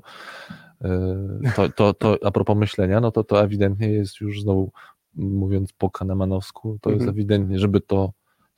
e, 0.84 1.50
to, 1.56 1.68
to, 1.68 1.94
to 1.94 2.18
a 2.24 2.30
propos 2.30 2.56
myślenia, 2.56 3.00
no 3.00 3.10
to 3.10 3.24
to 3.24 3.42
ewidentnie 3.44 3.88
jest 3.88 4.20
już 4.20 4.42
znowu, 4.42 4.72
mówiąc 5.14 5.72
po 5.72 5.90
kanemanowsku, 5.90 6.78
to 6.82 6.90
jest 6.90 7.02
Mhm. 7.02 7.14
ewidentnie, 7.16 7.58
żeby 7.58 7.80
to, 7.80 8.12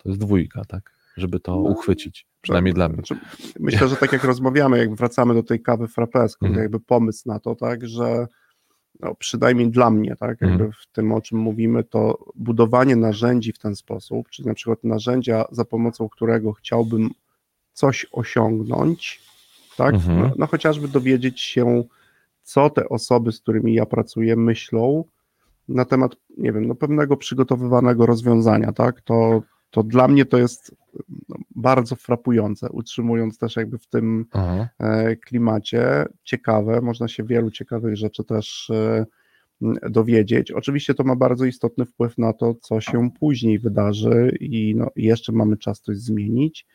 to 0.06 0.10
jest 0.10 0.20
dwójka, 0.20 0.64
tak? 0.64 0.92
Żeby 1.16 1.40
to 1.40 1.52
No. 1.52 1.58
uchwycić, 1.60 2.26
przynajmniej 2.40 2.74
dla 2.74 2.88
mnie. 2.88 2.94
Znaczy, 2.96 3.16
myślę, 3.60 3.88
że 3.88 3.96
tak 3.96 4.12
jak 4.12 4.24
rozmawiamy, 4.24 4.78
jak 4.78 4.94
wracamy 4.94 5.34
do 5.34 5.42
tej 5.42 5.60
kawy 5.62 5.86
frappé, 5.86 6.28
skąd 6.28 6.50
Mhm. 6.50 6.62
jakby 6.62 6.80
pomysł 6.80 7.22
na 7.28 7.38
to, 7.40 7.54
tak, 7.54 7.88
że 7.88 8.26
no, 9.00 9.14
przynajmniej 9.14 9.70
dla 9.70 9.90
mnie, 9.90 10.16
tak, 10.16 10.40
jakby 10.40 10.46
Mhm. 10.64 10.72
w 10.72 10.86
tym, 10.92 11.12
o 11.12 11.20
czym 11.20 11.38
mówimy, 11.38 11.84
to 11.84 12.24
budowanie 12.34 12.96
narzędzi 12.96 13.52
w 13.52 13.58
ten 13.58 13.76
sposób, 13.76 14.28
czyli 14.30 14.48
na 14.48 14.54
przykład 14.54 14.84
narzędzia, 14.84 15.44
za 15.50 15.64
pomocą 15.64 16.08
którego 16.08 16.52
chciałbym 16.52 17.10
coś 17.72 18.06
osiągnąć, 18.12 19.22
tak, 19.76 19.94
Mhm. 19.94 20.20
no, 20.20 20.32
no 20.38 20.46
chociażby 20.46 20.88
dowiedzieć 20.88 21.40
się, 21.40 21.84
co 22.42 22.70
te 22.70 22.88
osoby, 22.88 23.32
z 23.32 23.40
którymi 23.40 23.74
ja 23.74 23.86
pracuję, 23.86 24.36
myślą 24.36 25.04
na 25.68 25.84
temat, 25.84 26.16
nie 26.38 26.52
wiem, 26.52 26.66
no 26.66 26.74
pewnego 26.74 27.16
przygotowywanego 27.16 28.06
rozwiązania, 28.06 28.72
tak, 28.72 29.00
to, 29.00 29.42
to 29.76 29.82
dla 29.82 30.08
mnie 30.08 30.24
to 30.24 30.38
jest 30.38 30.76
no, 31.28 31.36
bardzo 31.54 31.96
frapujące, 31.96 32.68
utrzymując 32.70 33.38
też 33.38 33.56
jakby 33.56 33.78
w 33.78 33.86
tym 33.86 34.26
Aha. 34.32 34.68
e, 34.78 35.16
klimacie. 35.16 36.04
Ciekawe, 36.24 36.80
można 36.80 37.08
się 37.08 37.24
wielu 37.24 37.50
ciekawych 37.50 37.96
rzeczy 37.96 38.24
też 38.24 38.70
e, 38.70 39.06
m, 39.62 39.74
dowiedzieć. 39.90 40.52
Oczywiście 40.52 40.94
to 40.94 41.04
ma 41.04 41.16
bardzo 41.16 41.44
istotny 41.44 41.84
wpływ 41.84 42.18
na 42.18 42.32
to, 42.32 42.54
co 42.54 42.80
się 42.80 43.10
później 43.20 43.58
wydarzy 43.58 44.36
i 44.40 44.74
no, 44.76 44.90
jeszcze 44.96 45.32
mamy 45.32 45.56
czas 45.56 45.80
coś 45.80 45.96
zmienić, 45.96 46.66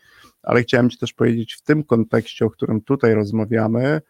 ale 0.44 0.62
chciałem 0.62 0.90
Ci 0.90 0.98
też 0.98 1.14
powiedzieć 1.14 1.54
w 1.54 1.62
tym 1.62 1.84
kontekście, 1.84 2.46
o 2.46 2.50
którym 2.50 2.82
tutaj 2.82 3.14
rozmawiamy, 3.14 4.02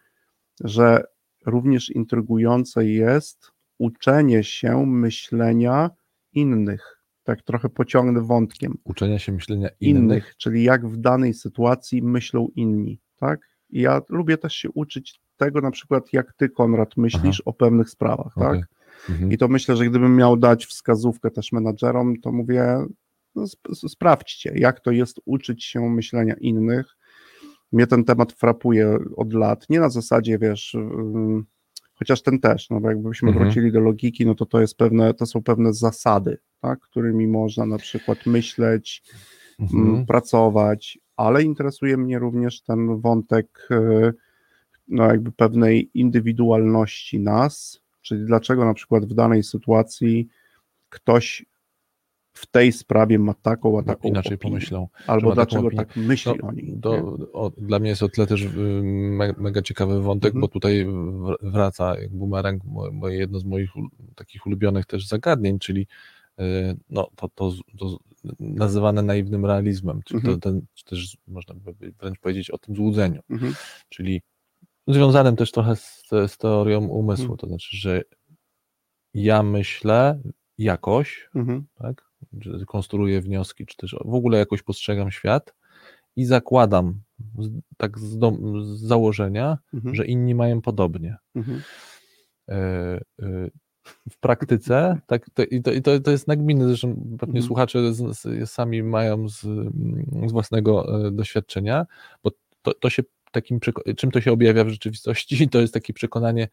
że 0.64 1.04
również 1.46 1.90
intrygujące 1.90 2.86
jest 2.86 3.52
uczenie 3.78 4.44
się 4.44 4.86
myślenia 4.86 5.90
innych. 6.32 7.01
Tak 7.24 7.42
trochę 7.42 7.68
pociągnę 7.68 8.20
wątkiem 8.20 8.78
Uczenia 8.84 9.18
się 9.18 9.32
myślenia 9.32 9.68
innych. 9.80 10.02
innych, 10.02 10.34
czyli 10.36 10.62
jak 10.62 10.86
w 10.88 10.96
danej 10.96 11.34
sytuacji 11.34 12.02
myślą 12.02 12.48
inni, 12.56 13.00
tak? 13.16 13.40
I 13.70 13.80
ja 13.80 14.00
lubię 14.08 14.38
też 14.38 14.54
się 14.54 14.70
uczyć 14.70 15.20
tego 15.36 15.60
na 15.60 15.70
przykład, 15.70 16.12
jak 16.12 16.32
ty, 16.32 16.48
Konrad, 16.48 16.96
myślisz 16.96 17.40
o 17.44 17.52
pewnych 17.52 17.90
sprawach, 17.90 18.34
tak? 18.34 18.48
Okej. 18.48 18.62
Mhm. 19.10 19.32
I 19.32 19.38
to 19.38 19.48
myślę, 19.48 19.76
że 19.76 19.84
gdybym 19.86 20.16
miał 20.16 20.36
dać 20.36 20.66
wskazówkę 20.66 21.30
też 21.30 21.52
menadżerom, 21.52 22.16
to 22.20 22.32
mówię, 22.32 22.86
no, 23.34 23.42
sp- 23.52 23.74
sprawdźcie, 23.88 24.52
jak 24.56 24.80
to 24.80 24.90
jest 24.90 25.20
uczyć 25.24 25.64
się 25.64 25.90
myślenia 25.90 26.34
innych. 26.40 26.86
Mnie 27.72 27.86
ten 27.86 28.04
temat 28.04 28.32
frapuje 28.32 28.98
od 29.16 29.32
lat, 29.32 29.70
nie 29.70 29.80
na 29.80 29.88
zasadzie, 29.90 30.38
wiesz, 30.38 30.76
chociaż 31.94 32.22
ten 32.22 32.40
też, 32.40 32.70
no 32.70 32.80
bo 32.80 32.88
jakbyśmy 32.90 33.28
Mhm. 33.28 33.44
wrócili 33.46 33.72
do 33.72 33.80
logiki, 33.80 34.26
no 34.26 34.34
to 34.34 34.46
to 34.46 34.60
jest 34.60 34.76
pewne, 34.76 35.14
to 35.14 35.26
są 35.26 35.42
pewne 35.42 35.72
zasady, 35.72 36.38
tak, 36.62 36.80
którymi 36.80 37.26
można 37.26 37.66
na 37.66 37.78
przykład 37.78 38.26
myśleć, 38.26 39.02
Mhm. 39.60 40.06
pracować, 40.06 40.98
ale 41.16 41.42
interesuje 41.42 41.96
mnie 41.96 42.18
również 42.18 42.60
ten 42.60 43.00
wątek 43.00 43.68
e, 43.70 44.12
no 44.88 45.04
jakby 45.04 45.32
pewnej 45.32 45.90
indywidualności 45.94 47.20
nas, 47.20 47.82
czyli 48.02 48.24
dlaczego 48.26 48.64
na 48.64 48.74
przykład 48.74 49.04
w 49.04 49.14
danej 49.14 49.42
sytuacji 49.42 50.28
ktoś 50.88 51.46
w 52.32 52.46
tej 52.46 52.72
sprawie 52.72 53.18
ma 53.18 53.34
taką, 53.34 53.78
a 53.78 53.80
No, 53.80 53.86
taką 53.86 54.08
inaczej 54.08 54.34
opinię, 54.34 54.50
pomyślą. 54.52 54.88
albo 55.06 55.34
dlaczego 55.34 55.70
tak 55.76 55.96
myśli 55.96 56.32
No, 56.42 56.48
o 56.48 56.52
niej. 56.52 56.78
nie? 56.84 57.02
o, 57.32 57.50
dla 57.58 57.78
mnie 57.78 57.88
jest 57.90 58.02
o 58.02 58.08
tyle 58.08 58.26
też 58.26 58.42
y, 58.42 58.48
me, 58.82 59.34
mega 59.38 59.62
ciekawy 59.62 60.02
wątek, 60.02 60.28
Mhm. 60.34 60.40
bo 60.40 60.48
tutaj 60.48 60.86
wraca 61.42 62.00
jak 62.00 62.10
bumerang 62.12 62.64
mo- 62.64 62.90
moje 62.92 63.18
jedno 63.18 63.38
z 63.38 63.44
moich 63.44 63.70
takich 64.14 64.46
ulubionych 64.46 64.86
też 64.86 65.06
zagadnień, 65.08 65.58
czyli 65.58 65.86
no, 66.90 67.08
to, 67.16 67.28
to, 67.34 67.52
to 67.78 67.98
nazywane 68.40 69.02
naiwnym 69.02 69.46
realizmem, 69.46 70.00
czyli 70.04 70.18
Mhm. 70.20 70.40
to 70.40 70.50
ten, 70.50 70.66
czy 70.74 70.84
też 70.84 71.16
można 71.26 71.54
by 71.54 71.92
wręcz 72.00 72.18
powiedzieć 72.18 72.50
o 72.50 72.58
tym 72.58 72.76
złudzeniu, 72.76 73.20
Mhm. 73.30 73.54
czyli 73.88 74.22
związanym 74.88 75.36
też 75.36 75.52
trochę 75.52 75.76
z, 75.76 76.04
z 76.26 76.38
teorią 76.38 76.86
umysłu, 76.86 77.24
Mhm. 77.24 77.38
to 77.38 77.46
znaczy, 77.46 77.76
że 77.76 78.02
ja 79.14 79.42
myślę 79.42 80.20
jakoś, 80.58 81.28
Mhm. 81.34 81.66
tak? 81.74 82.12
Konstruuję 82.66 83.20
wnioski, 83.20 83.66
czy 83.66 83.76
też 83.76 83.96
w 84.04 84.14
ogóle 84.14 84.38
jakoś 84.38 84.62
postrzegam 84.62 85.10
świat 85.10 85.54
i 86.16 86.24
zakładam 86.24 87.00
tak 87.76 87.98
z, 87.98 88.18
dom, 88.18 88.64
z 88.64 88.80
założenia, 88.80 89.58
Mhm. 89.74 89.94
że 89.94 90.06
inni 90.06 90.34
mają 90.34 90.60
podobnie. 90.62 91.16
E, 92.48 93.00
w 94.10 94.18
praktyce, 94.20 95.00
tak, 95.06 95.30
to, 95.34 95.44
i, 95.44 95.62
to, 95.62 95.72
i 95.72 95.82
to, 95.82 96.00
to 96.00 96.10
jest 96.10 96.28
nagminne, 96.28 96.68
zresztą 96.68 96.94
pewnie 96.94 97.38
Mhm. 97.38 97.42
słuchacze 97.42 97.94
z, 97.94 98.18
z, 98.18 98.50
sami 98.50 98.82
mają 98.82 99.28
z, 99.28 99.40
z 100.26 100.32
własnego 100.32 101.06
e, 101.06 101.10
doświadczenia, 101.10 101.86
bo 102.22 102.30
to, 102.62 102.74
to 102.74 102.90
się 102.90 103.02
takim, 103.32 103.60
czym 103.96 104.10
to 104.10 104.20
się 104.20 104.32
objawia 104.32 104.64
w 104.64 104.68
rzeczywistości, 104.68 105.48
to 105.48 105.60
jest 105.60 105.74
takie 105.74 105.92
przekonanie, 105.92 106.48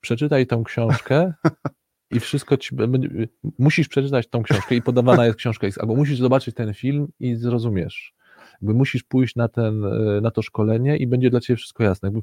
przeczytaj 0.00 0.46
tą 0.46 0.64
książkę 0.64 1.32
i 2.14 2.20
wszystko 2.20 2.56
ci 2.56 2.74
będzie, 2.74 3.08
musisz 3.58 3.88
przeczytać 3.88 4.28
tą 4.28 4.42
książkę 4.42 4.74
i 4.74 4.82
podawana 4.82 5.26
jest 5.26 5.38
książka, 5.38 5.66
albo 5.80 5.94
musisz 5.94 6.18
zobaczyć 6.18 6.54
ten 6.54 6.74
film 6.74 7.08
i 7.20 7.34
zrozumiesz. 7.34 8.14
Jakby 8.52 8.74
musisz 8.74 9.02
pójść 9.02 9.36
na, 9.36 9.48
ten, 9.48 9.84
e, 9.84 10.20
na 10.20 10.30
to 10.30 10.42
szkolenie 10.42 10.96
i 10.96 11.06
będzie 11.06 11.30
dla 11.30 11.40
ciebie 11.40 11.56
wszystko 11.56 11.84
jasne. 11.84 12.06
Jakby, 12.06 12.22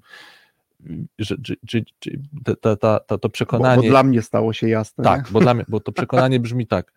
że, 1.19 1.35
czy, 1.43 1.55
czy, 1.67 1.83
czy, 1.99 2.21
ta, 2.61 2.75
ta, 2.75 2.99
ta, 2.99 3.17
to 3.17 3.17
Bo, 3.17 3.29
przekonanie. 3.29 3.81
bo 3.81 3.87
dla 3.89 4.03
mnie 4.03 4.21
stało 4.21 4.53
się 4.53 4.69
jasne. 4.69 5.03
Tak, 5.03 5.29
bo, 5.31 5.39
dla 5.39 5.53
mnie, 5.53 5.65
bo 5.67 5.79
to 5.79 5.91
przekonanie 6.01 6.39
brzmi 6.39 6.67
tak. 6.67 6.93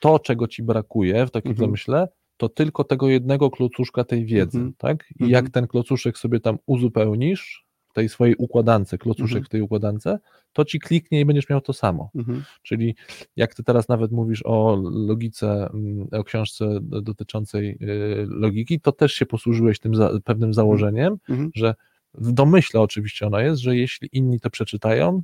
To, 0.00 0.18
czego 0.18 0.48
ci 0.48 0.62
brakuje 0.62 1.26
w 1.26 1.30
takim 1.30 1.50
Mhm. 1.50 1.66
zamyśle, 1.68 2.08
to 2.36 2.48
tylko 2.48 2.84
tego 2.84 3.08
jednego 3.08 3.50
klocuszka 3.50 4.04
tej 4.04 4.24
wiedzy, 4.24 4.58
Mhm. 4.58 4.74
tak? 4.78 5.04
I 5.10 5.14
Mhm. 5.24 5.30
jak 5.30 5.50
ten 5.50 5.66
klocuszek 5.66 6.18
sobie 6.18 6.40
tam 6.40 6.58
uzupełnisz 6.66 7.66
w 7.90 7.92
tej 7.94 8.08
swojej 8.08 8.34
układance, 8.38 8.96
klocuszek 8.98 9.36
Mhm. 9.36 9.44
w 9.44 9.48
tej 9.48 9.60
układance, 9.60 10.04
to 10.52 10.64
ci 10.64 10.78
kliknie 10.80 11.20
i 11.20 11.24
będziesz 11.24 11.48
miał 11.48 11.60
to 11.60 11.72
samo. 11.72 12.10
Mhm. 12.14 12.44
Czyli 12.62 12.94
jak 13.36 13.54
ty 13.54 13.62
teraz 13.64 13.88
nawet 13.88 14.12
mówisz 14.12 14.42
o 14.44 14.82
logice, 14.92 15.68
mm, 15.74 16.08
o 16.12 16.24
książce 16.24 16.78
do- 16.82 17.02
dotyczącej 17.02 17.78
y, 17.82 18.26
logiki, 18.28 18.80
to 18.80 18.92
też 18.92 19.12
się 19.12 19.26
posłużyłeś 19.26 19.78
tym 19.78 19.94
za, 19.94 20.10
pewnym 20.24 20.54
założeniem, 20.54 21.16
Mhm. 21.28 21.50
że 21.54 21.74
w 22.18 22.32
domyśle 22.32 22.80
oczywiście 22.80 23.26
ono 23.26 23.40
jest, 23.40 23.62
że 23.62 23.76
jeśli 23.76 24.08
inni 24.12 24.40
to 24.40 24.50
przeczytają, 24.50 25.22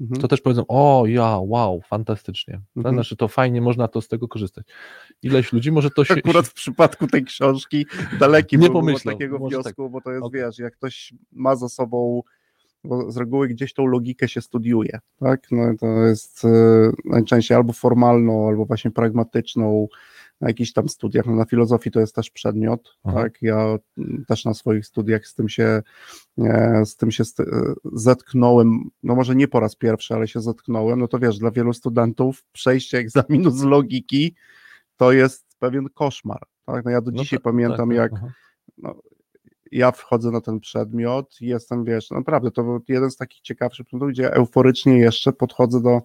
Mhm. 0.00 0.20
to 0.20 0.28
też 0.28 0.40
powiedzą, 0.40 0.64
o 0.68 1.04
ja, 1.06 1.38
wow, 1.38 1.80
fantastycznie. 1.86 2.60
Mhm. 2.76 2.94
Znaczy 2.94 3.16
to 3.16 3.28
fajnie, 3.28 3.60
można 3.60 3.88
to 3.88 4.00
z 4.00 4.08
tego 4.08 4.28
korzystać. 4.28 4.66
Ileś 5.22 5.52
ludzi 5.52 5.72
może 5.72 5.90
to 5.90 6.04
się... 6.04 6.14
Akurat 6.14 6.46
w 6.46 6.54
przypadku 6.54 7.06
tej 7.06 7.24
książki 7.24 7.86
daleki 8.20 8.58
Nie 8.58 8.70
pomyślał, 8.70 9.14
takiego 9.14 9.38
tak. 9.38 9.48
wniosku, 9.48 9.90
bo 9.90 10.00
to 10.00 10.10
jest, 10.10 10.24
Okej. 10.24 10.40
wiesz, 10.40 10.58
jak 10.58 10.76
ktoś 10.76 11.14
ma 11.32 11.56
za 11.56 11.68
sobą, 11.68 12.22
bo 12.84 13.10
z 13.10 13.16
reguły 13.16 13.48
gdzieś 13.48 13.74
tą 13.74 13.86
logikę 13.86 14.28
się 14.28 14.40
studiuje, 14.40 14.98
tak? 15.20 15.46
No 15.50 15.62
to 15.80 15.86
jest 15.86 16.44
e, 16.44 16.48
najczęściej 17.04 17.56
albo 17.56 17.72
formalną, 17.72 18.48
albo 18.48 18.64
właśnie 18.64 18.90
pragmatyczną, 18.90 19.88
na 20.42 20.48
jakichś 20.48 20.72
tam 20.72 20.88
studiach, 20.88 21.26
no 21.26 21.34
na 21.34 21.44
filozofii 21.44 21.90
to 21.90 22.00
jest 22.00 22.14
też 22.14 22.30
przedmiot, 22.30 22.96
Aha. 23.04 23.22
tak? 23.22 23.42
Ja 23.42 23.78
też 24.28 24.44
na 24.44 24.54
swoich 24.54 24.86
studiach 24.86 25.26
z 25.26 25.34
tym 25.34 25.48
się, 25.48 25.82
e, 26.38 26.82
z 26.86 26.96
tym 26.96 27.10
się 27.10 27.24
e, 27.40 27.44
zetknąłem, 27.92 28.90
no 29.02 29.14
może 29.14 29.34
nie 29.34 29.48
po 29.48 29.60
raz 29.60 29.76
pierwszy, 29.76 30.14
ale 30.14 30.28
się 30.28 30.40
zetknąłem, 30.40 31.00
no 31.00 31.08
to 31.08 31.18
wiesz, 31.18 31.38
dla 31.38 31.50
wielu 31.50 31.72
studentów 31.72 32.44
przejście 32.52 32.98
egzaminu 32.98 33.50
z 33.50 33.62
logiki 33.62 34.34
to 34.96 35.12
jest 35.12 35.46
pewien 35.58 35.88
koszmar. 35.94 36.42
Tak? 36.66 36.84
No 36.84 36.90
ja 36.90 37.00
do 37.00 37.10
No 37.10 37.22
dzisiaj 37.22 37.38
tak, 37.38 37.44
pamiętam, 37.44 37.88
tak, 37.88 37.96
jak 37.96 38.12
aha. 38.14 38.94
ja 39.72 39.92
wchodzę 39.92 40.30
na 40.30 40.40
ten 40.40 40.60
przedmiot 40.60 41.40
i 41.40 41.46
jestem, 41.46 41.84
wiesz, 41.84 42.10
naprawdę 42.10 42.50
to 42.50 42.62
był 42.62 42.80
jeden 42.88 43.10
z 43.10 43.16
takich 43.16 43.40
ciekawszych 43.40 43.86
przedmiotów, 43.86 44.12
gdzie 44.12 44.34
euforycznie 44.34 44.98
jeszcze 44.98 45.32
podchodzę 45.32 45.82
do, 45.82 46.00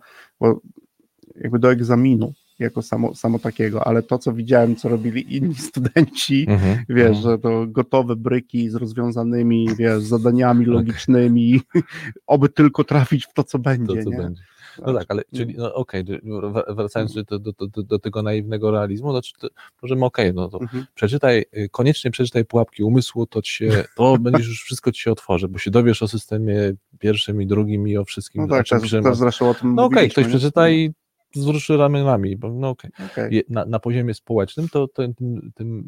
jakby 1.36 1.60
do 1.60 1.72
egzaminu 1.72 2.34
jako 2.60 2.82
samo, 2.82 3.16
samo 3.16 3.40
takiego, 3.40 3.88
ale 3.88 4.04
to, 4.04 4.18
co 4.18 4.34
widziałem, 4.34 4.76
co 4.76 4.90
robili 4.90 5.36
inni 5.38 5.56
studenci, 5.70 6.46
Mhm, 6.50 6.78
wiesz, 6.90 7.18
mhm. 7.18 7.24
że 7.24 7.40
to 7.40 7.66
gotowe 7.68 8.16
bryki 8.16 8.70
z 8.70 8.76
rozwiązanymi, 8.76 9.70
wiesz, 9.76 10.04
zadaniami 10.04 10.66
logicznymi, 10.76 11.62
oby 12.28 12.50
tylko 12.50 12.84
trafić 12.84 13.26
w 13.26 13.34
to, 13.34 13.44
co 13.44 13.60
będzie, 13.60 13.98
to, 13.98 14.04
co 14.04 14.10
nie? 14.10 14.18
będzie. 14.18 14.44
No 14.86 14.94
tak, 14.94 15.06
ale 15.10 15.24
czyli, 15.36 15.56
no 15.58 15.74
okej, 15.74 16.06
wr- 16.06 16.76
wracając 16.76 17.14
do, 17.14 17.40
do, 17.40 17.52
do, 17.68 17.84
do 17.84 18.00
tego 18.00 18.24
naiwnego 18.24 18.72
realizmu, 18.72 19.12
znaczy 19.12 19.34
to 19.40 19.48
możemy, 19.82 20.06
okej, 20.06 20.34
no 20.34 20.50
to 20.50 20.62
Mhm. 20.62 20.86
przeczytaj, 20.96 21.46
y, 21.58 21.70
koniecznie 21.72 22.12
przeczytaj 22.12 22.46
Pułapki 22.46 22.84
Umysłu, 22.84 23.26
to 23.28 23.42
ci 23.42 23.54
się, 23.54 23.84
to 23.96 24.18
będziesz 24.18 24.48
już 24.48 24.64
wszystko 24.64 24.92
ci 24.92 25.02
się 25.02 25.12
otworzy, 25.12 25.48
bo 25.48 25.60
się 25.60 25.72
dowiesz 25.72 26.04
o 26.04 26.08
systemie 26.08 26.74
pierwszym 27.00 27.42
i 27.42 27.48
drugim 27.48 27.88
i 27.88 27.98
o 27.98 28.06
wszystkim, 28.06 28.42
No 28.42 28.48
tak, 28.48 28.68
też, 28.68 28.92
też 28.92 29.18
zresztą 29.18 29.50
o 29.50 29.54
tym 29.54 29.76
No 29.76 29.86
okej, 29.86 29.96
mówiliśmy, 29.96 30.24
ktoś 30.24 30.28
przeczyta 30.28 30.70
i 30.70 30.92
wzruszy 31.36 31.78
ramionami, 31.78 32.38
bo 32.38 32.54
no. 32.54 32.70
Okej. 32.70 33.36
Je- 33.36 33.42
Na, 33.50 33.66
na 33.66 33.80
poziomie 33.80 34.14
społecznym 34.14 34.70
to, 34.70 34.88
to 34.88 35.04
tym, 35.14 35.52
tym 35.56 35.84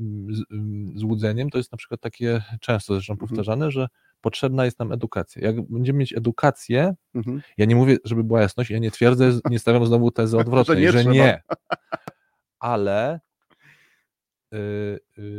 złudzeniem 0.96 1.50
to 1.50 1.58
jest 1.58 1.72
na 1.72 1.78
przykład 1.78 2.02
takie 2.02 2.42
często 2.62 2.94
zresztą 2.94 3.14
Mhm. 3.14 3.28
powtarzane, 3.30 3.72
że 3.72 3.88
potrzebna 4.22 4.66
jest 4.66 4.80
nam 4.80 4.92
edukacja. 4.92 5.42
Jak 5.48 5.62
będziemy 5.62 6.00
mieć 6.00 6.14
edukację, 6.14 6.96
Mhm. 7.16 7.42
ja 7.58 7.66
nie 7.66 7.76
mówię, 7.76 7.98
żeby 8.06 8.24
była 8.24 8.42
jasność, 8.42 8.70
ja 8.70 8.80
nie 8.80 8.92
twierdzę, 8.92 9.40
nie 9.50 9.60
stawiam 9.60 9.86
znowu 9.86 10.12
tezy 10.12 10.38
odwrotnej, 10.40 10.82
nie 10.82 10.92
że 10.92 11.00
trzeba. 11.00 11.14
nie. 11.14 11.42
Ale 12.60 13.20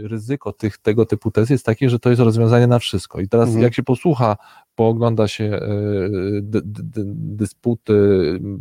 ryzyko 0.03 0.53
tych, 0.53 0.79
tego 0.79 1.07
typu 1.07 1.31
tez 1.31 1.51
jest 1.51 1.67
takie, 1.67 1.91
że 1.91 1.99
to 1.99 2.11
jest 2.11 2.23
rozwiązanie 2.23 2.67
na 2.67 2.79
wszystko. 2.79 3.21
I 3.21 3.29
teraz 3.29 3.47
Mhm. 3.49 3.63
jak 3.65 3.75
się 3.75 3.83
posłucha, 3.83 4.37
poogląda 4.75 5.29
się 5.29 5.45
y, 5.45 6.41
dy, 6.43 6.61
dy, 6.65 6.83
dy, 6.83 7.03
dysputy, 7.15 7.95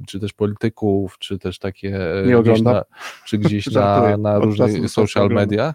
czy 0.08 0.20
też 0.20 0.34
polityków, 0.34 1.18
czy 1.20 1.40
też 1.40 1.60
takie 1.60 2.16
y, 2.26 2.42
gdzieś 2.42 2.62
na, 2.62 2.84
czy 3.26 3.38
gdzieś 3.38 3.72
na, 3.72 4.18
na 4.18 4.40
różnych 4.40 4.90
social 4.92 5.26
oglądam. 5.26 5.44
media, 5.50 5.74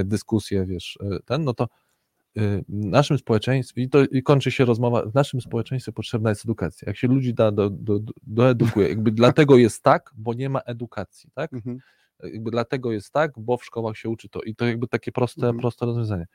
y, 0.00 0.04
dyskusje, 0.04 0.64
wiesz, 0.66 0.98
y, 1.02 1.18
ten, 1.24 1.44
no 1.44 1.54
to 1.54 1.64
y, 1.64 2.64
w 2.68 2.84
naszym 2.84 3.18
społeczeństwie, 3.18 3.82
i 3.82 3.88
to 3.88 4.04
i 4.04 4.22
kończy 4.22 4.50
się 4.50 4.64
rozmowa, 4.64 5.02
w 5.06 5.14
naszym 5.14 5.40
społeczeństwie 5.40 5.92
potrzebna 5.92 6.30
jest 6.30 6.44
edukacja. 6.44 6.86
Jak 6.86 6.96
się 6.96 7.08
ludzi 7.08 7.34
da 7.34 7.50
do, 7.52 7.70
do, 7.70 7.98
do, 7.98 8.12
doedukuje, 8.22 8.88
jakby 8.88 9.10
dlatego 9.10 9.56
jest 9.56 9.82
tak, 9.82 10.12
bo 10.16 10.34
nie 10.34 10.48
ma 10.50 10.60
edukacji, 10.60 11.30
tak? 11.34 11.52
Mhm. 11.52 11.78
Jakby 12.22 12.50
dlatego 12.50 12.92
jest 12.92 13.12
tak, 13.12 13.32
bo 13.36 13.56
w 13.56 13.64
szkołach 13.64 13.96
się 13.96 14.08
uczy 14.08 14.28
to 14.28 14.42
i 14.42 14.54
to 14.54 14.66
jakby 14.66 14.88
takie 14.88 15.12
proste, 15.12 15.40
Mhm. 15.46 15.58
proste 15.60 15.86
rozwiązanie. 15.86 16.26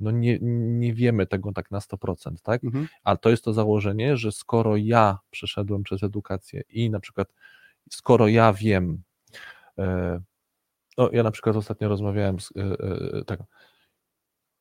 No 0.00 0.10
nie, 0.10 0.38
nie 0.78 0.94
wiemy 0.94 1.26
tego 1.26 1.52
tak 1.52 1.70
na 1.70 1.78
100%, 1.80 2.42
tak? 2.42 2.64
Mhm. 2.64 2.88
A 3.04 3.16
to 3.16 3.30
jest 3.30 3.44
to 3.44 3.52
założenie, 3.52 4.16
że 4.16 4.32
skoro 4.32 4.76
ja 4.76 5.18
przeszedłem 5.30 5.82
przez 5.82 6.02
edukację 6.02 6.62
i 6.68 6.90
na 6.90 7.00
przykład 7.00 7.32
skoro 7.90 8.28
ja 8.28 8.52
wiem, 8.52 9.02
e, 9.78 10.20
no 10.98 11.10
ja 11.12 11.22
na 11.22 11.30
przykład 11.30 11.56
ostatnio 11.56 11.88
rozmawiałem 11.88 12.40
z, 12.40 12.52
e, 12.56 12.60
e, 12.62 13.24
tak, 13.24 13.40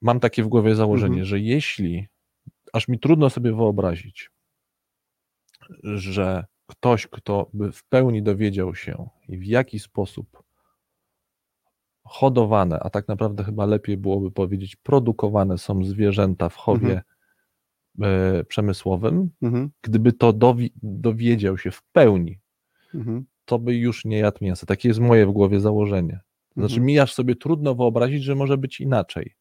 mam 0.02 0.20
takie 0.20 0.44
w 0.44 0.48
głowie 0.48 0.76
założenie, 0.76 1.14
Mhm. 1.14 1.26
że 1.26 1.40
jeśli, 1.40 2.08
aż 2.74 2.88
mi 2.88 3.00
trudno 3.00 3.30
sobie 3.30 3.54
wyobrazić, 3.56 4.30
że 5.84 6.46
ktoś, 6.68 7.08
kto 7.08 7.50
by 7.54 7.72
w 7.72 7.84
pełni 7.84 8.24
dowiedział 8.24 8.76
się 8.76 9.10
i 9.28 9.38
w 9.38 9.46
jaki 9.46 9.80
sposób 9.80 10.44
hodowane, 12.04 12.80
a 12.80 12.90
tak 12.90 13.08
naprawdę 13.08 13.44
chyba 13.44 13.66
lepiej 13.66 13.98
byłoby 13.98 14.32
powiedzieć 14.32 14.76
produkowane 14.76 15.58
są 15.58 15.84
zwierzęta 15.86 16.50
w 16.50 16.56
chowie 16.56 17.02
e, 18.02 18.44
przemysłowym, 18.44 19.30
Mhm. 19.42 19.70
gdyby 19.82 20.14
to 20.14 20.34
dowi- 20.34 20.72
dowiedział 20.84 21.58
się 21.58 21.72
w 21.72 21.84
pełni, 21.92 22.40
Mhm. 22.96 23.26
to 23.46 23.60
by 23.60 23.76
już 23.76 24.06
nie 24.06 24.18
jadł 24.18 24.38
mięsa. 24.42 24.66
Takie 24.66 24.88
jest 24.88 25.00
moje 25.00 25.26
w 25.28 25.32
głowie 25.32 25.60
założenie. 25.60 26.20
Znaczy, 26.58 26.74
Mhm. 26.74 26.86
mi 26.86 27.00
aż 27.00 27.14
sobie 27.14 27.36
trudno 27.36 27.76
wyobrazić, 27.76 28.24
że 28.24 28.36
może 28.36 28.58
być 28.58 28.82
inaczej. 28.82 29.36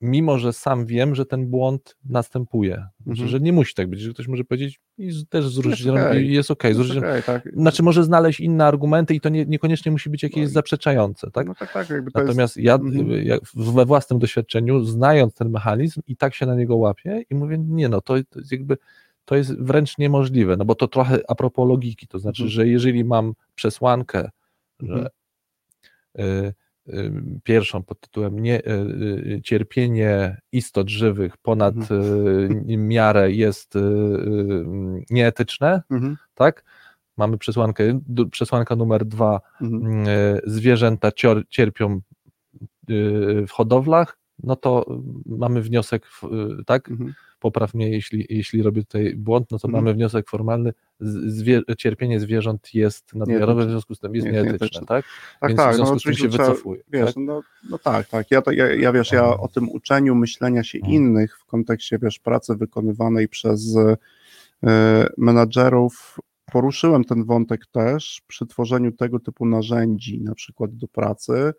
Mimo, 0.00 0.38
że 0.38 0.52
sam 0.52 0.86
wiem, 0.86 1.14
że 1.14 1.26
ten 1.26 1.46
błąd 1.46 1.96
następuje. 2.04 2.86
Mhm. 3.06 3.28
że 3.28 3.40
nie 3.40 3.52
musi 3.52 3.74
tak 3.74 3.86
być, 3.90 4.00
że 4.00 4.10
ktoś 4.10 4.28
może 4.28 4.44
powiedzieć 4.44 4.80
i 4.98 5.10
z- 5.10 5.28
też 5.28 5.44
Jest 5.44 5.86
okej. 5.88 6.24
i 6.26 6.32
jest 6.32 6.50
okej. 6.50 6.68
Jest 6.68 6.80
zwrócić- 6.80 6.98
okej, 7.04 7.22
tak. 7.22 7.48
Znaczy, 7.56 7.82
może 7.82 8.04
znaleźć 8.04 8.40
inne 8.40 8.64
argumenty 8.64 9.14
i 9.14 9.20
to 9.20 9.28
nie, 9.28 9.46
niekoniecznie 9.46 9.92
musi 9.92 10.10
być 10.10 10.22
jakieś 10.22 10.42
No 10.44 10.48
zaprzeczające, 10.48 11.30
tak? 11.30 11.46
No 11.46 11.54
tak, 11.54 11.72
tak, 11.72 11.88
Natomiast 12.14 12.56
ja, 12.56 12.74
Mhm. 12.74 13.10
ja 13.26 13.36
we 13.54 13.84
własnym 13.86 14.18
doświadczeniu, 14.18 14.84
znając 14.84 15.34
ten 15.34 15.50
mechanizm 15.50 16.00
i 16.06 16.16
tak 16.16 16.34
się 16.34 16.46
na 16.46 16.54
niego 16.54 16.76
łapię 16.76 17.22
i 17.30 17.34
mówię, 17.34 17.58
nie 17.58 17.88
no, 17.88 18.00
to, 18.00 18.14
to 18.30 18.38
jest 18.38 18.52
jakby, 18.52 18.76
to 19.24 19.36
jest 19.36 19.60
wręcz 19.62 19.98
niemożliwe, 19.98 20.56
no 20.56 20.64
bo 20.64 20.74
to 20.74 20.88
trochę 20.88 21.18
a 21.28 21.34
propos 21.34 21.68
logiki, 21.68 22.06
to 22.06 22.18
znaczy, 22.18 22.42
Mhm. 22.42 22.50
że 22.50 22.68
jeżeli 22.68 23.04
mam 23.04 23.34
przesłankę, 23.54 24.30
że 24.80 24.92
Mhm. 24.94 25.08
y, 26.46 26.54
pierwszą 27.44 27.82
pod 27.82 28.00
tytułem 28.00 28.38
nie, 28.38 28.60
y, 28.60 28.70
y, 28.70 29.40
cierpienie 29.44 30.36
istot 30.52 30.88
żywych 30.88 31.36
ponad 31.36 31.74
Mhm. 31.76 32.70
y, 32.70 32.76
miarę 32.76 33.32
jest 33.32 33.76
y, 33.76 33.78
y, 33.78 34.64
nieetyczne, 35.10 35.82
Mhm. 35.90 36.16
tak? 36.34 36.64
Mamy 37.16 37.38
przesłankę, 37.38 38.00
przesłanka 38.30 38.76
numer 38.76 39.04
dwa, 39.04 39.40
Mhm. 39.60 40.06
zwierzęta 40.44 41.10
cierpią 41.48 42.00
w 43.46 43.50
hodowlach, 43.50 44.18
no 44.42 44.56
to 44.56 45.00
mamy 45.26 45.62
wniosek, 45.62 46.06
e, 46.22 46.28
tak, 46.66 46.88
Mhm. 46.90 47.14
popraw 47.40 47.74
mnie, 47.74 47.90
jeśli, 47.90 48.26
jeśli 48.30 48.62
robię 48.62 48.82
tutaj 48.82 49.14
błąd, 49.16 49.50
no 49.50 49.58
to 49.58 49.68
Mhm. 49.68 49.84
mamy 49.84 49.94
wniosek 49.94 50.28
formalny, 50.28 50.72
zwie, 51.00 51.62
cierpienie 51.78 52.20
zwierząt 52.20 52.74
jest 52.74 53.14
nadmiarowe, 53.14 53.66
w 53.66 53.70
związku 53.70 53.94
z 53.94 54.00
tym 54.00 54.14
jest 54.14 54.26
Jest 54.26 54.46
nieetyczne, 54.46 54.86
tak? 54.86 55.04
Tak, 55.40 55.50
Więc 55.50 55.60
tak, 55.60 55.74
w 55.74 55.78
no 55.78 55.86
związku 55.86 55.98
z 55.98 56.02
tym 56.02 56.14
się 56.14 56.28
trzeba, 56.28 56.48
wycofuje. 56.48 56.82
Wiesz, 56.92 57.14
tak? 57.14 57.16
no, 57.16 57.42
no 57.70 57.78
tak, 57.78 58.08
tak. 58.08 58.30
Ja, 58.30 58.42
to, 58.42 58.52
ja, 58.52 58.74
ja 58.74 58.92
wiesz, 58.92 59.12
ja 59.12 59.36
o 59.36 59.48
tym 59.48 59.68
uczeniu 59.70 60.14
myślenia 60.14 60.64
się 60.64 60.78
Mhm. 60.78 60.94
innych 60.94 61.38
w 61.38 61.44
kontekście, 61.44 61.98
wiesz, 62.02 62.18
pracy 62.18 62.54
wykonywanej 62.54 63.28
przez 63.28 63.76
e, 64.66 65.06
menadżerów 65.18 66.18
poruszyłem 66.52 67.04
ten 67.04 67.24
wątek 67.24 67.66
też 67.66 68.22
przy 68.26 68.46
tworzeniu 68.46 68.92
tego 68.92 69.20
typu 69.20 69.46
narzędzi, 69.46 70.20
na 70.20 70.34
przykład 70.34 70.76
do 70.76 70.88
pracy, 70.88 71.52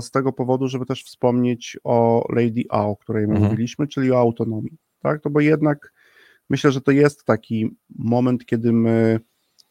z 0.00 0.10
tego 0.10 0.32
powodu, 0.32 0.68
żeby 0.68 0.86
też 0.86 1.04
wspomnieć 1.04 1.78
o 1.84 2.26
Lady 2.32 2.62
A, 2.70 2.86
o 2.86 2.96
której 2.96 3.24
Mhm. 3.24 3.42
mówiliśmy, 3.42 3.86
czyli 3.86 4.12
o 4.12 4.18
autonomii, 4.18 4.76
tak, 5.02 5.22
to 5.22 5.30
bo 5.30 5.40
jednak 5.40 5.92
myślę, 6.50 6.72
że 6.72 6.80
to 6.80 6.90
jest 6.90 7.24
taki 7.24 7.76
moment, 7.98 8.46
kiedy 8.46 8.72
my 8.72 9.20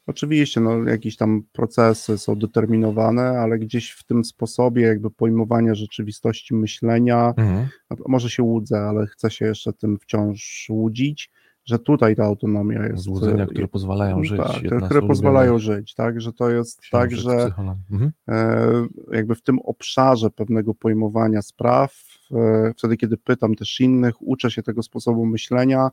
Oczywiście, 0.10 0.62
no, 0.62 0.84
jakieś 0.84 1.18
tam 1.18 1.44
procesy 1.52 2.18
są 2.18 2.36
determinowane, 2.36 3.22
ale 3.22 3.60
gdzieś 3.60 3.92
w 3.92 4.04
tym 4.04 4.24
sposobie 4.24 4.82
jakby 4.82 5.12
pojmowania 5.12 5.76
rzeczywistości 5.76 6.56
myślenia, 6.56 7.34
Mhm. 7.38 7.68
no, 7.90 7.98
może 8.08 8.30
się 8.30 8.44
łudzę, 8.44 8.80
ale 8.80 9.08
chcę 9.08 9.32
się 9.32 9.46
jeszcze 9.46 9.74
tym 9.74 9.98
wciąż 10.00 10.68
łudzić, 10.70 11.32
że 11.70 11.80
tutaj 11.80 12.16
ta 12.16 12.24
autonomia 12.24 12.88
jest. 12.88 13.04
Złudzenia, 13.04 13.44
e, 13.44 13.48
które 13.48 13.68
pozwalają 13.68 14.18
no 14.18 14.24
żyć. 14.24 14.38
Tak, 14.38 14.84
które 14.86 15.02
pozwalają 15.02 15.52
ulubionych 15.52 15.78
żyć, 15.78 15.94
tak, 15.94 16.22
że 16.22 16.34
to 16.34 16.50
jest 16.50 16.82
tak, 16.92 17.12
że. 17.12 17.52
Mhm. 17.92 18.12
e, 18.28 18.88
jakby 19.12 19.36
w 19.36 19.42
tym 19.42 19.60
obszarze 19.60 20.30
pewnego 20.30 20.74
pojmowania 20.74 21.42
spraw, 21.42 21.96
e, 22.32 22.74
wtedy 22.78 22.98
kiedy 22.98 23.18
pytam 23.18 23.56
też 23.56 23.80
innych, 23.80 24.22
uczę 24.22 24.52
się 24.52 24.64
tego 24.64 24.84
sposobu 24.84 25.26
myślenia, 25.26 25.90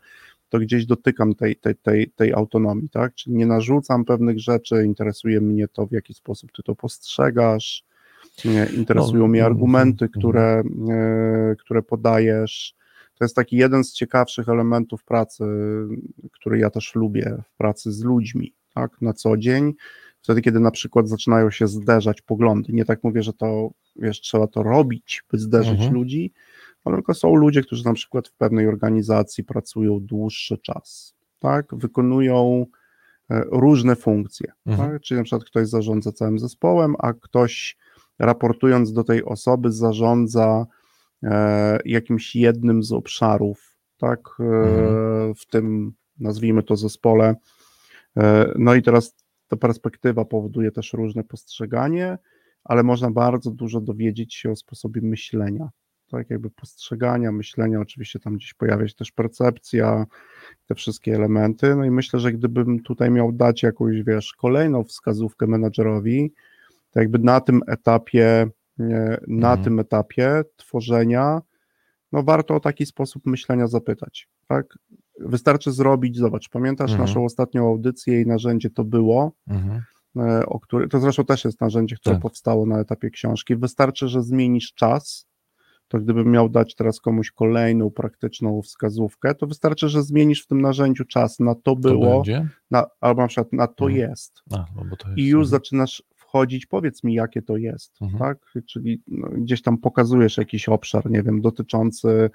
to 0.48 0.58
gdzieś 0.58 0.86
dotykam 0.86 1.34
tej, 1.34 1.56
tej, 1.56 1.74
tej, 1.74 2.10
tej 2.10 2.32
autonomii, 2.32 2.88
tak? 2.88 3.14
Czyli 3.14 3.36
nie 3.36 3.46
narzucam 3.46 4.04
pewnych 4.04 4.40
rzeczy, 4.40 4.84
interesuje 4.84 5.40
mnie 5.40 5.68
to, 5.68 5.86
w 5.86 5.92
jaki 5.92 6.14
sposób 6.14 6.52
ty 6.52 6.62
to 6.62 6.74
postrzegasz, 6.74 7.84
interesują 8.76 9.22
No, 9.22 9.28
mnie 9.28 9.40
mhm, 9.40 9.52
argumenty, 9.52 10.04
mhm. 10.04 10.20
które, 10.20 10.62
które 11.58 11.82
podajesz. 11.82 12.76
To 13.18 13.24
jest 13.24 13.36
taki 13.36 13.56
jeden 13.56 13.84
z 13.84 13.92
ciekawszych 13.92 14.48
elementów 14.48 15.04
pracy, 15.04 15.44
który 16.32 16.58
ja 16.58 16.70
też 16.70 16.94
lubię 16.94 17.42
w 17.54 17.56
pracy 17.56 17.92
z 17.92 18.04
ludźmi, 18.04 18.54
tak, 18.74 19.02
na 19.02 19.12
co 19.12 19.36
dzień. 19.36 19.74
Wtedy, 20.22 20.40
kiedy 20.42 20.60
na 20.60 20.70
przykład 20.70 21.08
zaczynają 21.08 21.50
się 21.50 21.66
zderzać 21.68 22.22
poglądy. 22.22 22.72
Nie 22.72 22.84
tak 22.84 23.04
mówię, 23.04 23.22
że 23.22 23.32
to, 23.32 23.70
wiesz, 23.96 24.20
trzeba 24.20 24.46
to 24.46 24.62
robić, 24.62 25.22
by 25.32 25.38
zderzyć 25.38 25.72
Mhm. 25.72 25.94
ludzi, 25.94 26.32
ale 26.84 26.96
tylko 26.96 27.14
są 27.14 27.34
ludzie, 27.34 27.62
którzy 27.62 27.84
na 27.84 27.92
przykład 27.92 28.28
w 28.28 28.34
pewnej 28.34 28.68
organizacji 28.68 29.44
pracują 29.44 30.00
dłuższy 30.00 30.58
czas, 30.58 31.14
tak, 31.38 31.66
wykonują 31.74 32.66
e, 33.30 33.42
różne 33.52 33.96
funkcje, 33.96 34.52
Mhm. 34.66 34.90
tak? 34.90 35.02
czyli 35.02 35.18
na 35.18 35.24
przykład 35.24 35.44
ktoś 35.44 35.68
zarządza 35.68 36.12
całym 36.12 36.38
zespołem, 36.38 36.94
a 36.98 37.12
ktoś 37.12 37.76
raportując 38.18 38.92
do 38.92 39.04
tej 39.04 39.24
osoby 39.24 39.72
zarządza 39.72 40.66
jakimś 41.84 42.36
jednym 42.36 42.82
z 42.82 42.92
obszarów, 42.92 43.76
tak, 43.96 44.20
e, 44.40 44.44
Mhm. 44.44 45.34
w 45.34 45.46
tym 45.46 45.92
nazwijmy 46.20 46.62
to 46.62 46.76
zespole. 46.76 47.34
E, 48.16 48.52
no 48.58 48.74
i 48.74 48.82
teraz 48.82 49.14
ta 49.48 49.56
perspektywa 49.56 50.24
powoduje 50.24 50.70
też 50.70 50.92
różne 50.92 51.24
postrzeganie, 51.24 52.18
ale 52.64 52.82
można 52.82 53.10
bardzo 53.10 53.50
dużo 53.50 53.80
dowiedzieć 53.80 54.34
się 54.34 54.50
o 54.50 54.56
sposobie 54.56 55.00
myślenia, 55.00 55.68
tak, 56.10 56.30
jakby 56.30 56.50
postrzegania, 56.50 57.32
myślenia, 57.32 57.80
oczywiście 57.80 58.18
tam 58.20 58.36
gdzieś 58.36 58.54
pojawia 58.54 58.88
się 58.88 58.94
też 58.94 59.12
percepcja, 59.12 60.06
te 60.66 60.74
wszystkie 60.74 61.14
elementy, 61.14 61.76
no 61.76 61.84
i 61.84 61.90
myślę, 61.90 62.20
że 62.20 62.32
gdybym 62.32 62.82
tutaj 62.82 63.10
miał 63.10 63.32
dać 63.32 63.62
jakąś, 63.62 64.02
wiesz, 64.02 64.32
kolejną 64.32 64.84
wskazówkę 64.84 65.46
menadżerowi, 65.46 66.32
to 66.90 67.00
jakby 67.00 67.18
na 67.18 67.40
tym 67.40 67.60
etapie, 67.66 68.26
e, 68.26 68.50
na 68.78 69.50
Mhm. 69.50 69.64
tym 69.64 69.80
etapie 69.80 70.42
tworzenia, 70.56 71.40
no 72.12 72.22
warto 72.22 72.54
o 72.54 72.60
taki 72.60 72.86
sposób 72.86 73.26
myślenia 73.26 73.66
zapytać, 73.66 74.28
tak? 74.48 74.66
Wystarczy 75.20 75.72
zrobić, 75.72 76.16
zobacz, 76.16 76.48
pamiętasz 76.48 76.90
Mhm. 76.90 77.08
naszą 77.08 77.24
ostatnią 77.24 77.66
audycję 77.68 78.20
i 78.20 78.26
narzędzie 78.26 78.70
to 78.70 78.84
było, 78.84 79.32
Mhm. 79.48 79.82
e, 80.16 80.46
o 80.46 80.60
który, 80.60 80.88
to 80.88 81.00
zresztą 81.00 81.24
też 81.24 81.44
jest 81.44 81.60
narzędzie, 81.60 81.96
które 81.96 82.14
Tak. 82.14 82.22
powstało 82.22 82.66
na 82.66 82.80
etapie 82.80 83.10
książki. 83.10 83.56
Wystarczy, 83.56 84.08
że 84.08 84.22
zmienisz 84.22 84.72
czas, 84.74 85.26
to 85.88 85.98
gdybym 85.98 86.30
miał 86.30 86.48
dać 86.48 86.74
teraz 86.74 87.00
komuś 87.00 87.30
kolejną 87.30 87.90
praktyczną 87.90 88.62
wskazówkę, 88.62 89.34
to 89.34 89.46
wystarczy, 89.46 89.88
że 89.88 90.02
zmienisz 90.02 90.42
w 90.44 90.46
tym 90.46 90.60
narzędziu 90.60 91.04
czas 91.04 91.40
na 91.40 91.54
to 91.54 91.60
To 91.62 91.76
było, 91.76 92.16
będzie? 92.16 92.48
na, 92.70 92.86
albo 93.00 93.22
na 93.22 93.28
przykład 93.28 93.52
na 93.52 93.66
to 93.66 93.84
Mhm. 93.86 94.10
jest. 94.10 94.42
A, 94.52 94.64
no 94.76 94.96
to 94.96 95.08
jest, 95.08 95.18
I 95.18 95.26
już 95.26 95.46
mhm. 95.46 95.50
zaczynasz 95.50 96.02
wchodzić, 96.26 96.66
powiedz 96.66 97.04
mi, 97.04 97.14
jakie 97.14 97.42
to 97.42 97.56
jest, 97.56 98.02
Mhm. 98.02 98.18
tak? 98.18 98.38
Czyli 98.66 99.02
no, 99.08 99.28
gdzieś 99.28 99.62
tam 99.62 99.78
pokazujesz 99.78 100.36
jakiś 100.38 100.68
obszar, 100.68 101.10
nie 101.10 101.22
wiem, 101.22 101.40
dotyczący 101.40 102.30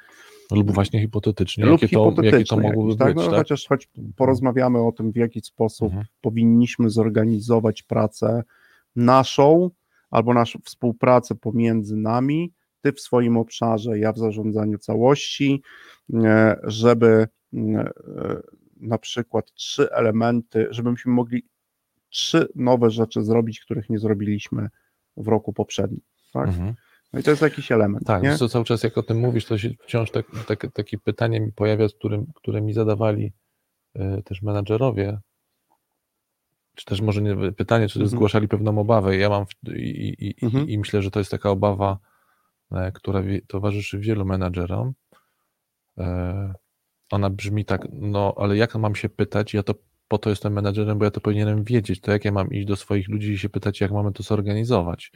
Lub 0.52 0.72
właśnie 0.72 1.02
hipotetycznie, 1.02 1.66
lub 1.66 1.82
jakie 1.82 1.96
to, 1.96 2.14
jakie 2.24 2.44
to 2.46 2.56
tak? 2.98 3.16
być, 3.16 3.26
No, 3.26 3.32
tak? 3.32 3.38
Chociaż 3.40 3.68
choć 3.68 3.90
porozmawiamy 4.16 4.80
o 4.80 4.92
tym, 4.92 5.12
w 5.12 5.16
jaki 5.16 5.42
sposób 5.42 5.88
Mhm. 5.88 6.06
powinniśmy 6.22 6.90
zorganizować 6.90 7.84
pracę 7.84 8.44
naszą 8.96 9.70
albo 10.12 10.34
naszą 10.34 10.60
współpracę 10.64 11.36
pomiędzy 11.36 11.96
nami, 11.98 12.54
ty 12.82 12.92
w 12.92 13.00
swoim 13.02 13.38
obszarze, 13.38 14.00
ja 14.00 14.14
w 14.14 14.18
zarządzaniu 14.18 14.78
całości, 14.78 15.62
e, 16.14 16.60
żeby 16.64 17.28
e, 17.54 17.92
na 18.82 18.98
przykład 18.98 19.54
trzy 19.54 19.92
elementy, 19.92 20.68
żebyśmy 20.70 21.12
mogli 21.12 21.44
trzy 22.12 22.48
nowe 22.56 22.90
rzeczy 22.90 23.24
zrobić, 23.24 23.60
których 23.60 23.90
nie 23.90 24.00
zrobiliśmy 24.00 24.70
w 25.18 25.28
roku 25.28 25.54
poprzednim. 25.54 26.02
Tak? 26.34 26.48
Mhm. 26.48 26.74
No 27.14 27.20
i 27.20 27.24
to 27.24 27.30
jest 27.32 27.42
jakiś 27.42 27.72
element. 27.72 28.06
Tak, 28.08 28.24
nie? 28.24 28.38
co, 28.38 28.50
cały 28.50 28.66
czas 28.66 28.84
jak 28.84 28.98
o 28.98 29.04
tym 29.04 29.20
mówisz, 29.20 29.46
to 29.46 29.58
się 29.58 29.70
wciąż 29.80 30.12
tak, 30.12 30.26
tak, 30.48 30.68
takie 30.74 30.98
pytanie 30.98 31.42
mi 31.42 31.52
pojawia, 31.52 31.88
z 31.90 31.94
którym, 31.94 32.26
które 32.36 32.62
mi 32.62 32.74
zadawali 32.74 33.34
e, 33.96 34.22
też 34.22 34.42
menadżerowie. 34.42 35.20
czy 36.76 36.86
też 36.86 37.02
może 37.02 37.22
nie 37.22 37.52
pytanie, 37.52 37.88
czy 37.88 38.00
Mhm. 38.00 38.10
zgłaszali 38.10 38.48
pewną 38.48 38.80
obawę. 38.80 39.18
Ja 39.18 39.30
mam 39.30 39.46
w, 39.46 39.50
i, 39.76 40.16
i, 40.30 40.46
Mhm. 40.46 40.70
i, 40.70 40.78
myślę, 40.78 41.02
że 41.02 41.12
to 41.12 41.20
jest 41.20 41.32
taka 41.32 41.50
obawa, 41.50 41.98
e, 42.72 42.92
która 42.92 43.22
wie, 43.22 43.42
towarzyszy 43.48 44.00
wielu 44.00 44.26
menadżerom. 44.26 44.94
E, 45.98 46.54
ona 47.12 47.30
brzmi 47.30 47.66
tak, 47.66 47.88
no 47.94 48.34
ale 48.38 48.58
jak 48.58 48.76
mam 48.76 48.96
się 48.96 49.10
pytać? 49.10 49.54
Ja 49.54 49.64
to 49.64 49.74
po 50.12 50.18
to 50.18 50.30
jestem 50.30 50.54
menadżerem, 50.54 50.98
bo 50.98 51.06
ja 51.06 51.12
to 51.12 51.22
powinienem 51.22 51.64
wiedzieć. 51.64 52.02
To 52.02 52.12
jak 52.12 52.26
ja 52.26 52.32
mam 52.32 52.50
iść 52.52 52.68
do 52.68 52.76
swoich 52.76 53.08
ludzi 53.10 53.32
i 53.32 53.38
się 53.38 53.50
pytać, 53.50 53.82
jak 53.82 53.92
mamy 53.92 54.12
to 54.12 54.24
zorganizować? 54.24 55.12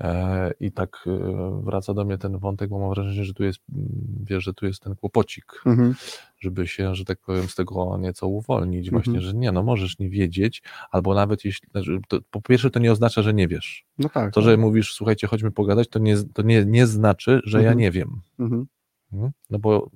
E, 0.00 0.52
I 0.60 0.72
tak 0.72 1.04
e, 1.06 1.60
wraca 1.64 1.94
do 1.94 2.04
mnie 2.04 2.18
ten 2.18 2.38
wątek, 2.38 2.70
bo 2.70 2.78
mam 2.78 2.90
wrażenie, 2.90 3.24
że 3.24 3.34
tu 3.34 3.44
jest, 3.44 3.60
mm, 3.72 3.88
wiesz, 4.28 4.44
że 4.44 4.54
tu 4.54 4.66
jest 4.66 4.82
ten 4.82 4.96
kłopocik 4.96 5.62
Mhm. 5.66 5.94
żeby 6.38 6.66
się, 6.68 6.94
że 6.94 7.04
tak 7.04 7.18
powiem, 7.20 7.48
z 7.48 7.54
tego 7.54 7.98
nieco 7.98 8.26
uwolnić. 8.26 8.88
Mhm. 8.88 9.02
Właśnie, 9.02 9.20
że 9.20 9.34
nie, 9.34 9.52
no 9.52 9.62
możesz 9.62 9.98
nie 9.98 10.10
wiedzieć, 10.10 10.62
albo 10.90 11.14
nawet 11.14 11.44
jeśli, 11.44 11.68
znaczy, 11.70 12.00
to, 12.08 12.18
po 12.30 12.40
pierwsze 12.42 12.70
to 12.70 12.78
nie 12.80 12.92
oznacza, 12.92 13.22
że 13.22 13.34
nie 13.34 13.48
wiesz. 13.48 13.84
No 13.98 14.08
tak. 14.08 14.34
To, 14.34 14.42
że 14.42 14.56
mówisz, 14.56 14.94
słuchajcie, 14.94 15.26
chodźmy 15.26 15.50
pogadać, 15.50 15.88
to 15.88 15.98
nie, 15.98 16.16
to 16.34 16.42
nie, 16.42 16.64
nie 16.64 16.86
znaczy, 16.86 17.40
że 17.44 17.58
ja 17.58 17.62
Mhm. 17.70 17.78
nie 17.78 17.90
wiem. 17.90 18.20
Mhm. 18.38 18.66
Mhm. 19.12 19.32
No 19.50 19.58
bo 19.58 19.90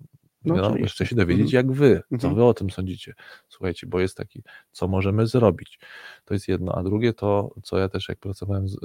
No 0.44 0.66
oczywiście. 0.66 0.94
chcę 1.04 1.06
się 1.06 1.16
dowiedzieć, 1.16 1.52
jak 1.52 1.72
wy, 1.72 2.02
co 2.08 2.14
Mhm. 2.14 2.34
wy 2.34 2.44
o 2.44 2.54
tym 2.54 2.70
sądzicie. 2.70 3.14
Słuchajcie, 3.48 3.86
bo 3.86 4.00
jest 4.00 4.16
taki, 4.16 4.42
co 4.72 4.88
możemy 4.88 5.26
zrobić. 5.26 5.78
To 6.24 6.34
jest 6.34 6.48
jedno, 6.48 6.74
a 6.74 6.82
drugie 6.82 7.12
to, 7.12 7.50
co 7.62 7.78
ja 7.78 7.88
też 7.88 8.08
jak 8.08 8.18
pracowałem, 8.18 8.68
z, 8.68 8.74
y, 8.74 8.78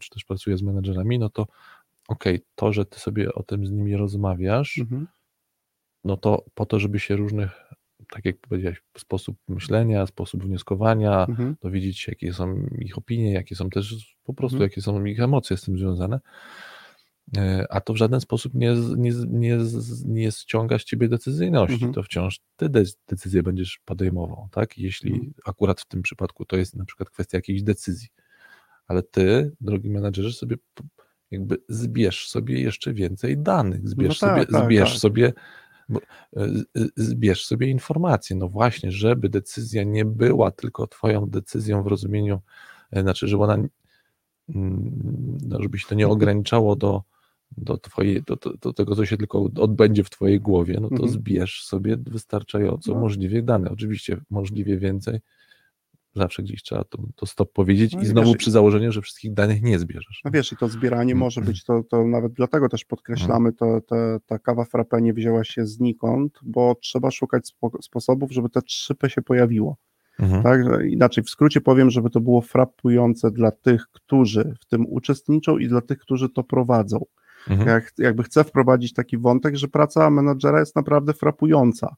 czy 0.00 0.10
też 0.10 0.24
pracuję 0.24 0.56
z 0.56 0.62
menedżerami, 0.62 1.18
no 1.18 1.30
to 1.30 1.46
okej, 2.08 2.40
to, 2.54 2.72
że 2.72 2.84
ty 2.86 3.00
sobie 3.00 3.34
o 3.34 3.42
tym 3.42 3.66
z 3.66 3.70
nimi 3.70 3.96
rozmawiasz, 3.96 4.78
Mhm. 4.78 5.06
no 6.04 6.16
to 6.16 6.44
po 6.54 6.66
to, 6.66 6.78
żeby 6.78 7.00
się 7.00 7.16
różnych, 7.16 7.50
tak 8.10 8.24
jak 8.24 8.36
powiedziałeś, 8.36 8.82
sposób 8.98 9.36
myślenia, 9.48 10.06
sposób 10.06 10.44
wnioskowania, 10.44 11.26
Mhm. 11.28 11.56
dowiedzieć 11.62 11.98
się, 11.98 12.12
jakie 12.12 12.32
są 12.32 12.66
ich 12.78 12.98
opinie, 12.98 13.32
jakie 13.32 13.56
są 13.56 13.70
też 13.70 14.16
po 14.24 14.34
prostu, 14.34 14.56
Mhm. 14.56 14.70
jakie 14.70 14.82
są 14.82 15.04
ich 15.04 15.20
emocje 15.20 15.56
z 15.56 15.62
tym 15.62 15.78
związane. 15.78 16.20
E, 17.36 17.66
A 17.70 17.80
to 17.80 17.92
w 17.92 17.96
żaden 17.96 18.20
sposób 18.20 18.54
nie, 18.54 18.74
nie, 18.96 19.12
nie, 19.28 19.58
nie 20.04 20.32
ściąga 20.32 20.78
z 20.78 20.84
ciebie 20.84 21.08
decyzyjności. 21.08 21.74
Mhm. 21.74 21.92
To 21.92 22.02
wciąż 22.02 22.40
ty 22.56 22.68
de- 22.68 22.84
decyzję 23.08 23.42
będziesz 23.42 23.80
podejmował, 23.84 24.48
tak? 24.52 24.78
Jeśli 24.78 25.12
Mhm. 25.12 25.32
akurat 25.46 25.80
w 25.80 25.86
tym 25.86 26.02
przypadku 26.02 26.44
to 26.44 26.56
jest 26.56 26.76
na 26.76 26.84
przykład 26.84 27.10
kwestia 27.10 27.38
jakiejś 27.38 27.62
decyzji. 27.62 28.08
Ale 28.86 29.02
ty, 29.02 29.52
drogi 29.60 29.90
menadżerze, 29.90 30.32
sobie 30.32 30.56
jakby 31.30 31.56
zbierz 31.68 32.28
sobie 32.28 32.60
jeszcze 32.60 32.92
więcej 32.94 33.38
danych, 33.38 33.88
zbierz 33.88 34.18
tak, 34.18 34.30
sobie, 34.30 34.46
tak, 34.46 34.64
zbierz 34.64 34.90
tak. 34.90 35.00
sobie 35.00 35.32
bo, 35.88 36.00
e, 36.36 36.48
z- 36.48 36.64
zbierz 36.96 37.46
sobie 37.46 37.66
informacje. 37.66 38.36
No 38.36 38.48
właśnie, 38.48 38.92
żeby 38.92 39.28
decyzja 39.28 39.84
nie 39.84 40.04
była 40.04 40.50
tylko 40.50 40.86
twoją 40.86 41.26
decyzją 41.26 41.82
w 41.82 41.86
rozumieniu, 41.86 42.40
e, 42.90 43.02
znaczy, 43.02 43.28
żeby 43.28 43.42
ona, 43.42 43.54
mm, 43.54 45.38
no, 45.48 45.62
żeby 45.62 45.78
się 45.78 45.86
to 45.88 45.94
nie 45.94 46.08
ograniczało 46.08 46.76
do, 46.76 47.02
do, 47.56 47.78
twojej, 47.78 48.22
do, 48.22 48.36
do, 48.60 48.72
tego, 48.72 48.96
co 48.96 49.06
się 49.06 49.16
tylko 49.16 49.42
odbędzie 49.56 50.04
w 50.04 50.10
twojej 50.10 50.40
głowie, 50.40 50.78
no 50.80 50.88
to 50.88 50.94
Mhm. 50.94 51.12
zbierz 51.12 51.64
sobie 51.64 51.96
wystarczająco 51.96 52.92
No. 52.94 53.00
możliwie 53.00 53.42
dane. 53.42 53.70
Oczywiście 53.70 54.20
możliwie 54.30 54.78
więcej. 54.78 55.20
Zawsze 56.14 56.42
gdzieś 56.42 56.62
trzeba 56.62 56.84
to, 56.84 56.98
to 57.16 57.26
stop 57.26 57.52
powiedzieć 57.52 57.92
No 57.94 58.00
i 58.00 58.02
i 58.02 58.06
znowu 58.06 58.28
wiesz, 58.28 58.36
przy 58.36 58.50
założeniu, 58.50 58.92
że 58.92 59.02
wszystkich 59.02 59.34
danych 59.34 59.62
nie 59.62 59.78
zbierzesz. 59.78 60.20
No 60.24 60.30
wiesz, 60.30 60.52
i 60.52 60.56
to 60.56 60.68
zbieranie 60.68 61.12
Mm, 61.12 61.18
może 61.18 61.40
być, 61.40 61.64
to, 61.64 61.82
to 61.82 62.04
nawet 62.06 62.32
dlatego 62.32 62.68
też 62.68 62.84
podkreślamy, 62.84 63.52
to, 63.52 63.80
to, 63.80 63.96
ta 64.26 64.38
kawa 64.38 64.64
frappe 64.64 65.02
nie 65.02 65.14
wzięła 65.14 65.44
się 65.44 65.66
znikąd, 65.66 66.38
bo 66.42 66.74
trzeba 66.74 67.10
szukać 67.10 67.46
spo, 67.46 67.70
sposobów, 67.82 68.32
żeby 68.32 68.48
te 68.50 68.60
3P 68.60 69.08
się 69.08 69.22
pojawiło. 69.22 69.76
Mhm. 70.18 70.42
Tak? 70.42 70.60
Inaczej, 70.88 71.24
w 71.24 71.30
skrócie 71.30 71.60
powiem, 71.60 71.90
żeby 71.90 72.10
to 72.10 72.20
było 72.20 72.40
frappujące 72.40 73.30
dla 73.30 73.50
tych, 73.50 73.86
którzy 73.92 74.54
w 74.60 74.66
tym 74.66 74.86
uczestniczą 74.86 75.58
i 75.58 75.68
dla 75.68 75.80
tych, 75.80 75.98
którzy 75.98 76.28
to 76.28 76.44
prowadzą. 76.44 77.04
Mhm. 77.50 77.68
Jak, 77.68 77.92
jakby 77.98 78.22
chcę 78.22 78.44
wprowadzić 78.44 78.92
taki 78.92 79.18
wątek, 79.18 79.56
że 79.56 79.68
praca 79.68 80.10
menadżera 80.10 80.60
jest 80.60 80.76
naprawdę 80.76 81.12
frapująca, 81.12 81.96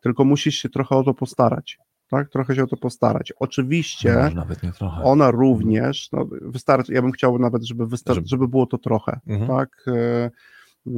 tylko 0.00 0.24
musisz 0.24 0.54
się 0.54 0.68
trochę 0.68 0.96
o 0.96 1.02
to 1.04 1.14
postarać. 1.14 1.78
Tak? 2.10 2.28
Trochę 2.30 2.54
się 2.56 2.62
o 2.64 2.66
to 2.66 2.76
postarać. 2.76 3.32
Oczywiście 3.38 4.14
Może 4.14 4.34
nawet 4.34 4.62
nie 4.62 4.72
trochę. 4.72 5.02
ona 5.02 5.30
również, 5.30 6.08
no, 6.12 6.26
wystarczy, 6.42 6.92
ja 6.94 7.02
bym 7.02 7.12
chciał 7.12 7.38
nawet, 7.38 7.64
żeby, 7.66 7.86
wystar- 7.86 8.14
Żeby- 8.14 8.26
żeby 8.28 8.48
było 8.48 8.66
to 8.66 8.78
trochę, 8.78 9.20
Mhm. 9.26 9.48
tak? 9.50 9.84
E, 9.86 10.30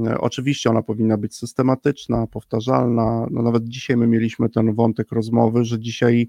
e, 0.07 0.19
oczywiście 0.19 0.71
ona 0.71 0.83
powinna 0.83 1.17
być 1.19 1.37
systematyczna, 1.37 2.27
powtarzalna, 2.27 3.27
no 3.31 3.43
nawet 3.43 3.65
dzisiaj 3.65 3.97
my 3.97 4.07
mieliśmy 4.07 4.49
ten 4.51 4.75
wątek 4.75 5.13
rozmowy, 5.13 5.65
że 5.65 5.79
dzisiaj 5.81 6.29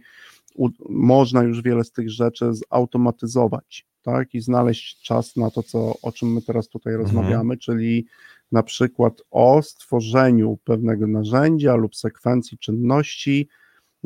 u, 0.56 0.70
można 0.89 1.43
już 1.43 1.62
wiele 1.62 1.84
z 1.84 1.91
tych 1.91 2.10
rzeczy 2.10 2.45
zautomatyzować, 2.53 3.86
tak? 4.01 4.34
I 4.34 4.41
znaleźć 4.41 5.01
czas 5.01 5.36
na 5.36 5.51
to, 5.51 5.64
co, 5.64 5.93
o 6.01 6.12
czym 6.12 6.34
my 6.34 6.41
teraz 6.41 6.68
tutaj 6.70 6.93
Mhm. 6.93 7.08
rozmawiamy, 7.08 7.58
czyli 7.58 8.06
na 8.51 8.64
przykład 8.64 9.22
o 9.32 9.62
stworzeniu 9.62 10.58
pewnego 10.64 11.08
narzędzia 11.08 11.76
lub 11.76 11.95
sekwencji 11.95 12.58
czynności, 12.58 13.47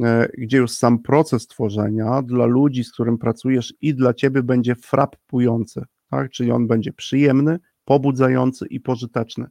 e, 0.03 0.29
gdzie 0.37 0.57
już 0.57 0.71
sam 0.71 0.99
proces 0.99 1.47
tworzenia 1.47 2.21
dla 2.21 2.45
ludzi, 2.45 2.83
z 2.83 2.91
którym 2.91 3.17
pracujesz 3.17 3.73
i 3.81 3.95
dla 3.95 4.13
ciebie 4.13 4.43
będzie 4.43 4.75
frappujący, 4.75 5.83
tak? 6.11 6.31
Czyli 6.31 6.51
on 6.51 6.67
będzie 6.67 6.93
przyjemny, 6.93 7.59
pobudzający 7.85 8.65
i 8.67 8.79
pożyteczny. 8.79 9.45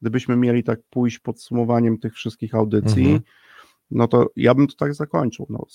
Gdybyśmy 0.00 0.36
mieli 0.36 0.64
tak 0.64 0.80
pójść 0.90 1.18
podsumowaniem 1.18 1.98
tych 1.98 2.14
wszystkich 2.14 2.54
audycji, 2.54 3.04
Mhm. 3.04 3.20
No 3.90 4.08
to 4.08 4.26
ja 4.36 4.54
bym 4.54 4.66
to 4.66 4.74
tak 4.76 4.94
zakończył. 4.94 5.46
No, 5.50 5.66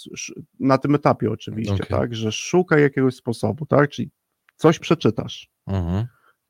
na 0.60 0.78
tym 0.78 0.96
etapie 0.96 1.32
oczywiście, 1.32 1.74
Okej. 1.74 1.88
tak, 1.88 2.16
że 2.16 2.32
szukaj 2.32 2.82
jakiegoś 2.82 3.16
sposobu, 3.16 3.66
tak? 3.66 3.90
Czyli 3.90 4.10
coś 4.56 4.80
przeczytasz, 4.80 5.50
Mhm. 5.68 6.06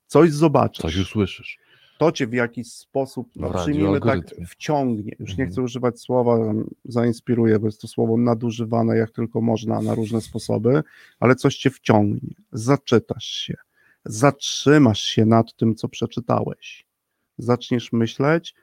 coś 0.08 0.32
zobaczysz 0.32 0.82
Coś 0.82 0.98
usłyszysz. 0.98 1.58
to 1.98 2.12
cię 2.12 2.28
w 2.28 2.34
jakiś 2.34 2.68
sposób, 2.72 3.30
no, 3.36 3.54
przyjmijmy 3.54 4.00
tak, 4.00 4.20
wciągnie. 4.48 5.16
Już 5.20 5.30
nie 5.30 5.44
Mhm. 5.44 5.50
chcę 5.52 5.62
używać 5.62 6.00
słowa 6.00 6.54
zainspiruje, 6.86 7.60
bo 7.60 7.66
jest 7.66 7.82
to 7.82 7.88
słowo 7.88 8.18
nadużywane 8.18 8.98
jak 8.98 9.12
tylko 9.12 9.42
można 9.42 9.82
na 9.82 9.96
różne 9.96 10.22
sposoby, 10.22 10.84
ale 11.20 11.36
coś 11.36 11.58
cię 11.58 11.70
wciągnie. 11.70 12.36
Zaczytasz 12.52 13.26
się, 13.26 13.54
zatrzymasz 14.06 15.02
się 15.02 15.26
nad 15.26 15.56
tym, 15.56 15.76
co 15.76 15.90
przeczytałeś. 15.90 16.86
Zaczniesz 17.38 17.92
myśleć 17.94 18.56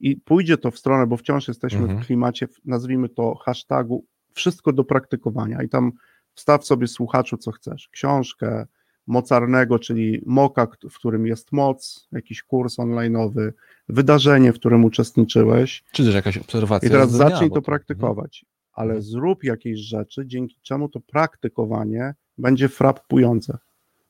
i 0.00 0.16
pójdzie 0.16 0.58
to 0.58 0.70
w 0.70 0.78
stronę, 0.78 1.06
bo 1.06 1.16
wciąż 1.16 1.48
jesteśmy 1.48 1.78
Mhm. 1.80 2.02
w 2.02 2.06
klimacie, 2.06 2.48
nazwijmy 2.64 3.08
to 3.08 3.34
hashtagu, 3.34 4.04
wszystko 4.32 4.72
do 4.72 4.84
praktykowania 4.84 5.62
i 5.62 5.68
tam 5.68 5.92
wstaw 6.34 6.64
sobie 6.66 6.86
słuchaczu, 6.86 7.36
co 7.36 7.52
chcesz. 7.52 7.88
Książkę, 7.92 8.66
mocarnego, 9.06 9.78
czyli 9.78 10.22
moka, 10.26 10.66
w 10.90 10.94
którym 10.98 11.26
jest 11.26 11.52
moc, 11.52 12.08
jakiś 12.12 12.42
kurs 12.42 12.78
online'owy, 12.78 13.52
wydarzenie, 13.88 14.52
w 14.52 14.58
którym 14.58 14.84
uczestniczyłeś 14.84 15.84
Czy 15.92 16.04
też 16.04 16.14
jakaś 16.14 16.38
obserwacja. 16.38 16.88
i 16.88 16.90
teraz 16.92 17.08
dnia, 17.08 17.18
zacznij 17.18 17.48
bo 17.48 17.54
to 17.54 17.62
praktykować, 17.62 18.44
ale 18.72 18.88
Mhm. 18.94 19.02
zrób 19.02 19.44
jakieś 19.44 19.78
rzeczy, 19.80 20.26
dzięki 20.26 20.56
czemu 20.62 20.88
to 20.88 21.00
praktykowanie 21.00 22.14
będzie 22.38 22.68
frappujące. 22.68 23.58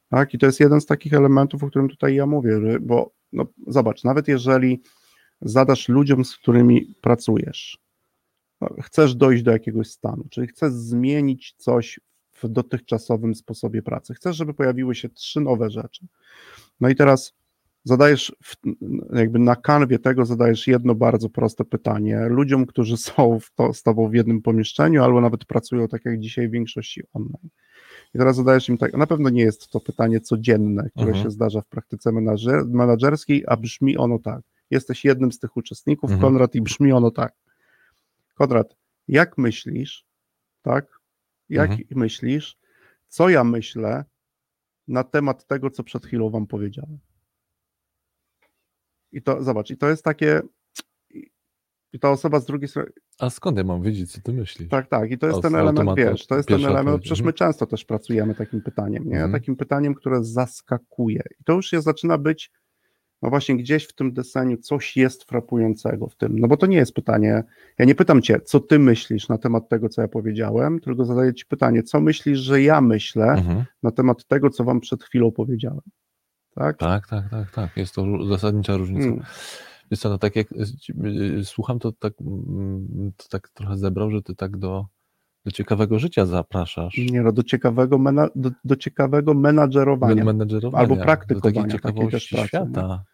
Tak? 0.09 0.35
I 0.35 0.39
to 0.39 0.47
jest 0.47 0.61
jeden 0.61 0.81
z 0.81 0.87
takich 0.87 1.15
elementów, 1.15 1.65
o 1.65 1.69
którym 1.69 1.89
tutaj 1.89 2.15
ja 2.15 2.27
mówię, 2.27 2.61
bo 2.81 3.11
no, 3.33 3.47
zobacz, 3.67 4.05
nawet 4.05 4.29
jeżeli 4.29 4.83
zadasz 5.43 5.89
ludziom, 5.89 6.25
z 6.25 6.37
którymi 6.37 6.95
pracujesz, 7.01 7.79
no, 8.61 8.69
chcesz 8.83 9.15
dojść 9.15 9.43
do 9.43 9.51
jakiegoś 9.51 9.91
stanu, 9.91 10.25
czyli 10.31 10.47
chcesz 10.47 10.73
zmienić 10.73 11.55
coś 11.57 12.01
w 12.33 12.49
dotychczasowym 12.49 13.35
sposobie 13.35 13.83
pracy, 13.83 14.15
chcesz, 14.15 14.37
żeby 14.37 14.55
pojawiły 14.55 14.95
się 14.95 15.09
trzy 15.09 15.41
nowe 15.41 15.71
rzeczy. 15.71 16.07
No 16.81 16.89
i 16.89 16.95
teraz 16.95 17.33
zadajesz, 17.85 18.33
jakby 19.13 19.39
na 19.39 19.57
kanwie 19.57 19.99
tego 19.99 20.25
zadajesz 20.25 20.67
jedno 20.67 20.95
bardzo 20.95 21.29
proste 21.29 21.65
pytanie 21.65 22.27
ludziom, 22.29 22.67
którzy 22.67 22.97
są 22.97 23.39
w 23.41 23.51
to, 23.55 23.73
z 23.75 23.83
tobą 23.83 24.09
w 24.09 24.15
jednym 24.15 24.43
pomieszczeniu, 24.43 25.03
albo 25.03 25.21
nawet 25.21 25.45
pracują 25.45 25.89
tak 25.89 26.05
jak 26.05 26.21
dzisiaj 26.21 26.49
w 26.49 26.53
większości 26.53 27.03
online. 27.13 27.49
I 28.15 28.19
teraz 28.19 28.37
zadajesz 28.37 28.69
im 28.69 28.79
tak, 28.79 28.95
na 28.95 29.07
pewno 29.07 29.29
nie 29.29 29.43
jest 29.43 29.69
to 29.71 29.81
pytanie 29.81 30.21
codzienne, 30.21 30.91
które 30.91 31.07
Mhm. 31.07 31.25
się 31.25 31.31
zdarza 31.31 31.61
w 31.61 31.67
praktyce 31.67 32.13
menadżer, 32.13 32.67
menadżerskiej, 32.67 33.45
a 33.47 33.57
brzmi 33.57 33.97
ono 33.97 34.19
tak. 34.19 34.43
Jesteś 34.71 35.05
jednym 35.05 35.33
z 35.33 35.39
tych 35.39 35.57
uczestników, 35.57 36.11
Mhm. 36.11 36.21
Konrad, 36.33 36.55
i 36.55 36.63
brzmi 36.63 36.93
ono 36.93 37.11
tak. 37.11 37.33
Konrad, 38.35 38.77
jak 39.09 39.39
myślisz, 39.39 40.07
tak? 40.63 40.99
Jak 41.49 41.71
Mhm. 41.71 41.89
myślisz, 41.97 42.59
co 43.09 43.29
ja 43.29 43.45
myślę 43.45 44.05
na 44.89 45.05
temat 45.05 45.47
tego, 45.47 45.71
co 45.71 45.85
przed 45.85 46.07
chwilą 46.07 46.31
wam 46.31 46.47
powiedziałem? 46.47 46.99
I 49.13 49.23
to, 49.23 49.43
zobacz, 49.43 49.71
i 49.71 49.77
to 49.77 49.89
jest 49.89 50.05
takie, 50.05 50.41
i- 51.93 51.99
ta 52.01 52.11
osoba 52.11 52.41
z 52.41 52.47
drugiej 52.47 52.69
strony, 52.69 52.89
A 53.19 53.31
skąd 53.31 53.59
ja 53.59 53.65
mam 53.65 53.83
wiedzieć, 53.83 54.13
co 54.13 54.21
ty 54.21 54.33
myślisz? 54.33 54.69
tak, 54.69 54.89
tak, 54.89 55.11
i 55.11 55.19
to 55.19 55.27
jest 55.27 55.39
O, 55.39 55.43
ten 55.43 55.57
element, 55.57 55.91
wiesz, 55.97 56.27
to 56.27 56.37
jest 56.37 56.49
ten 56.49 56.57
element, 56.65 56.79
odpowiedź, 56.79 57.03
przecież 57.03 57.19
mhm. 57.19 57.27
my 57.27 57.33
często 57.33 57.67
też 57.67 57.85
pracujemy 57.85 58.35
takim 58.35 58.63
pytaniem, 58.63 59.05
nie? 59.05 59.15
Mhm. 59.15 59.33
Takim 59.33 59.57
pytaniem, 59.57 59.95
które 59.95 60.25
zaskakuje. 60.25 61.23
I 61.41 61.45
to 61.45 61.53
już 61.53 61.71
się 61.71 61.83
zaczyna 61.83 62.19
być 62.19 62.51
no 63.23 63.31
właśnie 63.31 63.57
gdzieś 63.57 63.85
w 63.85 63.93
tym 63.93 64.13
deseniu 64.13 64.57
coś 64.57 64.97
jest 64.97 65.25
frapującego 65.25 66.09
w 66.09 66.17
tym, 66.17 66.39
no 66.39 66.49
bo 66.49 66.57
to 66.57 66.67
nie 66.67 66.77
jest 66.77 66.93
pytanie, 66.95 67.45
ja 67.79 67.85
nie 67.85 67.95
pytam 67.95 68.23
cię, 68.23 68.41
co 68.41 68.61
ty 68.61 68.79
myślisz 68.79 69.29
na 69.29 69.39
temat 69.39 69.69
tego, 69.69 69.89
co 69.89 70.03
ja 70.03 70.09
powiedziałem, 70.09 70.81
tylko 70.81 71.05
zadaję 71.05 71.35
ci 71.35 71.47
pytanie, 71.47 71.83
co 71.83 72.01
myślisz, 72.01 72.39
że 72.39 72.63
ja 72.63 72.81
myślę 72.81 73.25
Mhm. 73.25 73.65
na 73.83 73.91
temat 73.91 74.27
tego, 74.27 74.51
co 74.51 74.65
wam 74.65 74.81
przed 74.81 75.05
chwilą 75.05 75.33
powiedziałem. 75.33 75.81
Tak? 76.55 76.77
Tak, 76.77 77.07
tak, 77.09 77.31
tak, 77.31 77.51
tak. 77.51 77.77
Jest 77.77 77.95
to 77.95 78.05
zasadnicza 78.29 78.77
różnica. 78.77 79.07
Mm. 79.09 79.23
Wiesz 79.91 80.01
co, 80.01 80.09
no 80.09 80.19
tak 80.19 80.37
jak 80.37 80.53
y, 80.53 80.65
y, 81.39 81.45
słucham, 81.45 81.79
to 81.79 81.93
tak, 81.93 82.13
mm, 82.21 83.13
to 83.17 83.25
tak 83.31 83.49
trochę 83.49 83.77
zebrał, 83.77 84.11
że 84.11 84.23
ty 84.23 84.35
tak 84.35 84.57
do, 84.57 84.87
do 85.45 85.51
ciekawego 85.51 85.99
życia 85.99 86.27
zapraszasz. 86.27 86.99
Nie 87.13 87.23
no, 87.23 87.33
do 87.33 87.43
ciekawego, 87.43 87.99
mena, 87.99 88.29
do, 88.37 88.51
do 88.65 88.77
ciekawego 88.77 89.35
menadżerowania. 89.35 90.25
menedżerowania, 90.25 90.83
Albo 90.83 90.97
do 90.97 91.03
praktykowania 91.03 91.63
takiej 91.63 91.81
takiej 91.81 91.93
ciekawości 91.93 92.11
też 92.11 92.29
pracy, 92.29 92.49
świata. 92.49 93.05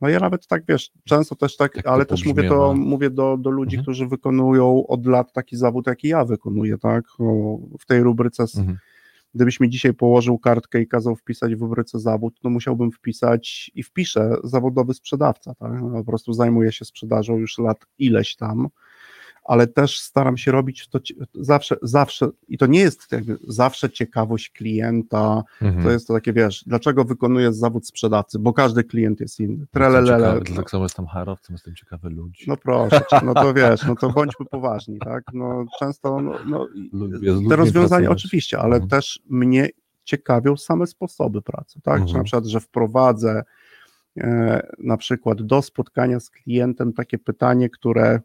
No 0.00 0.08
ja 0.08 0.20
nawet 0.20 0.46
tak, 0.46 0.62
wiesz, 0.68 0.90
często 1.04 1.36
też 1.36 1.56
tak, 1.56 1.82
to 1.82 1.90
ale 1.90 2.06
też 2.06 2.24
mówię 2.26 2.48
to, 2.48 2.74
mówię 2.74 3.10
do, 3.10 3.36
do 3.36 3.50
ludzi, 3.50 3.76
Mhm. 3.76 3.82
którzy 3.82 4.06
wykonują 4.06 4.86
od 4.86 5.06
lat 5.06 5.32
taki 5.32 5.56
zawód, 5.56 5.86
jaki 5.86 6.08
ja 6.08 6.24
wykonuję, 6.24 6.78
tak? 6.78 7.04
O, 7.18 7.58
W 7.80 7.86
tej 7.86 8.02
rubryce, 8.02 8.42
Mhm. 8.56 8.78
gdybyś 9.34 9.60
mi 9.60 9.70
dzisiaj 9.70 9.94
położył 9.94 10.38
kartkę 10.38 10.80
i 10.80 10.86
kazał 10.88 11.16
wpisać 11.16 11.54
w 11.54 11.60
rubryce 11.60 11.98
zawód, 12.00 12.40
to 12.40 12.50
musiałbym 12.50 12.92
wpisać 12.92 13.70
i 13.74 13.82
wpiszę 13.82 14.36
zawodowy 14.44 14.94
sprzedawca, 14.94 15.54
tak? 15.54 15.72
No, 15.82 15.90
po 15.90 16.04
prostu 16.04 16.32
zajmuję 16.32 16.72
się 16.72 16.84
sprzedażą 16.84 17.36
już 17.38 17.58
lat 17.58 17.86
ileś 17.98 18.36
tam, 18.36 18.68
ale 19.48 19.66
też 19.66 20.00
staram 20.00 20.36
się 20.36 20.52
robić 20.52 20.88
to 20.88 20.98
zawsze, 21.34 21.76
zawsze, 21.82 22.28
i 22.48 22.58
to 22.58 22.66
nie 22.66 22.80
jest 22.80 23.12
jakby 23.12 23.38
zawsze 23.48 23.90
ciekawość 23.90 24.50
klienta, 24.50 25.42
Mhm. 25.62 25.84
to 25.84 25.90
jest 25.90 26.06
to 26.08 26.14
takie, 26.14 26.32
wiesz, 26.32 26.64
dlaczego 26.66 27.04
wykonuję 27.04 27.52
zawód 27.52 27.86
sprzedawcy, 27.86 28.38
bo 28.38 28.52
każdy 28.52 28.84
klient 28.84 29.20
jest 29.20 29.40
inny. 29.40 29.66
Trelelele. 29.70 30.40
No, 30.50 30.56
Tak 30.56 30.70
samo 30.70 30.82
jestem 30.84 31.06
harowcem, 31.06 31.54
jestem 31.54 31.74
ciekawy 31.74 32.08
ludzi. 32.10 32.44
no 32.48 32.56
proszę 32.56 33.00
no 33.24 33.34
to 33.34 33.54
wiesz, 33.54 33.84
no 33.86 33.94
to 33.96 34.10
bądźmy 34.10 34.46
poważni, 34.46 34.98
tak? 34.98 35.24
No 35.34 35.64
często, 35.78 36.20
no, 36.20 36.38
no 36.46 36.68
te 37.48 37.56
rozwiązania 37.56 38.10
oczywiście, 38.10 38.58
ale 38.58 38.74
Mhm. 38.76 38.88
też 38.88 39.20
mnie 39.30 39.68
ciekawią 40.04 40.56
same 40.56 40.86
sposoby 40.86 41.42
pracy, 41.42 41.80
tak? 41.82 41.96
Czy 41.96 42.02
Mhm. 42.02 42.18
na 42.18 42.24
przykład, 42.24 42.46
że 42.46 42.60
wprowadzę 42.60 43.42
e, 44.20 44.66
na 44.78 44.96
przykład 44.96 45.42
do 45.42 45.62
spotkania 45.62 46.20
z 46.20 46.30
klientem 46.30 46.92
takie 46.92 47.18
pytanie, 47.18 47.70
które 47.70 48.20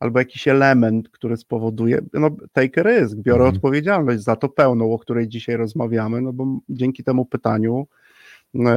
albo 0.00 0.18
jakiś 0.18 0.48
element, 0.48 1.08
który 1.08 1.36
spowoduje, 1.36 2.00
no 2.12 2.30
take 2.52 2.82
risk, 2.82 3.16
biorę 3.16 3.44
Mhm. 3.44 3.54
odpowiedzialność 3.56 4.22
za 4.22 4.36
to 4.36 4.48
pełną, 4.48 4.92
o 4.92 4.98
której 4.98 5.28
dzisiaj 5.28 5.56
rozmawiamy, 5.56 6.22
no 6.22 6.32
bo 6.32 6.58
dzięki 6.68 7.04
temu 7.04 7.26
pytaniu 7.26 7.86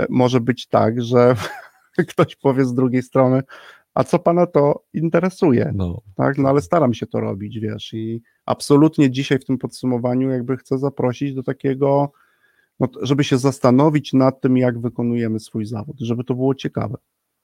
może 0.10 0.42
być 0.42 0.68
tak, 0.68 1.02
że 1.02 1.36
ktoś 2.10 2.36
powie 2.36 2.66
z 2.66 2.74
drugiej 2.74 3.04
strony, 3.04 3.42
a 3.94 4.04
co 4.04 4.20
pana 4.20 4.46
to 4.46 4.84
interesuje? 4.94 5.72
No, 5.76 6.02
tak, 6.16 6.38
no 6.38 6.50
ale 6.50 6.62
staram 6.62 6.94
się 6.94 7.08
to 7.08 7.20
robić, 7.20 7.60
wiesz, 7.60 7.94
i 7.94 8.22
absolutnie 8.46 9.12
dzisiaj 9.12 9.40
w 9.40 9.46
tym 9.46 9.58
podsumowaniu 9.58 10.30
jakby 10.30 10.58
chcę 10.58 10.78
zaprosić 10.78 11.34
do 11.34 11.44
takiego, 11.44 12.12
no, 12.80 12.88
żeby 13.02 13.24
się 13.24 13.38
zastanowić 13.38 14.14
nad 14.14 14.42
tym, 14.42 14.58
jak 14.58 14.80
wykonujemy 14.80 15.40
swój 15.40 15.66
zawód, 15.66 15.98
żeby 16.00 16.24
to 16.24 16.36
było 16.36 16.56
ciekawe, 16.56 16.98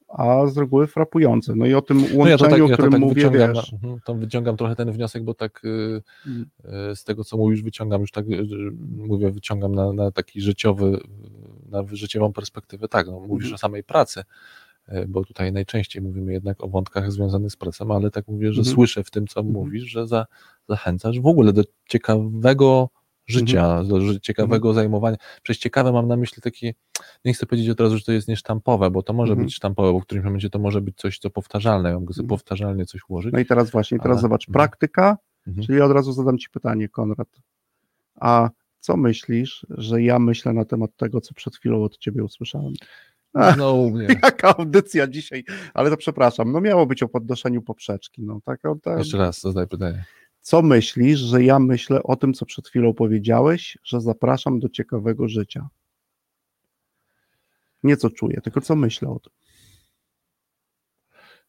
a 0.08 0.48
z 0.48 0.58
reguły 0.58 0.88
frapujące, 0.88 1.56
no 1.56 1.66
i 1.66 1.74
o 1.74 1.82
tym 1.82 1.98
łączeniu, 1.98 2.18
no 2.24 2.28
ja 2.28 2.38
tak, 2.38 2.54
o 2.54 2.68
ja 2.68 2.74
którym 2.74 2.92
tak 2.92 3.02
mówię, 3.02 3.14
wyciągam, 3.16 3.54
wiesz, 3.54 3.74
mhm, 3.74 4.00
to 4.06 4.16
wyciągam 4.16 4.58
trochę 4.58 4.76
ten 4.76 4.92
wniosek, 4.92 5.24
bo 5.24 5.34
tak 5.34 5.62
y, 5.66 6.02
Mm. 6.28 6.46
y, 6.92 6.96
z 6.96 7.04
tego, 7.04 7.24
co 7.24 7.38
mówisz, 7.38 7.62
wyciągam 7.62 8.02
już 8.02 8.12
tak, 8.12 8.26
y, 8.30 8.46
mówię, 8.98 9.32
wyciągam 9.32 9.76
na, 9.76 9.94
na 9.94 10.12
taki 10.12 10.42
życiowy, 10.42 11.00
na 11.70 11.84
życiową 11.92 12.34
perspektywę, 12.34 12.88
tak, 12.88 13.08
no, 13.08 13.20
mówisz 13.20 13.46
Mhm. 13.46 13.56
o 13.56 13.58
samej 13.58 13.84
pracy, 13.84 14.24
y, 14.90 15.06
bo 15.08 15.24
tutaj 15.26 15.52
najczęściej 15.52 16.02
mówimy 16.04 16.34
jednak 16.34 16.64
o 16.64 16.68
wątkach 16.68 17.12
związanych 17.12 17.52
z 17.52 17.56
pracą, 17.56 17.96
ale 17.96 18.12
tak 18.12 18.28
mówię, 18.28 18.54
że 18.54 18.60
Mhm. 18.60 18.76
słyszę 18.76 19.04
w 19.04 19.12
tym, 19.12 19.28
co 19.28 19.40
Mhm. 19.40 19.54
mówisz, 19.54 19.84
że 19.84 20.08
za, 20.08 20.26
zachęcasz 20.70 21.20
w 21.20 21.28
ogóle 21.28 21.54
do 21.54 21.64
ciekawego 21.90 22.90
życia, 23.28 23.84
do 23.84 24.02
ży- 24.02 24.20
ciekawego 24.22 24.74
zajmowania. 24.74 25.18
Przez 25.44 25.58
ciekawe 25.58 25.92
mam 25.92 26.08
na 26.08 26.18
myśli 26.18 26.42
takie, 26.42 26.74
nie 27.26 27.34
chcę 27.34 27.46
powiedzieć 27.46 27.70
od 27.70 27.80
razu, 27.82 27.98
że 27.98 28.04
to 28.04 28.12
jest 28.12 28.28
niesztampowe, 28.28 28.92
bo 28.92 29.04
to 29.04 29.14
może 29.14 29.32
Mhm. 29.34 29.46
być 29.46 29.56
sztampowe, 29.56 29.92
bo 29.92 30.00
w 30.00 30.04
którymś 30.04 30.26
momencie 30.26 30.50
to 30.50 30.60
może 30.60 30.82
być 30.82 30.98
coś, 30.98 31.20
co 31.20 31.30
powtarzalne, 31.30 31.90
ja 31.90 31.96
mogę 32.00 32.14
sobie 32.14 32.26
Mhm. 32.26 32.38
powtarzalnie 32.40 32.86
coś 32.86 33.02
ułożyć. 33.10 33.34
no 33.34 33.40
i 33.40 33.46
teraz 33.46 33.72
właśnie, 33.72 34.00
teraz 34.00 34.16
Ale- 34.16 34.22
zobacz, 34.22 34.48
mhm. 34.48 34.54
praktyka, 34.54 35.18
Mhm. 35.48 35.68
czyli 35.68 35.82
od 35.82 35.92
razu 35.92 36.14
zadam 36.14 36.38
Ci 36.38 36.50
pytanie, 36.50 36.90
Konrad, 36.90 37.28
a 38.16 38.50
co 38.80 38.98
myślisz, 38.98 39.66
że 39.70 40.02
ja 40.02 40.20
myślę 40.20 40.54
na 40.54 40.66
temat 40.66 40.92
tego, 40.98 41.22
co 41.22 41.34
przed 41.34 41.56
chwilą 41.56 41.84
od 41.84 41.98
Ciebie 41.98 42.24
usłyszałem? 42.24 42.74
Ach. 43.34 43.58
No, 43.58 43.74
u 43.74 43.92
mnie. 43.92 44.08
Jaka 44.24 44.58
audycja 44.58 45.08
dzisiaj, 45.08 45.44
ale 45.74 45.90
to 45.90 45.98
przepraszam, 45.98 46.52
no 46.52 46.62
miało 46.62 46.86
być 46.86 47.04
o 47.04 47.08
podnoszeniu 47.08 47.62
poprzeczki, 47.62 48.24
no 48.24 48.40
tak, 48.46 48.62
tak. 48.84 48.98
Jeszcze 48.98 49.18
raz 49.18 49.42
zadaj 49.42 49.68
pytanie. 49.68 50.06
Co 50.46 50.62
myślisz, 50.62 51.20
że 51.20 51.44
ja 51.44 51.60
myślę 51.60 52.04
o 52.04 52.16
tym, 52.16 52.34
co 52.34 52.46
przed 52.46 52.68
chwilą 52.68 52.94
powiedziałeś, 52.94 53.78
że 53.84 54.02
zapraszam 54.02 54.60
do 54.60 54.70
ciekawego 54.70 55.28
życia? 55.28 55.70
Nie 57.84 57.98
co 57.98 58.10
czuję, 58.10 58.42
tylko 58.42 58.62
co 58.62 58.76
myślę 58.76 59.10
o 59.10 59.20
tym. 59.20 59.34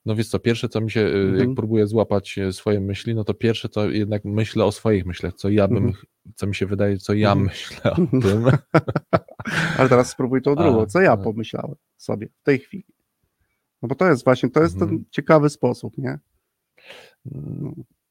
No 0.07 0.15
wiesz 0.17 0.29
co, 0.29 0.39
pierwsze 0.39 0.69
co 0.69 0.81
mi 0.81 0.91
się, 0.91 1.01
y, 1.01 1.05
Mhm. 1.15 1.37
jak 1.49 1.49
próbuję 1.57 1.87
złapać 1.87 2.39
y, 2.39 2.53
swoje 2.53 2.81
myśli, 2.81 3.15
no 3.15 3.25
to 3.25 3.35
pierwsze 3.35 3.69
to 3.69 3.91
jednak 3.91 4.25
myślę 4.25 4.65
o 4.65 4.73
swoich 4.73 5.07
myślach, 5.07 5.35
co 5.35 5.49
ja 5.49 5.69
bym, 5.69 5.77
Mhm. 5.87 6.05
co 6.35 6.47
mi 6.47 6.55
się 6.55 6.67
wydaje, 6.67 6.99
co 6.99 7.15
ja 7.15 7.33
Mhm. 7.33 7.47
myślę 7.47 7.93
o 7.93 7.95
tym. 7.97 8.21
Ale 9.79 9.89
teraz 9.89 10.11
spróbuj 10.11 10.43
tą 10.43 10.55
drugą, 10.75 10.87
co 10.87 11.01
ja 11.01 11.17
pomyślałem 11.17 11.75
sobie 11.97 12.29
w 12.41 12.43
tej 12.43 12.59
chwili. 12.59 12.95
No 13.83 13.89
bo 13.89 13.95
to 13.95 14.09
jest 14.09 14.25
właśnie, 14.25 14.51
to 14.51 14.63
jest 14.63 14.75
ten 14.75 14.89
Mhm. 14.89 15.05
ciekawy 15.11 15.51
sposób, 15.51 15.99
nie? 15.99 16.19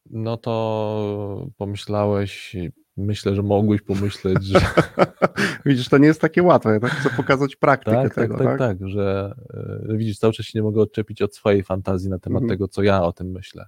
No 0.09 0.37
to 0.37 1.47
pomyślałeś, 1.57 2.55
myślę, 2.97 3.35
że 3.35 3.43
mogłeś 3.43 3.81
pomyśleć, 3.81 4.43
że 4.43 4.59
Widzisz, 5.65 5.89
to 5.89 5.97
nie 5.97 6.07
jest 6.07 6.21
takie 6.21 6.43
łatwe, 6.43 6.73
ja 6.73 6.79
tak 6.79 6.91
chcę 6.91 7.09
pokazać 7.09 7.55
praktykę 7.55 7.97
tak, 7.97 8.15
tak, 8.15 8.27
tego, 8.27 8.37
tak, 8.37 8.59
tak, 8.59 8.87
że 8.89 9.35
y, 9.89 9.97
widzisz, 9.97 10.19
cały 10.19 10.33
czas 10.33 10.45
się 10.45 10.59
nie 10.59 10.63
mogę 10.63 10.81
odczepić 10.81 11.21
od 11.21 11.35
swojej 11.35 11.63
fantazji 11.63 12.09
na 12.09 12.19
temat 12.19 12.41
Mhm. 12.41 12.49
tego, 12.49 12.67
co 12.67 12.83
ja 12.83 13.03
o 13.03 13.11
tym 13.13 13.31
myślę. 13.31 13.65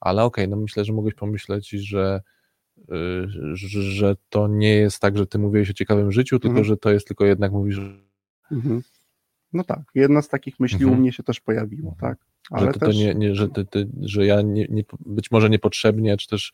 Ale 0.00 0.24
okej, 0.24 0.48
no 0.48 0.56
myślę, 0.56 0.84
że 0.84 0.92
mogłeś 0.92 1.14
pomyśleć, 1.14 1.70
że, 1.70 2.22
y, 2.78 3.28
że, 3.54 3.82
że 3.82 4.16
to 4.28 4.48
nie 4.48 4.74
jest 4.74 5.00
tak, 5.00 5.18
że 5.18 5.26
ty 5.26 5.38
mówiłeś 5.38 5.70
o 5.70 5.74
ciekawym 5.74 6.12
życiu, 6.12 6.38
tylko 6.38 6.48
Mhm. 6.58 6.64
że 6.64 6.76
to 6.76 6.90
jest 6.90 7.06
tylko 7.06 7.24
jednak 7.24 7.52
mówisz, 7.52 7.80
Mhm. 8.52 8.82
No 9.52 9.64
tak, 9.64 9.80
jedna 9.94 10.22
z 10.22 10.28
takich 10.28 10.60
myśli 10.60 10.82
Mhm. 10.82 10.98
u 10.98 11.00
mnie 11.02 11.12
się 11.12 11.22
też 11.22 11.40
pojawiło, 11.40 11.96
tak. 12.00 12.18
Ale 12.50 12.66
że, 12.66 12.72
ty, 12.72 12.80
też, 12.80 12.88
to 12.88 13.02
nie, 13.02 13.14
nie, 13.14 13.34
że, 13.34 13.48
ty, 13.48 13.64
ty, 13.64 13.88
że 14.00 14.26
ja 14.26 14.42
nie, 14.42 14.66
nie, 14.70 14.84
być 15.06 15.30
może 15.30 15.50
niepotrzebnie, 15.50 16.16
czy 16.16 16.28
też 16.28 16.52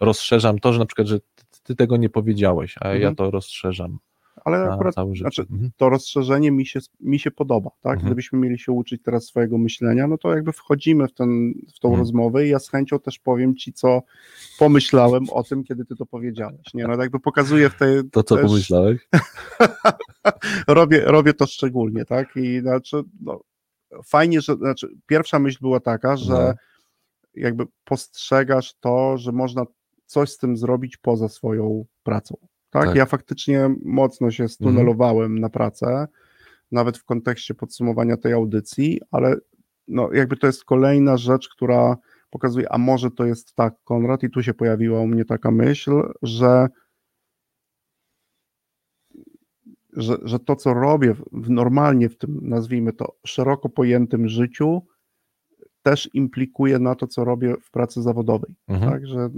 rozszerzam 0.00 0.58
to, 0.58 0.72
że 0.72 0.78
na 0.78 0.86
przykład, 0.86 1.08
że 1.08 1.20
ty, 1.20 1.44
ty 1.62 1.76
tego 1.76 1.96
nie 1.96 2.08
powiedziałeś, 2.10 2.74
a 2.80 2.88
ja 2.88 2.94
Mhm. 2.94 3.16
to 3.16 3.30
rozszerzam 3.30 3.98
ale 4.44 4.58
na 4.58 4.74
akurat 4.74 4.94
znaczy, 5.18 5.42
Mhm. 5.42 5.70
to 5.76 5.88
rozszerzenie 5.88 6.50
mi 6.50 6.66
się, 6.66 6.80
mi 7.00 7.18
się 7.18 7.30
podoba, 7.30 7.70
tak? 7.82 7.92
Mhm. 7.92 8.06
Gdybyśmy 8.06 8.38
mieli 8.38 8.58
się 8.58 8.72
uczyć 8.72 9.02
teraz 9.02 9.24
swojego 9.24 9.58
myślenia, 9.58 10.06
no 10.06 10.18
to 10.18 10.34
jakby 10.34 10.52
wchodzimy 10.52 11.08
w, 11.08 11.14
ten, 11.14 11.52
w 11.76 11.80
tą 11.80 11.88
Mhm. 11.88 11.98
rozmowę 12.00 12.46
i 12.46 12.50
ja 12.50 12.58
z 12.58 12.68
chęcią 12.70 12.98
też 13.00 13.18
powiem 13.18 13.56
Ci, 13.56 13.72
co 13.72 14.02
pomyślałem 14.58 15.24
o 15.30 15.42
tym, 15.42 15.64
kiedy 15.64 15.84
Ty 15.84 15.96
to 15.96 16.06
powiedziałeś, 16.06 16.74
nie? 16.74 16.86
No 16.86 16.96
jakby 17.02 17.20
pokazuję 17.20 17.70
w 17.70 17.74
tej... 17.74 18.02
To 18.10 18.22
co 18.22 18.36
też- 18.36 18.46
pomyślałeś? 18.46 19.08
robię, 20.68 21.00
robię 21.00 21.34
to 21.34 21.46
szczególnie, 21.46 22.04
tak? 22.04 22.36
I 22.36 22.60
znaczy, 22.60 23.02
no, 23.20 23.40
fajnie, 24.06 24.40
że, 24.40 24.54
znaczy, 24.56 24.88
pierwsza 25.06 25.38
myśl 25.38 25.58
była 25.60 25.80
taka, 25.80 26.16
że 26.16 26.32
No. 26.32 26.54
jakby 27.34 27.64
postrzegasz 27.84 28.74
to, 28.80 29.18
że 29.18 29.32
można 29.32 29.64
coś 30.06 30.30
z 30.30 30.38
tym 30.38 30.56
zrobić 30.56 30.96
poza 30.96 31.28
swoją 31.28 31.84
pracą. 32.02 32.36
Tak? 32.74 32.86
Tak. 32.86 32.96
Ja 32.96 33.06
faktycznie 33.06 33.74
mocno 33.84 34.30
się 34.30 34.48
stunelowałem 34.48 35.38
na 35.38 35.48
pracę, 35.48 36.08
nawet 36.72 36.98
w 36.98 37.04
kontekście 37.04 37.54
podsumowania 37.54 38.16
tej 38.16 38.32
audycji, 38.32 39.00
ale 39.10 39.36
no, 39.88 40.12
jakby 40.12 40.36
to 40.36 40.46
jest 40.46 40.64
kolejna 40.64 41.16
rzecz, 41.16 41.48
która 41.48 41.96
pokazuje, 42.30 42.72
a 42.72 42.78
może 42.78 43.10
to 43.10 43.26
jest 43.26 43.54
tak, 43.54 43.74
Konrad, 43.84 44.22
i 44.22 44.30
tu 44.30 44.42
się 44.42 44.54
pojawiła 44.54 45.00
u 45.00 45.06
mnie 45.06 45.24
taka 45.24 45.50
myśl, 45.50 46.02
że 46.22 46.68
że, 49.96 50.16
że 50.22 50.38
to, 50.38 50.56
co 50.56 50.74
robię 50.74 51.14
w 51.32 51.50
normalnie 51.50 52.08
w 52.08 52.18
tym, 52.18 52.40
nazwijmy 52.42 52.92
to, 52.92 53.16
szeroko 53.26 53.68
pojętym 53.68 54.28
życiu, 54.28 54.82
też 55.84 56.10
implikuje 56.14 56.78
na 56.78 56.94
to, 56.94 57.06
co 57.06 57.24
robię 57.24 57.54
w 57.62 57.70
pracy 57.70 58.02
zawodowej. 58.02 58.54
Mhm. 58.68 58.92
Także 58.92 59.30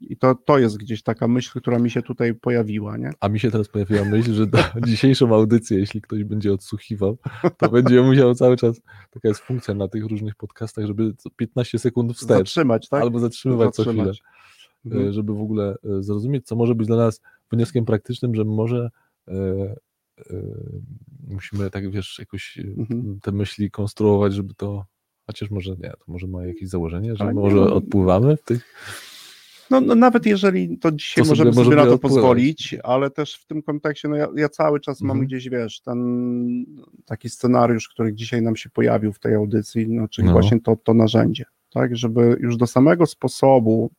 i, 0.00 0.16
to, 0.16 0.34
to 0.34 0.58
jest 0.58 0.76
gdzieś 0.76 1.02
taka 1.02 1.28
myśl, 1.28 1.60
która 1.60 1.78
mi 1.78 1.90
się 1.90 2.02
tutaj 2.02 2.34
pojawiła, 2.34 2.96
nie? 2.96 3.10
A 3.20 3.28
mi 3.28 3.40
się 3.40 3.50
teraz 3.50 3.68
pojawiła 3.68 4.04
myśl, 4.04 4.34
że 4.34 4.46
na 4.46 4.80
dzisiejszą 4.86 5.34
audycję, 5.34 5.78
jeśli 5.78 6.00
ktoś 6.02 6.24
będzie 6.24 6.52
odsłuchiwał, 6.52 7.18
to 7.56 7.68
będzie 7.68 8.02
musiał 8.10 8.34
cały 8.34 8.56
czas, 8.56 8.80
taka 9.10 9.28
jest 9.28 9.40
funkcja 9.40 9.74
na 9.74 9.88
tych 9.88 10.04
różnych 10.04 10.34
podcastach, 10.34 10.86
żeby 10.86 11.14
co 11.16 11.30
15 11.30 11.78
sekund 11.78 12.12
wstecz 12.12 12.38
Zatrzymać, 12.38 12.88
tak? 12.88 13.02
albo 13.02 13.18
zatrzymywać 13.18 13.74
co 13.74 13.82
chwilę, 13.82 14.04
Zatrzymać. 14.04 14.22
Mhm. 14.86 15.08
e, 15.08 15.12
żeby 15.12 15.34
w 15.34 15.40
ogóle 15.40 15.76
e, 15.84 16.02
zrozumieć, 16.02 16.46
co 16.46 16.56
może 16.56 16.74
być 16.74 16.86
dla 16.86 16.96
nas 16.96 17.20
wnioskiem 17.52 17.84
praktycznym, 17.84 18.34
że 18.34 18.44
może 18.44 18.90
e, 19.28 19.74
musimy 21.28 21.70
tak, 21.70 21.90
wiesz, 21.90 22.18
jakoś 22.18 22.58
Mhm. 22.78 23.20
te 23.22 23.32
myśli 23.32 23.70
konstruować, 23.70 24.34
żeby 24.34 24.54
to, 24.54 24.86
chociaż 25.26 25.50
może 25.50 25.70
nie, 25.70 25.90
to 25.90 26.04
może 26.06 26.26
ma 26.26 26.46
jakieś 26.46 26.68
założenie, 26.68 27.16
że 27.16 27.24
Ale 27.24 27.34
nie, 27.34 27.40
może 27.40 27.56
no- 27.56 27.74
odpływamy 27.74 28.36
w 28.36 28.42
tych, 28.42 28.74
No, 29.70 29.80
no 29.80 29.94
nawet 29.94 30.26
jeżeli 30.26 30.78
to 30.78 30.92
dzisiaj 30.92 31.22
To 31.24 31.28
sobie 31.28 31.32
możemy 31.32 31.52
sobie, 31.52 31.64
możemy 31.64 31.76
na 31.76 31.88
to 31.88 31.94
odpływać. 31.94 32.16
pozwolić, 32.16 32.76
ale 32.84 33.10
też 33.10 33.34
w 33.34 33.46
tym 33.46 33.62
kontekście, 33.62 34.08
no 34.08 34.16
ja, 34.16 34.28
ja 34.36 34.48
cały 34.48 34.80
czas 34.80 35.00
mam 35.00 35.10
Mhm. 35.10 35.26
gdzieś, 35.26 35.48
wiesz, 35.48 35.80
ten 35.80 35.98
taki 37.06 37.30
scenariusz, 37.30 37.88
który 37.88 38.14
dzisiaj 38.14 38.42
nam 38.42 38.56
się 38.56 38.70
pojawił 38.70 39.12
w 39.12 39.18
tej 39.18 39.34
audycji, 39.34 39.88
no, 39.88 40.08
czyli 40.08 40.26
No. 40.26 40.32
właśnie 40.32 40.60
to, 40.60 40.76
to 40.76 40.94
narzędzie, 40.94 41.44
tak, 41.70 41.96
żeby 41.96 42.36
już 42.40 42.56
do 42.56 42.66
samego 42.66 43.06
sposobu 43.06 43.90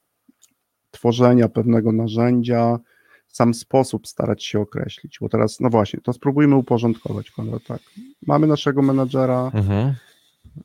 tworzenia 0.92 1.50
pewnego 1.50 1.92
narzędzia, 1.92 2.80
sam 3.28 3.54
sposób 3.54 4.08
starać 4.08 4.44
się 4.44 4.60
określić, 4.60 5.18
bo 5.22 5.30
teraz, 5.30 5.60
no 5.60 5.70
właśnie, 5.70 6.00
to 6.04 6.14
spróbujmy 6.14 6.56
uporządkować, 6.56 7.32
Konrad, 7.32 7.64
tak. 7.68 7.80
Mamy 8.28 8.48
naszego 8.48 8.82
menadżera, 8.82 9.52
mhm. 9.54 9.94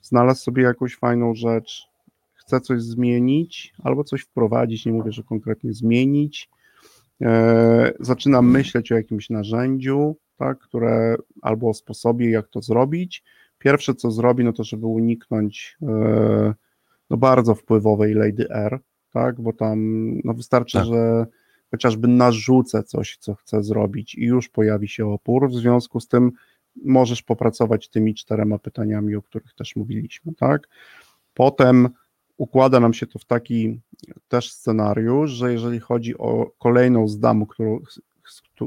Znalazł 0.03 0.43
sobie 0.43 0.63
jakąś 0.63 0.97
fajną 0.97 1.35
rzecz, 1.35 1.89
chce 2.35 2.61
coś 2.61 2.83
zmienić 2.83 3.75
albo 3.83 4.05
coś 4.05 4.23
wprowadzić, 4.23 4.87
nie 4.87 4.93
mówię, 4.93 5.13
że 5.13 5.23
konkretnie 5.23 5.73
zmienić, 5.73 6.51
e, 7.21 7.93
zaczyna 8.01 8.43
myśleć 8.43 8.93
o 8.93 8.95
jakimś 8.95 9.31
narzędziu, 9.31 10.17
tak, 10.37 10.59
które 10.59 11.17
albo 11.43 11.69
o 11.69 11.75
sposobie, 11.75 12.31
jak 12.31 12.49
to 12.49 12.63
zrobić. 12.63 13.25
Pierwsze, 13.59 13.95
co 13.95 14.11
zrobi, 14.11 14.45
no 14.45 14.53
to 14.53 14.65
żeby 14.65 14.87
uniknąć 14.87 15.77
e, 15.83 16.55
no 17.11 17.17
bardzo 17.17 17.55
wpływowej 17.55 18.15
Lady 18.15 18.51
R, 18.51 18.81
tak, 19.13 19.41
bo 19.41 19.53
tam 19.53 19.79
no 20.25 20.35
wystarczy, 20.35 20.79
Tak. 20.79 20.87
że 20.87 21.27
chociażby 21.71 22.09
narzucę 22.09 22.83
coś, 22.83 23.17
co 23.17 23.35
chcę 23.35 23.63
zrobić 23.63 24.15
i 24.15 24.25
już 24.25 24.49
pojawi 24.49 24.89
się 24.89 25.07
opór, 25.07 25.51
w 25.51 25.55
związku 25.55 26.01
z 26.01 26.09
tym 26.09 26.33
możesz 26.85 27.23
popracować 27.23 27.89
tymi 27.89 28.15
czterema 28.15 28.59
pytaniami, 28.59 29.17
o 29.17 29.23
których 29.23 29.55
też 29.55 29.77
mówiliśmy, 29.77 30.35
tak? 30.35 30.69
Potem 31.35 31.89
układa 32.37 32.81
nam 32.81 32.95
się 32.95 33.07
to 33.07 33.19
w 33.19 33.25
taki 33.25 33.81
też 34.29 34.53
scenariusz, 34.53 35.31
że 35.31 35.53
jeżeli 35.53 35.81
chodzi 35.81 36.19
o 36.19 36.51
kolejną 36.59 37.09
z 37.09 37.19
dam, 37.19 37.47
którą, 37.47 37.81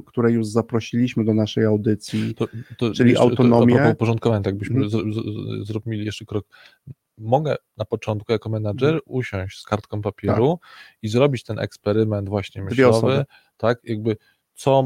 której 0.05 0.33
już 0.33 0.47
zaprosiliśmy 0.47 1.25
do 1.25 1.33
naszej 1.33 1.65
audycji, 1.65 2.35
To, 2.35 2.47
to 2.77 2.91
Czyli 2.93 3.09
jeszcze, 3.09 3.23
autonomię. 3.23 3.83
To, 3.83 3.91
uporządkowania, 3.91 4.41
tak 4.41 4.55
byśmy 4.55 4.83
Mhm. 4.83 5.13
z, 5.13 5.15
z, 5.15 5.67
zrobili 5.67 6.05
jeszcze 6.05 6.25
krok. 6.25 6.45
Mogę 7.17 7.55
na 7.77 7.85
początku 7.85 8.31
jako 8.31 8.49
menadżer 8.49 8.89
Mhm. 8.89 9.01
usiąść 9.05 9.59
z 9.59 9.63
kartką 9.63 10.01
papieru 10.01 10.59
i 11.01 11.07
zrobić 11.07 11.43
ten 11.43 11.59
eksperyment 11.59 12.29
właśnie 12.29 12.63
myślowy, 12.63 13.25
tak, 13.57 13.79
jakby 13.83 14.17
co, 14.55 14.83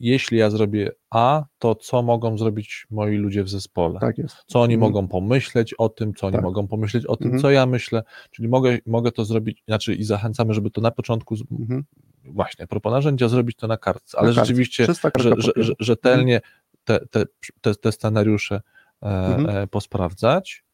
jeśli 0.00 0.38
ja 0.38 0.50
zrobię 0.50 0.90
A, 1.10 1.44
to 1.58 1.74
co 1.74 2.02
mogą 2.02 2.38
zrobić 2.38 2.86
moi 2.90 3.16
ludzie 3.16 3.42
w 3.44 3.48
zespole? 3.48 4.00
tak 4.00 4.18
jest. 4.18 4.36
Co 4.46 4.60
oni 4.60 4.74
Mhm. 4.74 4.92
mogą 4.92 5.08
pomyśleć 5.08 5.74
o 5.74 5.88
tym, 5.88 6.14
co 6.14 6.26
oni 6.26 6.34
Tak. 6.36 6.42
mogą 6.44 6.68
pomyśleć 6.68 7.06
o 7.06 7.16
tym, 7.16 7.26
Mhm. 7.26 7.42
co 7.42 7.50
ja 7.50 7.66
myślę, 7.66 8.02
czyli 8.30 8.48
mogę, 8.48 8.78
mogę 8.86 9.12
to 9.12 9.24
zrobić, 9.24 9.62
znaczy 9.68 9.94
i 9.94 10.04
zachęcamy, 10.04 10.54
żeby 10.54 10.70
to 10.70 10.80
na 10.80 10.90
początku, 10.90 11.36
z- 11.36 11.42
Mhm. 11.50 11.84
właśnie, 12.24 12.66
propos 12.66 12.92
narzędzia, 12.92 13.28
zrobić 13.28 13.56
to 13.56 13.66
na 13.66 13.76
kartce, 13.76 14.18
ale 14.18 14.28
Na 14.28 14.34
kartce. 14.34 14.46
rzeczywiście 14.48 14.86
że, 15.18 15.32
że, 15.56 15.72
rzetelnie 15.80 16.40
te, 16.84 17.06
te, 17.06 17.24
te, 17.60 17.74
te 17.74 17.92
scenariusze 17.92 18.60
e, 19.02 19.06
Mhm. 19.06 19.56
e, 19.56 19.66
posprawdzać, 19.66 20.64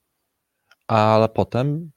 ale 0.86 1.28
potem 1.28 1.90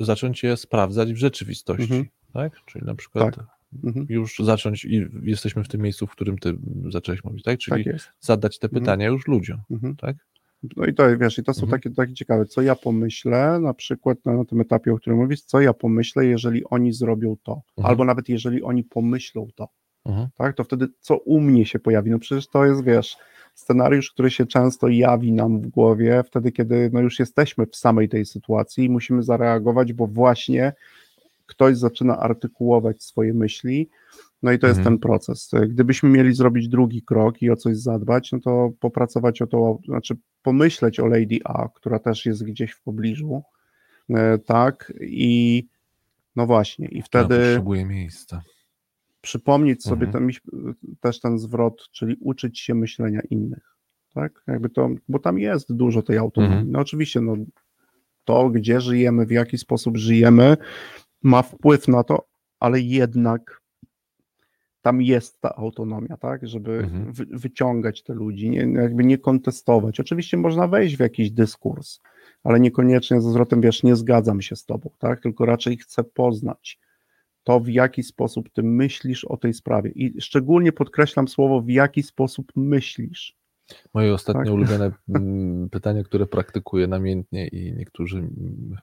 zacząć 0.00 0.42
je 0.42 0.56
sprawdzać 0.56 1.12
w 1.12 1.16
rzeczywistości. 1.16 1.82
Mhm. 1.82 2.04
Tak? 2.32 2.52
Czyli 2.66 2.84
na 2.84 2.94
przykład 2.94 3.36
Tak. 3.36 3.46
Mhm. 3.84 4.06
już 4.08 4.38
zacząć 4.38 4.84
i 4.84 5.06
jesteśmy 5.22 5.64
w 5.64 5.68
tym 5.68 5.80
miejscu, 5.80 6.06
w 6.06 6.10
którym 6.10 6.38
ty 6.38 6.54
zacząłeś 6.88 7.24
mówić, 7.24 7.42
tak? 7.42 7.58
Czyli 7.58 7.84
Tak 7.84 7.94
zadać 8.20 8.58
te 8.58 8.66
Mhm. 8.66 8.82
pytania 8.82 9.06
już 9.06 9.28
ludziom, 9.28 9.58
Mhm. 9.70 9.96
tak? 9.96 10.16
No 10.76 10.86
i 10.86 10.94
to, 10.94 11.18
wiesz, 11.18 11.38
i 11.38 11.42
to 11.42 11.54
są 11.54 11.62
Mhm. 11.62 11.80
takie, 11.80 11.94
takie 11.94 12.14
ciekawe, 12.14 12.46
co 12.46 12.62
ja 12.62 12.74
pomyślę, 12.76 13.58
na 13.60 13.74
przykład 13.74 14.18
na, 14.24 14.36
na 14.36 14.44
tym 14.44 14.60
etapie, 14.60 14.92
o 14.92 14.96
którym 14.96 15.18
mówisz, 15.18 15.40
co 15.42 15.60
ja 15.60 15.72
pomyślę, 15.72 16.26
jeżeli 16.26 16.64
oni 16.64 16.92
zrobią 16.92 17.36
to, 17.42 17.52
Mhm. 17.52 17.86
albo 17.90 18.04
nawet 18.04 18.28
jeżeli 18.28 18.62
oni 18.62 18.84
pomyślą 18.84 19.48
to, 19.54 19.68
Mhm. 20.04 20.28
tak, 20.36 20.56
to 20.56 20.64
wtedy 20.64 20.88
co 21.00 21.16
u 21.16 21.40
mnie 21.40 21.66
się 21.66 21.78
pojawi, 21.78 22.10
no 22.10 22.18
przecież 22.18 22.48
to 22.48 22.64
jest, 22.66 22.84
wiesz, 22.84 23.16
scenariusz, 23.54 24.10
który 24.10 24.30
się 24.30 24.46
często 24.46 24.88
jawi 24.88 25.32
nam 25.32 25.60
w 25.60 25.66
głowie, 25.68 26.22
wtedy, 26.26 26.52
kiedy 26.52 26.90
no 26.92 27.00
już 27.00 27.18
jesteśmy 27.18 27.66
w 27.66 27.76
samej 27.76 28.08
tej 28.08 28.26
sytuacji 28.26 28.84
i 28.84 28.90
musimy 28.90 29.22
zareagować, 29.22 29.92
bo 29.92 30.06
właśnie 30.06 30.72
ktoś 31.52 31.76
zaczyna 31.78 32.18
artykułować 32.18 33.02
swoje 33.02 33.34
myśli, 33.34 33.88
no 34.42 34.52
i 34.52 34.58
to 34.58 34.66
jest 34.66 34.78
Mhm. 34.78 34.94
ten 34.94 35.00
proces. 35.00 35.50
Gdybyśmy 35.68 36.08
mieli 36.08 36.34
zrobić 36.34 36.68
drugi 36.68 37.02
krok 37.02 37.42
i 37.42 37.50
o 37.50 37.56
coś 37.56 37.76
zadbać, 37.76 38.32
no 38.32 38.40
to 38.40 38.70
popracować 38.80 39.42
o 39.42 39.46
to, 39.46 39.78
znaczy 39.84 40.16
pomyśleć 40.42 41.00
o 41.00 41.06
Lady 41.06 41.38
A, 41.44 41.68
która 41.74 41.98
też 41.98 42.26
jest 42.26 42.44
gdzieś 42.44 42.72
w 42.72 42.82
pobliżu, 42.82 43.42
e, 44.10 44.38
tak, 44.38 44.92
i 45.00 45.66
no 46.36 46.46
właśnie, 46.46 46.88
i 46.88 46.96
Ja 46.98 47.02
wtedy 47.04 47.36
potrzebuję 47.36 47.84
miejsca. 47.84 48.42
przypomnieć 49.20 49.82
sobie 49.82 50.06
Mhm. 50.06 50.28
ten, 50.28 50.52
też 51.00 51.20
ten 51.20 51.38
zwrot, 51.38 51.88
czyli 51.92 52.16
uczyć 52.20 52.60
się 52.60 52.74
myślenia 52.74 53.20
innych, 53.30 53.76
tak, 54.14 54.42
jakby 54.46 54.68
to, 54.70 54.90
bo 55.08 55.18
tam 55.18 55.38
jest 55.38 55.72
dużo 55.72 56.02
tej 56.02 56.18
autonomii. 56.18 56.56
Mhm. 56.56 56.72
No 56.72 56.78
oczywiście, 56.78 57.20
no 57.20 57.36
to, 58.24 58.50
gdzie 58.50 58.80
żyjemy, 58.80 59.26
w 59.26 59.30
jaki 59.30 59.58
sposób 59.58 59.96
żyjemy, 59.96 60.56
ma 61.22 61.42
wpływ 61.42 61.88
na 61.88 62.04
to, 62.04 62.26
ale 62.60 62.80
jednak 62.80 63.62
tam 64.82 65.02
jest 65.02 65.40
ta 65.40 65.56
autonomia, 65.56 66.16
tak, 66.16 66.48
żeby 66.48 66.72
Mhm. 66.72 67.12
wy, 67.12 67.26
wyciągać 67.30 68.02
te 68.02 68.14
ludzi, 68.14 68.50
nie, 68.50 68.58
jakby 68.58 69.04
nie 69.04 69.18
kontestować. 69.18 70.00
Oczywiście 70.00 70.36
można 70.36 70.68
wejść 70.68 70.96
w 70.96 71.00
jakiś 71.00 71.30
dyskurs, 71.30 72.00
ale 72.44 72.60
niekoniecznie 72.60 73.20
ze 73.20 73.30
zwrotem, 73.30 73.60
wiesz, 73.60 73.82
nie 73.82 73.96
zgadzam 73.96 74.42
się 74.42 74.56
z 74.56 74.64
tobą, 74.64 74.90
tak, 74.98 75.20
tylko 75.20 75.46
raczej 75.46 75.76
chcę 75.76 76.04
poznać 76.04 76.78
to, 77.44 77.60
w 77.60 77.68
jaki 77.68 78.02
sposób 78.02 78.50
ty 78.52 78.62
myślisz 78.62 79.24
o 79.24 79.36
tej 79.36 79.54
sprawie 79.54 79.90
i 79.90 80.20
szczególnie 80.20 80.72
podkreślam 80.72 81.28
słowo, 81.28 81.60
w 81.60 81.68
jaki 81.68 82.02
sposób 82.02 82.52
myślisz. 82.56 83.36
Moje 83.94 84.14
ostatnie 84.14 84.44
Tak. 84.44 84.52
ulubione 84.54 84.90
mm, 85.08 85.68
pytanie, 85.70 86.04
które 86.04 86.26
praktykuję 86.26 86.86
namiętnie 86.86 87.48
i 87.48 87.72
niektórzy 87.72 88.28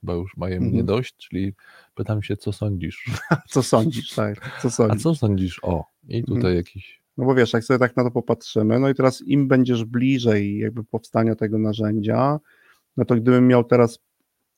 chyba 0.01 0.13
już 0.13 0.37
mają 0.37 0.55
Mhm. 0.55 0.71
mnie 0.73 0.83
dość, 0.83 1.15
czyli 1.17 1.53
pytam 1.95 2.23
się, 2.23 2.37
co 2.37 2.53
sądzisz? 2.53 3.05
Co 3.49 3.63
sądzisz, 3.63 4.15
tak, 4.15 4.59
co 4.61 4.67
A 4.67 4.71
sądzisz? 4.71 5.03
co 5.03 5.15
sądzisz 5.15 5.59
o? 5.63 5.85
I 6.07 6.21
tutaj 6.23 6.35
Mhm. 6.37 6.55
jakiś. 6.55 7.01
No 7.17 7.25
bo 7.25 7.35
wiesz, 7.35 7.53
jak 7.53 7.63
sobie 7.63 7.79
tak 7.79 7.97
na 7.97 8.03
to 8.03 8.11
popatrzymy, 8.11 8.79
no 8.79 8.89
i 8.89 8.95
teraz 8.95 9.21
im 9.21 9.47
będziesz 9.47 9.85
bliżej 9.85 10.59
jakby 10.59 10.83
powstania 10.83 11.35
tego 11.35 11.57
narzędzia, 11.59 12.39
no 12.97 13.05
to 13.05 13.15
gdybym 13.15 13.47
miał 13.47 13.63
teraz, 13.63 13.99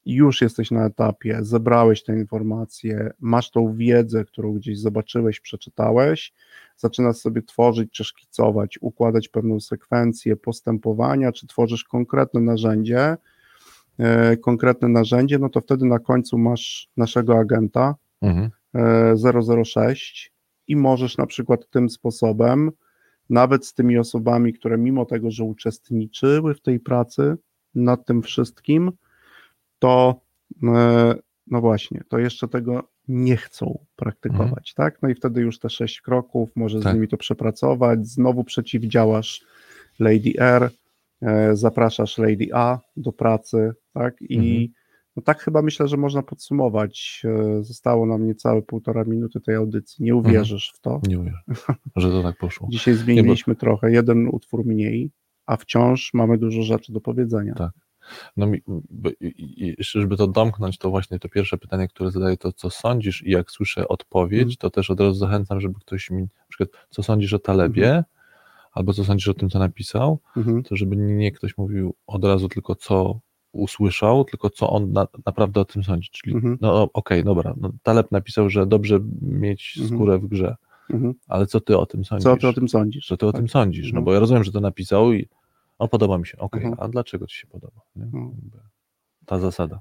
już 0.06 0.42
jesteś 0.42 0.72
na 0.72 0.86
etapie, 0.86 1.38
zebrałeś 1.42 2.04
te 2.04 2.14
informacje, 2.14 3.12
masz 3.20 3.52
tą 3.52 3.76
wiedzę, 3.76 4.26
którą 4.26 4.54
gdzieś 4.54 4.80
zobaczyłeś, 4.80 5.40
przeczytałeś, 5.40 6.34
zaczynasz 6.78 7.18
sobie 7.18 7.42
tworzyć 7.42 7.92
czy 7.92 8.04
szkicować, 8.04 8.78
układać 8.82 9.28
pewną 9.28 9.60
sekwencję 9.60 10.36
postępowania, 10.36 11.32
czy 11.32 11.48
tworzysz 11.48 11.84
konkretne 11.84 12.42
narzędzie, 12.42 13.18
e, 13.98 14.38
konkretne 14.38 14.88
narzędzie, 14.88 15.40
no 15.40 15.50
to 15.50 15.62
wtedy 15.62 15.86
na 15.86 16.00
końcu 16.00 16.38
masz 16.38 16.90
naszego 16.98 17.38
agenta, 17.38 17.96
Mhm. 18.22 18.50
e, 18.76 19.64
006 19.64 20.34
i 20.68 20.76
możesz 20.76 21.18
na 21.18 21.26
przykład 21.26 21.70
tym 21.70 21.90
sposobem, 21.90 22.72
nawet 23.30 23.66
z 23.66 23.74
tymi 23.74 23.98
osobami, 23.98 24.54
które 24.54 24.78
mimo 24.78 25.06
tego, 25.06 25.32
że 25.32 25.44
uczestniczyły 25.44 26.54
w 26.54 26.62
tej 26.62 26.80
pracy 26.80 27.38
nad 27.76 28.06
tym 28.06 28.22
wszystkim, 28.22 28.92
to 29.82 30.22
e, 30.64 31.16
no 31.48 31.62
właśnie, 31.62 32.04
to 32.10 32.20
jeszcze 32.20 32.48
tego 32.48 32.84
nie 33.08 33.38
chcą 33.38 33.86
praktykować, 33.96 34.74
tak? 34.74 35.02
No 35.02 35.10
i 35.10 35.16
wtedy 35.16 35.42
już 35.42 35.60
te 35.60 35.70
sześć 35.70 36.02
kroków, 36.02 36.50
możesz 36.56 36.84
Tak. 36.84 36.92
z 36.94 36.96
nimi 36.96 37.08
to 37.08 37.18
przepracować, 37.18 38.08
znowu 38.08 38.44
przeciwdziałasz 38.44 39.42
Lady 40.00 40.34
R, 40.38 40.70
e, 41.22 41.56
zapraszasz 41.56 42.18
Lady 42.18 42.48
A 42.54 42.80
do 42.98 43.12
pracy, 43.12 43.72
tak? 43.94 44.22
I 44.22 44.36
Mhm. 44.38 44.68
no 45.16 45.22
tak 45.24 45.40
chyba 45.44 45.62
myślę, 45.62 45.88
że 45.88 45.98
można 45.98 46.24
podsumować. 46.24 47.22
E, 47.26 47.64
Zostało 47.64 48.06
nam 48.06 48.28
niecałe 48.28 48.62
półtora 48.62 49.04
minuty 49.04 49.42
tej 49.42 49.56
audycji. 49.56 50.06
Nie 50.06 50.16
uwierzysz 50.16 50.72
w 50.76 50.80
to. 50.80 51.02
Nie 51.08 51.20
uwierzę, 51.20 51.42
że 51.96 52.10
to 52.10 52.24
tak 52.24 52.38
poszło. 52.38 52.68
Dzisiaj 52.72 52.94
zmieniliśmy 52.94 53.56
trochę, 53.56 53.92
jeden 53.92 54.28
utwór 54.28 54.66
mniej, 54.66 55.12
a 55.46 55.58
wciąż 55.58 56.14
mamy 56.14 56.38
dużo 56.38 56.62
rzeczy 56.62 56.94
do 56.94 57.02
powiedzenia. 57.02 57.54
Tak. 57.56 57.72
No 58.38 58.48
mi, 58.48 58.62
by- 58.90 59.16
i- 59.22 59.64
i- 59.64 59.76
jeszcze 59.78 60.02
żeby 60.02 60.18
to 60.18 60.28
domknąć, 60.28 60.78
to 60.78 60.90
właśnie 60.90 61.20
to 61.20 61.30
pierwsze 61.30 61.58
pytanie, 61.58 61.88
które 61.88 62.12
zadaję, 62.12 62.38
to 62.38 62.52
co 62.52 62.70
sądzisz 62.70 63.24
i 63.26 63.32
jak 63.32 63.52
słyszę 63.52 63.88
odpowiedź, 63.88 64.42
Mhm. 64.42 64.56
to 64.60 64.70
też 64.70 64.90
od 64.92 65.00
razu 65.00 65.14
zachęcam, 65.14 65.62
żeby 65.62 65.80
ktoś 65.80 66.10
mi, 66.10 66.22
na 66.22 66.28
przykład, 66.50 66.70
co 66.90 67.04
sądzisz 67.04 67.34
o 67.34 67.40
Talebie, 67.40 68.04
albo 68.72 68.94
co 68.94 69.06
sądzisz 69.06 69.28
o 69.28 69.34
tym, 69.34 69.50
co 69.50 69.60
napisał, 69.60 70.20
Mhm. 70.38 70.64
to 70.64 70.76
żeby 70.76 70.96
nie 70.98 71.32
ktoś 71.32 71.58
mówił 71.58 71.96
od 72.08 72.26
razu 72.26 72.50
tylko 72.50 72.76
co 72.76 73.20
usłyszał, 73.52 74.24
tylko 74.26 74.50
co 74.50 74.70
on 74.70 74.92
na, 74.92 75.08
naprawdę 75.26 75.60
o 75.62 75.66
tym 75.66 75.84
sądzi, 75.84 76.10
czyli 76.12 76.36
Mhm. 76.36 76.58
no 76.62 76.90
okej, 76.94 77.24
dobra, 77.24 77.54
no, 77.62 77.72
Taleb 77.84 78.12
napisał, 78.12 78.50
że 78.50 78.66
dobrze 78.66 79.00
mieć 79.22 79.74
Mhm. 79.82 79.96
skórę 80.00 80.20
w 80.20 80.28
grze, 80.28 80.56
Mhm. 80.90 81.14
Ale 81.28 81.46
co 81.46 81.62
ty 81.62 81.78
o 81.78 81.86
tym 81.86 82.06
sądzisz? 82.06 82.24
Co 82.24 82.38
ty 82.38 82.48
o 82.48 82.54
tym 82.54 82.70
sądzisz? 82.70 83.08
Co 83.08 83.18
ty 83.18 83.26
o 83.28 83.32
Tak. 83.32 83.42
tym 83.42 83.50
sądzisz? 83.50 83.84
No 83.86 83.90
Mhm. 83.90 84.04
bo 84.06 84.14
ja 84.14 84.20
rozumiem, 84.20 84.44
że 84.44 84.52
to 84.52 84.60
napisał 84.60 85.14
i 85.14 85.28
o, 85.82 85.88
podoba 85.88 86.18
mi 86.18 86.28
się. 86.28 86.38
Okej, 86.38 86.64
Mhm. 86.64 86.80
a 86.80 86.88
dlaczego 86.88 87.28
ci 87.28 87.38
się 87.38 87.48
podoba? 87.48 87.82
Nie? 87.96 88.04
Mhm. 88.04 88.24
Jakby 88.36 88.58
Ta 89.26 89.40
zasada. 89.40 89.80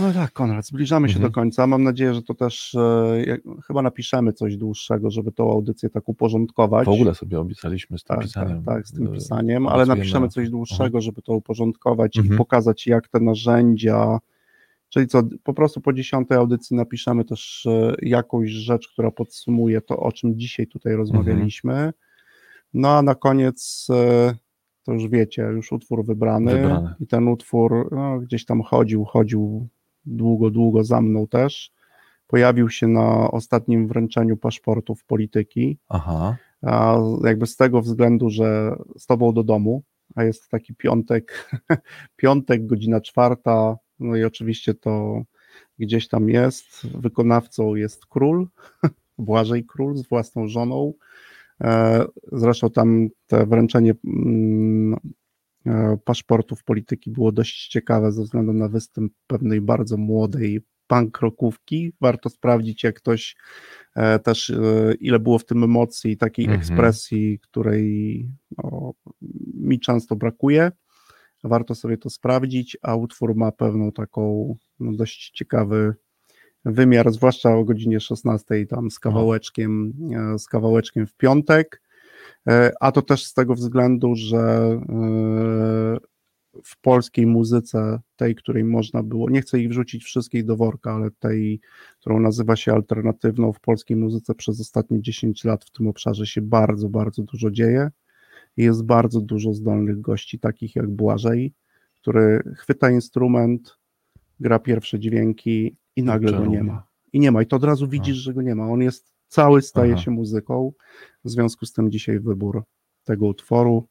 No 0.00 0.12
tak, 0.12 0.32
Konrad, 0.32 0.66
zbliżamy 0.66 1.08
się 1.08 1.14
Mhm. 1.16 1.30
do 1.30 1.34
końca. 1.34 1.66
Mam 1.66 1.82
nadzieję, 1.82 2.14
że 2.14 2.22
to 2.22 2.34
też 2.34 2.74
e, 2.74 3.36
chyba 3.66 3.82
napiszemy 3.82 4.32
coś 4.32 4.56
dłuższego, 4.56 5.10
żeby 5.10 5.32
tą 5.32 5.50
audycję 5.52 5.90
tak 5.90 6.08
uporządkować. 6.08 6.86
W 6.86 6.88
ogóle 6.90 7.14
sobie 7.14 7.40
obiecaliśmy 7.40 7.98
z 7.98 8.04
tym 8.04 8.16
tak, 8.16 8.24
pisaniem. 8.26 8.64
tak, 8.64 8.74
tak, 8.74 8.88
z 8.88 8.92
tym 8.92 9.06
e, 9.06 9.12
pisaniem, 9.12 9.66
ale 9.66 9.86
napiszemy 9.86 10.26
na- 10.26 10.30
coś 10.32 10.50
dłuższego, 10.50 11.00
żeby 11.00 11.22
to 11.22 11.32
uporządkować 11.32 12.16
i 12.16 12.20
Mhm. 12.20 12.38
pokazać, 12.38 12.86
jak 12.86 13.08
te 13.08 13.20
narzędzia, 13.20 14.18
czyli 14.88 15.06
co, 15.06 15.22
po 15.42 15.54
prostu 15.54 15.80
po 15.80 15.92
dziesiątej 15.92 16.38
audycji 16.38 16.76
napiszemy 16.76 17.24
też 17.24 17.66
e, 17.66 17.94
jakąś 18.02 18.50
rzecz, 18.50 18.88
która 18.92 19.10
podsumuje 19.10 19.80
to, 19.80 19.96
o 19.96 20.12
czym 20.12 20.38
dzisiaj 20.38 20.66
tutaj 20.66 20.94
rozmawialiśmy. 20.96 21.92
No 22.74 22.88
a 22.98 23.02
na 23.02 23.14
koniec, 23.14 23.86
e, 23.90 24.34
to 24.90 24.94
już 24.94 25.08
wiecie, 25.08 25.42
już 25.42 25.72
utwór 25.72 26.04
wybrany, 26.04 26.52
Wybrany. 26.52 26.94
i 27.00 27.06
ten 27.06 27.28
utwór 27.28 27.88
no, 27.92 28.18
gdzieś 28.20 28.44
tam 28.44 28.62
chodził, 28.62 29.04
chodził 29.04 29.68
długo, 30.04 30.50
długo 30.50 30.84
za 30.84 31.00
mną 31.00 31.26
też. 31.26 31.72
Pojawił 32.26 32.70
się 32.70 32.88
na 32.88 33.30
ostatnim 33.30 33.88
wręczeniu 33.88 34.36
paszportów 34.36 35.04
polityki 35.04 35.78
Aha, 35.88 36.36
a 36.62 36.98
jakby 37.24 37.46
z 37.46 37.56
tego 37.56 37.82
względu, 37.82 38.30
że 38.30 38.76
z 38.98 39.06
tobą 39.06 39.32
do 39.32 39.42
domu, 39.42 39.82
a 40.16 40.24
jest 40.24 40.48
taki 40.48 40.74
piątek, 40.74 41.50
piątek, 42.16 42.66
godzina 42.66 43.00
czwarta, 43.00 43.76
no 43.98 44.16
i 44.16 44.24
oczywiście 44.24 44.74
to 44.74 45.22
gdzieś 45.78 46.08
tam 46.08 46.28
jest, 46.28 46.86
wykonawcą 46.86 47.74
jest 47.74 48.06
król, 48.06 48.48
Błażej 49.18 49.64
Król 49.64 49.96
z 49.96 50.08
własną 50.08 50.48
żoną, 50.48 50.94
zresztą 52.32 52.70
tam 52.70 53.08
te 53.26 53.46
wręczenie 53.46 53.94
mm, 54.04 54.96
e, 55.66 55.98
paszportów 56.04 56.64
polityki 56.64 57.10
było 57.10 57.32
dość 57.32 57.68
ciekawe 57.68 58.12
ze 58.12 58.22
względu 58.22 58.52
na 58.52 58.68
występ 58.68 59.12
pewnej 59.26 59.60
bardzo 59.60 59.96
młodej 59.96 60.60
punk 60.86 61.20
rockówki, 61.20 61.92
warto 62.00 62.30
sprawdzić 62.30 62.84
jak 62.84 62.96
ktoś 62.96 63.36
e, 63.96 64.18
też 64.18 64.50
e, 64.50 64.94
ile 65.00 65.18
było 65.18 65.38
w 65.38 65.44
tym 65.44 65.64
emocji 65.64 66.12
i 66.12 66.16
takiej 66.16 66.44
Mhm. 66.44 66.60
ekspresji, 66.60 67.38
której 67.38 68.26
no, 68.58 68.92
mi 69.54 69.80
często 69.80 70.16
brakuje. 70.16 70.72
Warto 71.44 71.74
sobie 71.74 71.98
to 71.98 72.10
sprawdzić, 72.10 72.78
a 72.82 72.94
utwór 72.94 73.36
ma 73.36 73.52
pewną 73.52 73.92
taką 73.92 74.54
no, 74.80 74.92
dość 74.92 75.30
ciekawy 75.30 75.94
wymiar, 76.64 77.12
zwłaszcza 77.12 77.56
o 77.56 77.64
godzinie 77.64 78.00
16 78.00 78.66
tam 78.66 78.90
z 78.90 78.98
kawałeczkiem, 78.98 79.92
e, 80.34 80.38
z 80.38 80.46
kawałeczkiem 80.46 81.06
w 81.06 81.14
piątek. 81.14 81.82
E, 82.48 82.72
A 82.80 82.92
to 82.92 83.02
też 83.02 83.24
z 83.24 83.34
tego 83.34 83.54
względu, 83.54 84.14
że 84.14 84.38
e, 84.38 86.10
w 86.64 86.80
polskiej 86.80 87.26
muzyce, 87.26 88.00
tej, 88.16 88.34
której 88.34 88.64
można 88.64 89.02
było, 89.02 89.30
nie 89.30 89.42
chcę 89.42 89.60
ich 89.60 89.68
wrzucić 89.68 90.04
wszystkich 90.04 90.44
do 90.44 90.56
worka, 90.56 90.94
ale 90.94 91.10
tej, 91.10 91.60
którą 92.00 92.20
nazywa 92.20 92.56
się 92.56 92.72
alternatywną 92.72 93.52
w 93.52 93.60
polskiej 93.60 93.96
muzyce 93.96 94.34
przez 94.34 94.60
ostatnie 94.60 95.02
10 95.02 95.44
lat 95.44 95.64
w 95.64 95.70
tym 95.70 95.86
obszarze 95.86 96.26
się 96.26 96.42
bardzo, 96.42 96.88
bardzo 96.88 97.22
dużo 97.22 97.50
dzieje. 97.50 97.90
I 98.56 98.62
Jest 98.62 98.84
bardzo 98.84 99.20
dużo 99.20 99.54
zdolnych 99.54 100.00
gości, 100.00 100.38
takich 100.38 100.76
jak 100.76 100.90
Błażej, 100.90 101.54
który 101.94 102.42
chwyta 102.56 102.90
instrument, 102.90 103.76
gra 104.40 104.58
pierwsze 104.58 104.98
dźwięki 104.98 105.76
i 105.96 106.02
nagle 106.02 106.32
go 106.32 106.46
nie 106.46 106.62
ma. 106.62 106.86
I 107.12 107.20
nie 107.20 107.30
ma. 107.30 107.42
I 107.42 107.46
to 107.46 107.56
od 107.56 107.64
razu 107.64 107.88
widzisz, 107.88 108.16
że 108.16 108.34
go 108.34 108.42
nie 108.42 108.54
ma. 108.54 108.68
On 108.68 108.80
jest 108.80 109.14
cały, 109.28 109.62
staje 109.62 109.92
Aha. 109.92 110.02
się 110.02 110.10
muzyką. 110.10 110.72
W 111.24 111.30
związku 111.30 111.66
z 111.66 111.72
tym 111.72 111.90
dzisiaj 111.90 112.20
wybór 112.20 112.62
tego 113.04 113.26
utworu. 113.26 113.88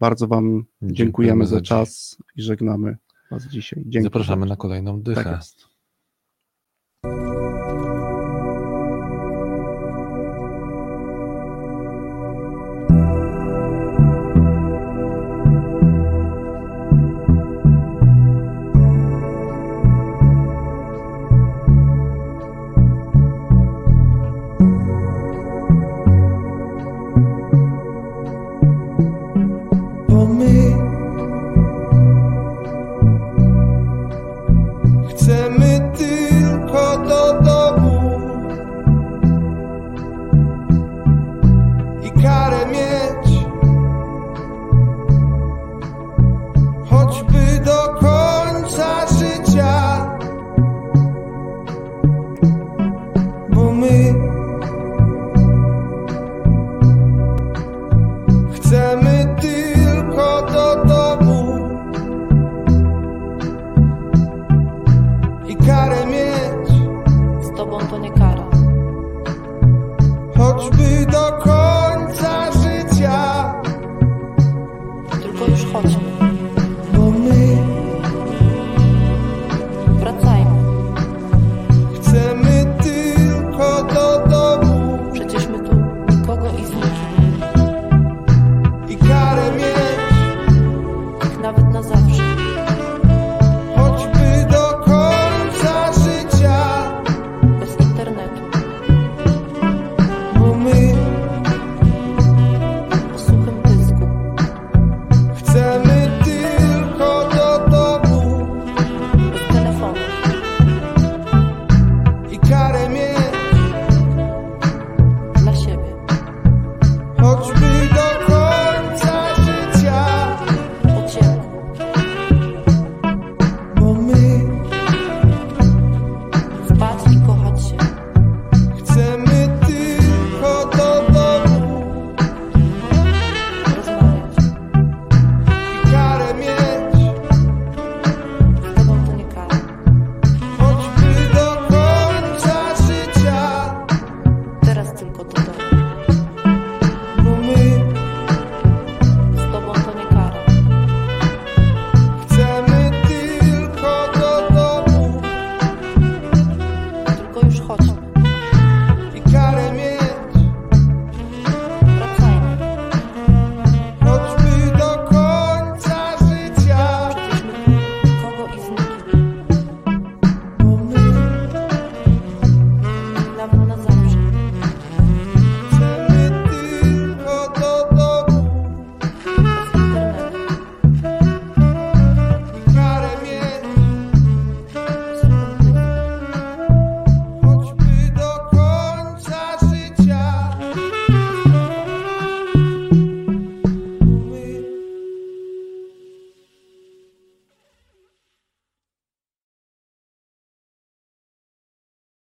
Bardzo 0.00 0.26
Wam 0.26 0.44
dziękujemy, 0.44 0.94
Dziękujemy 0.94 1.46
za 1.46 1.56
za 1.56 1.62
czas 1.62 2.16
i 2.36 2.42
żegnamy 2.42 2.96
Was 3.30 3.46
dzisiaj. 3.46 3.82
Dzięki 3.86 4.04
zapraszamy 4.04 4.46
na 4.46 4.56
kolejną 4.56 5.02
dychę. 5.02 5.24
Tak. 5.24 5.42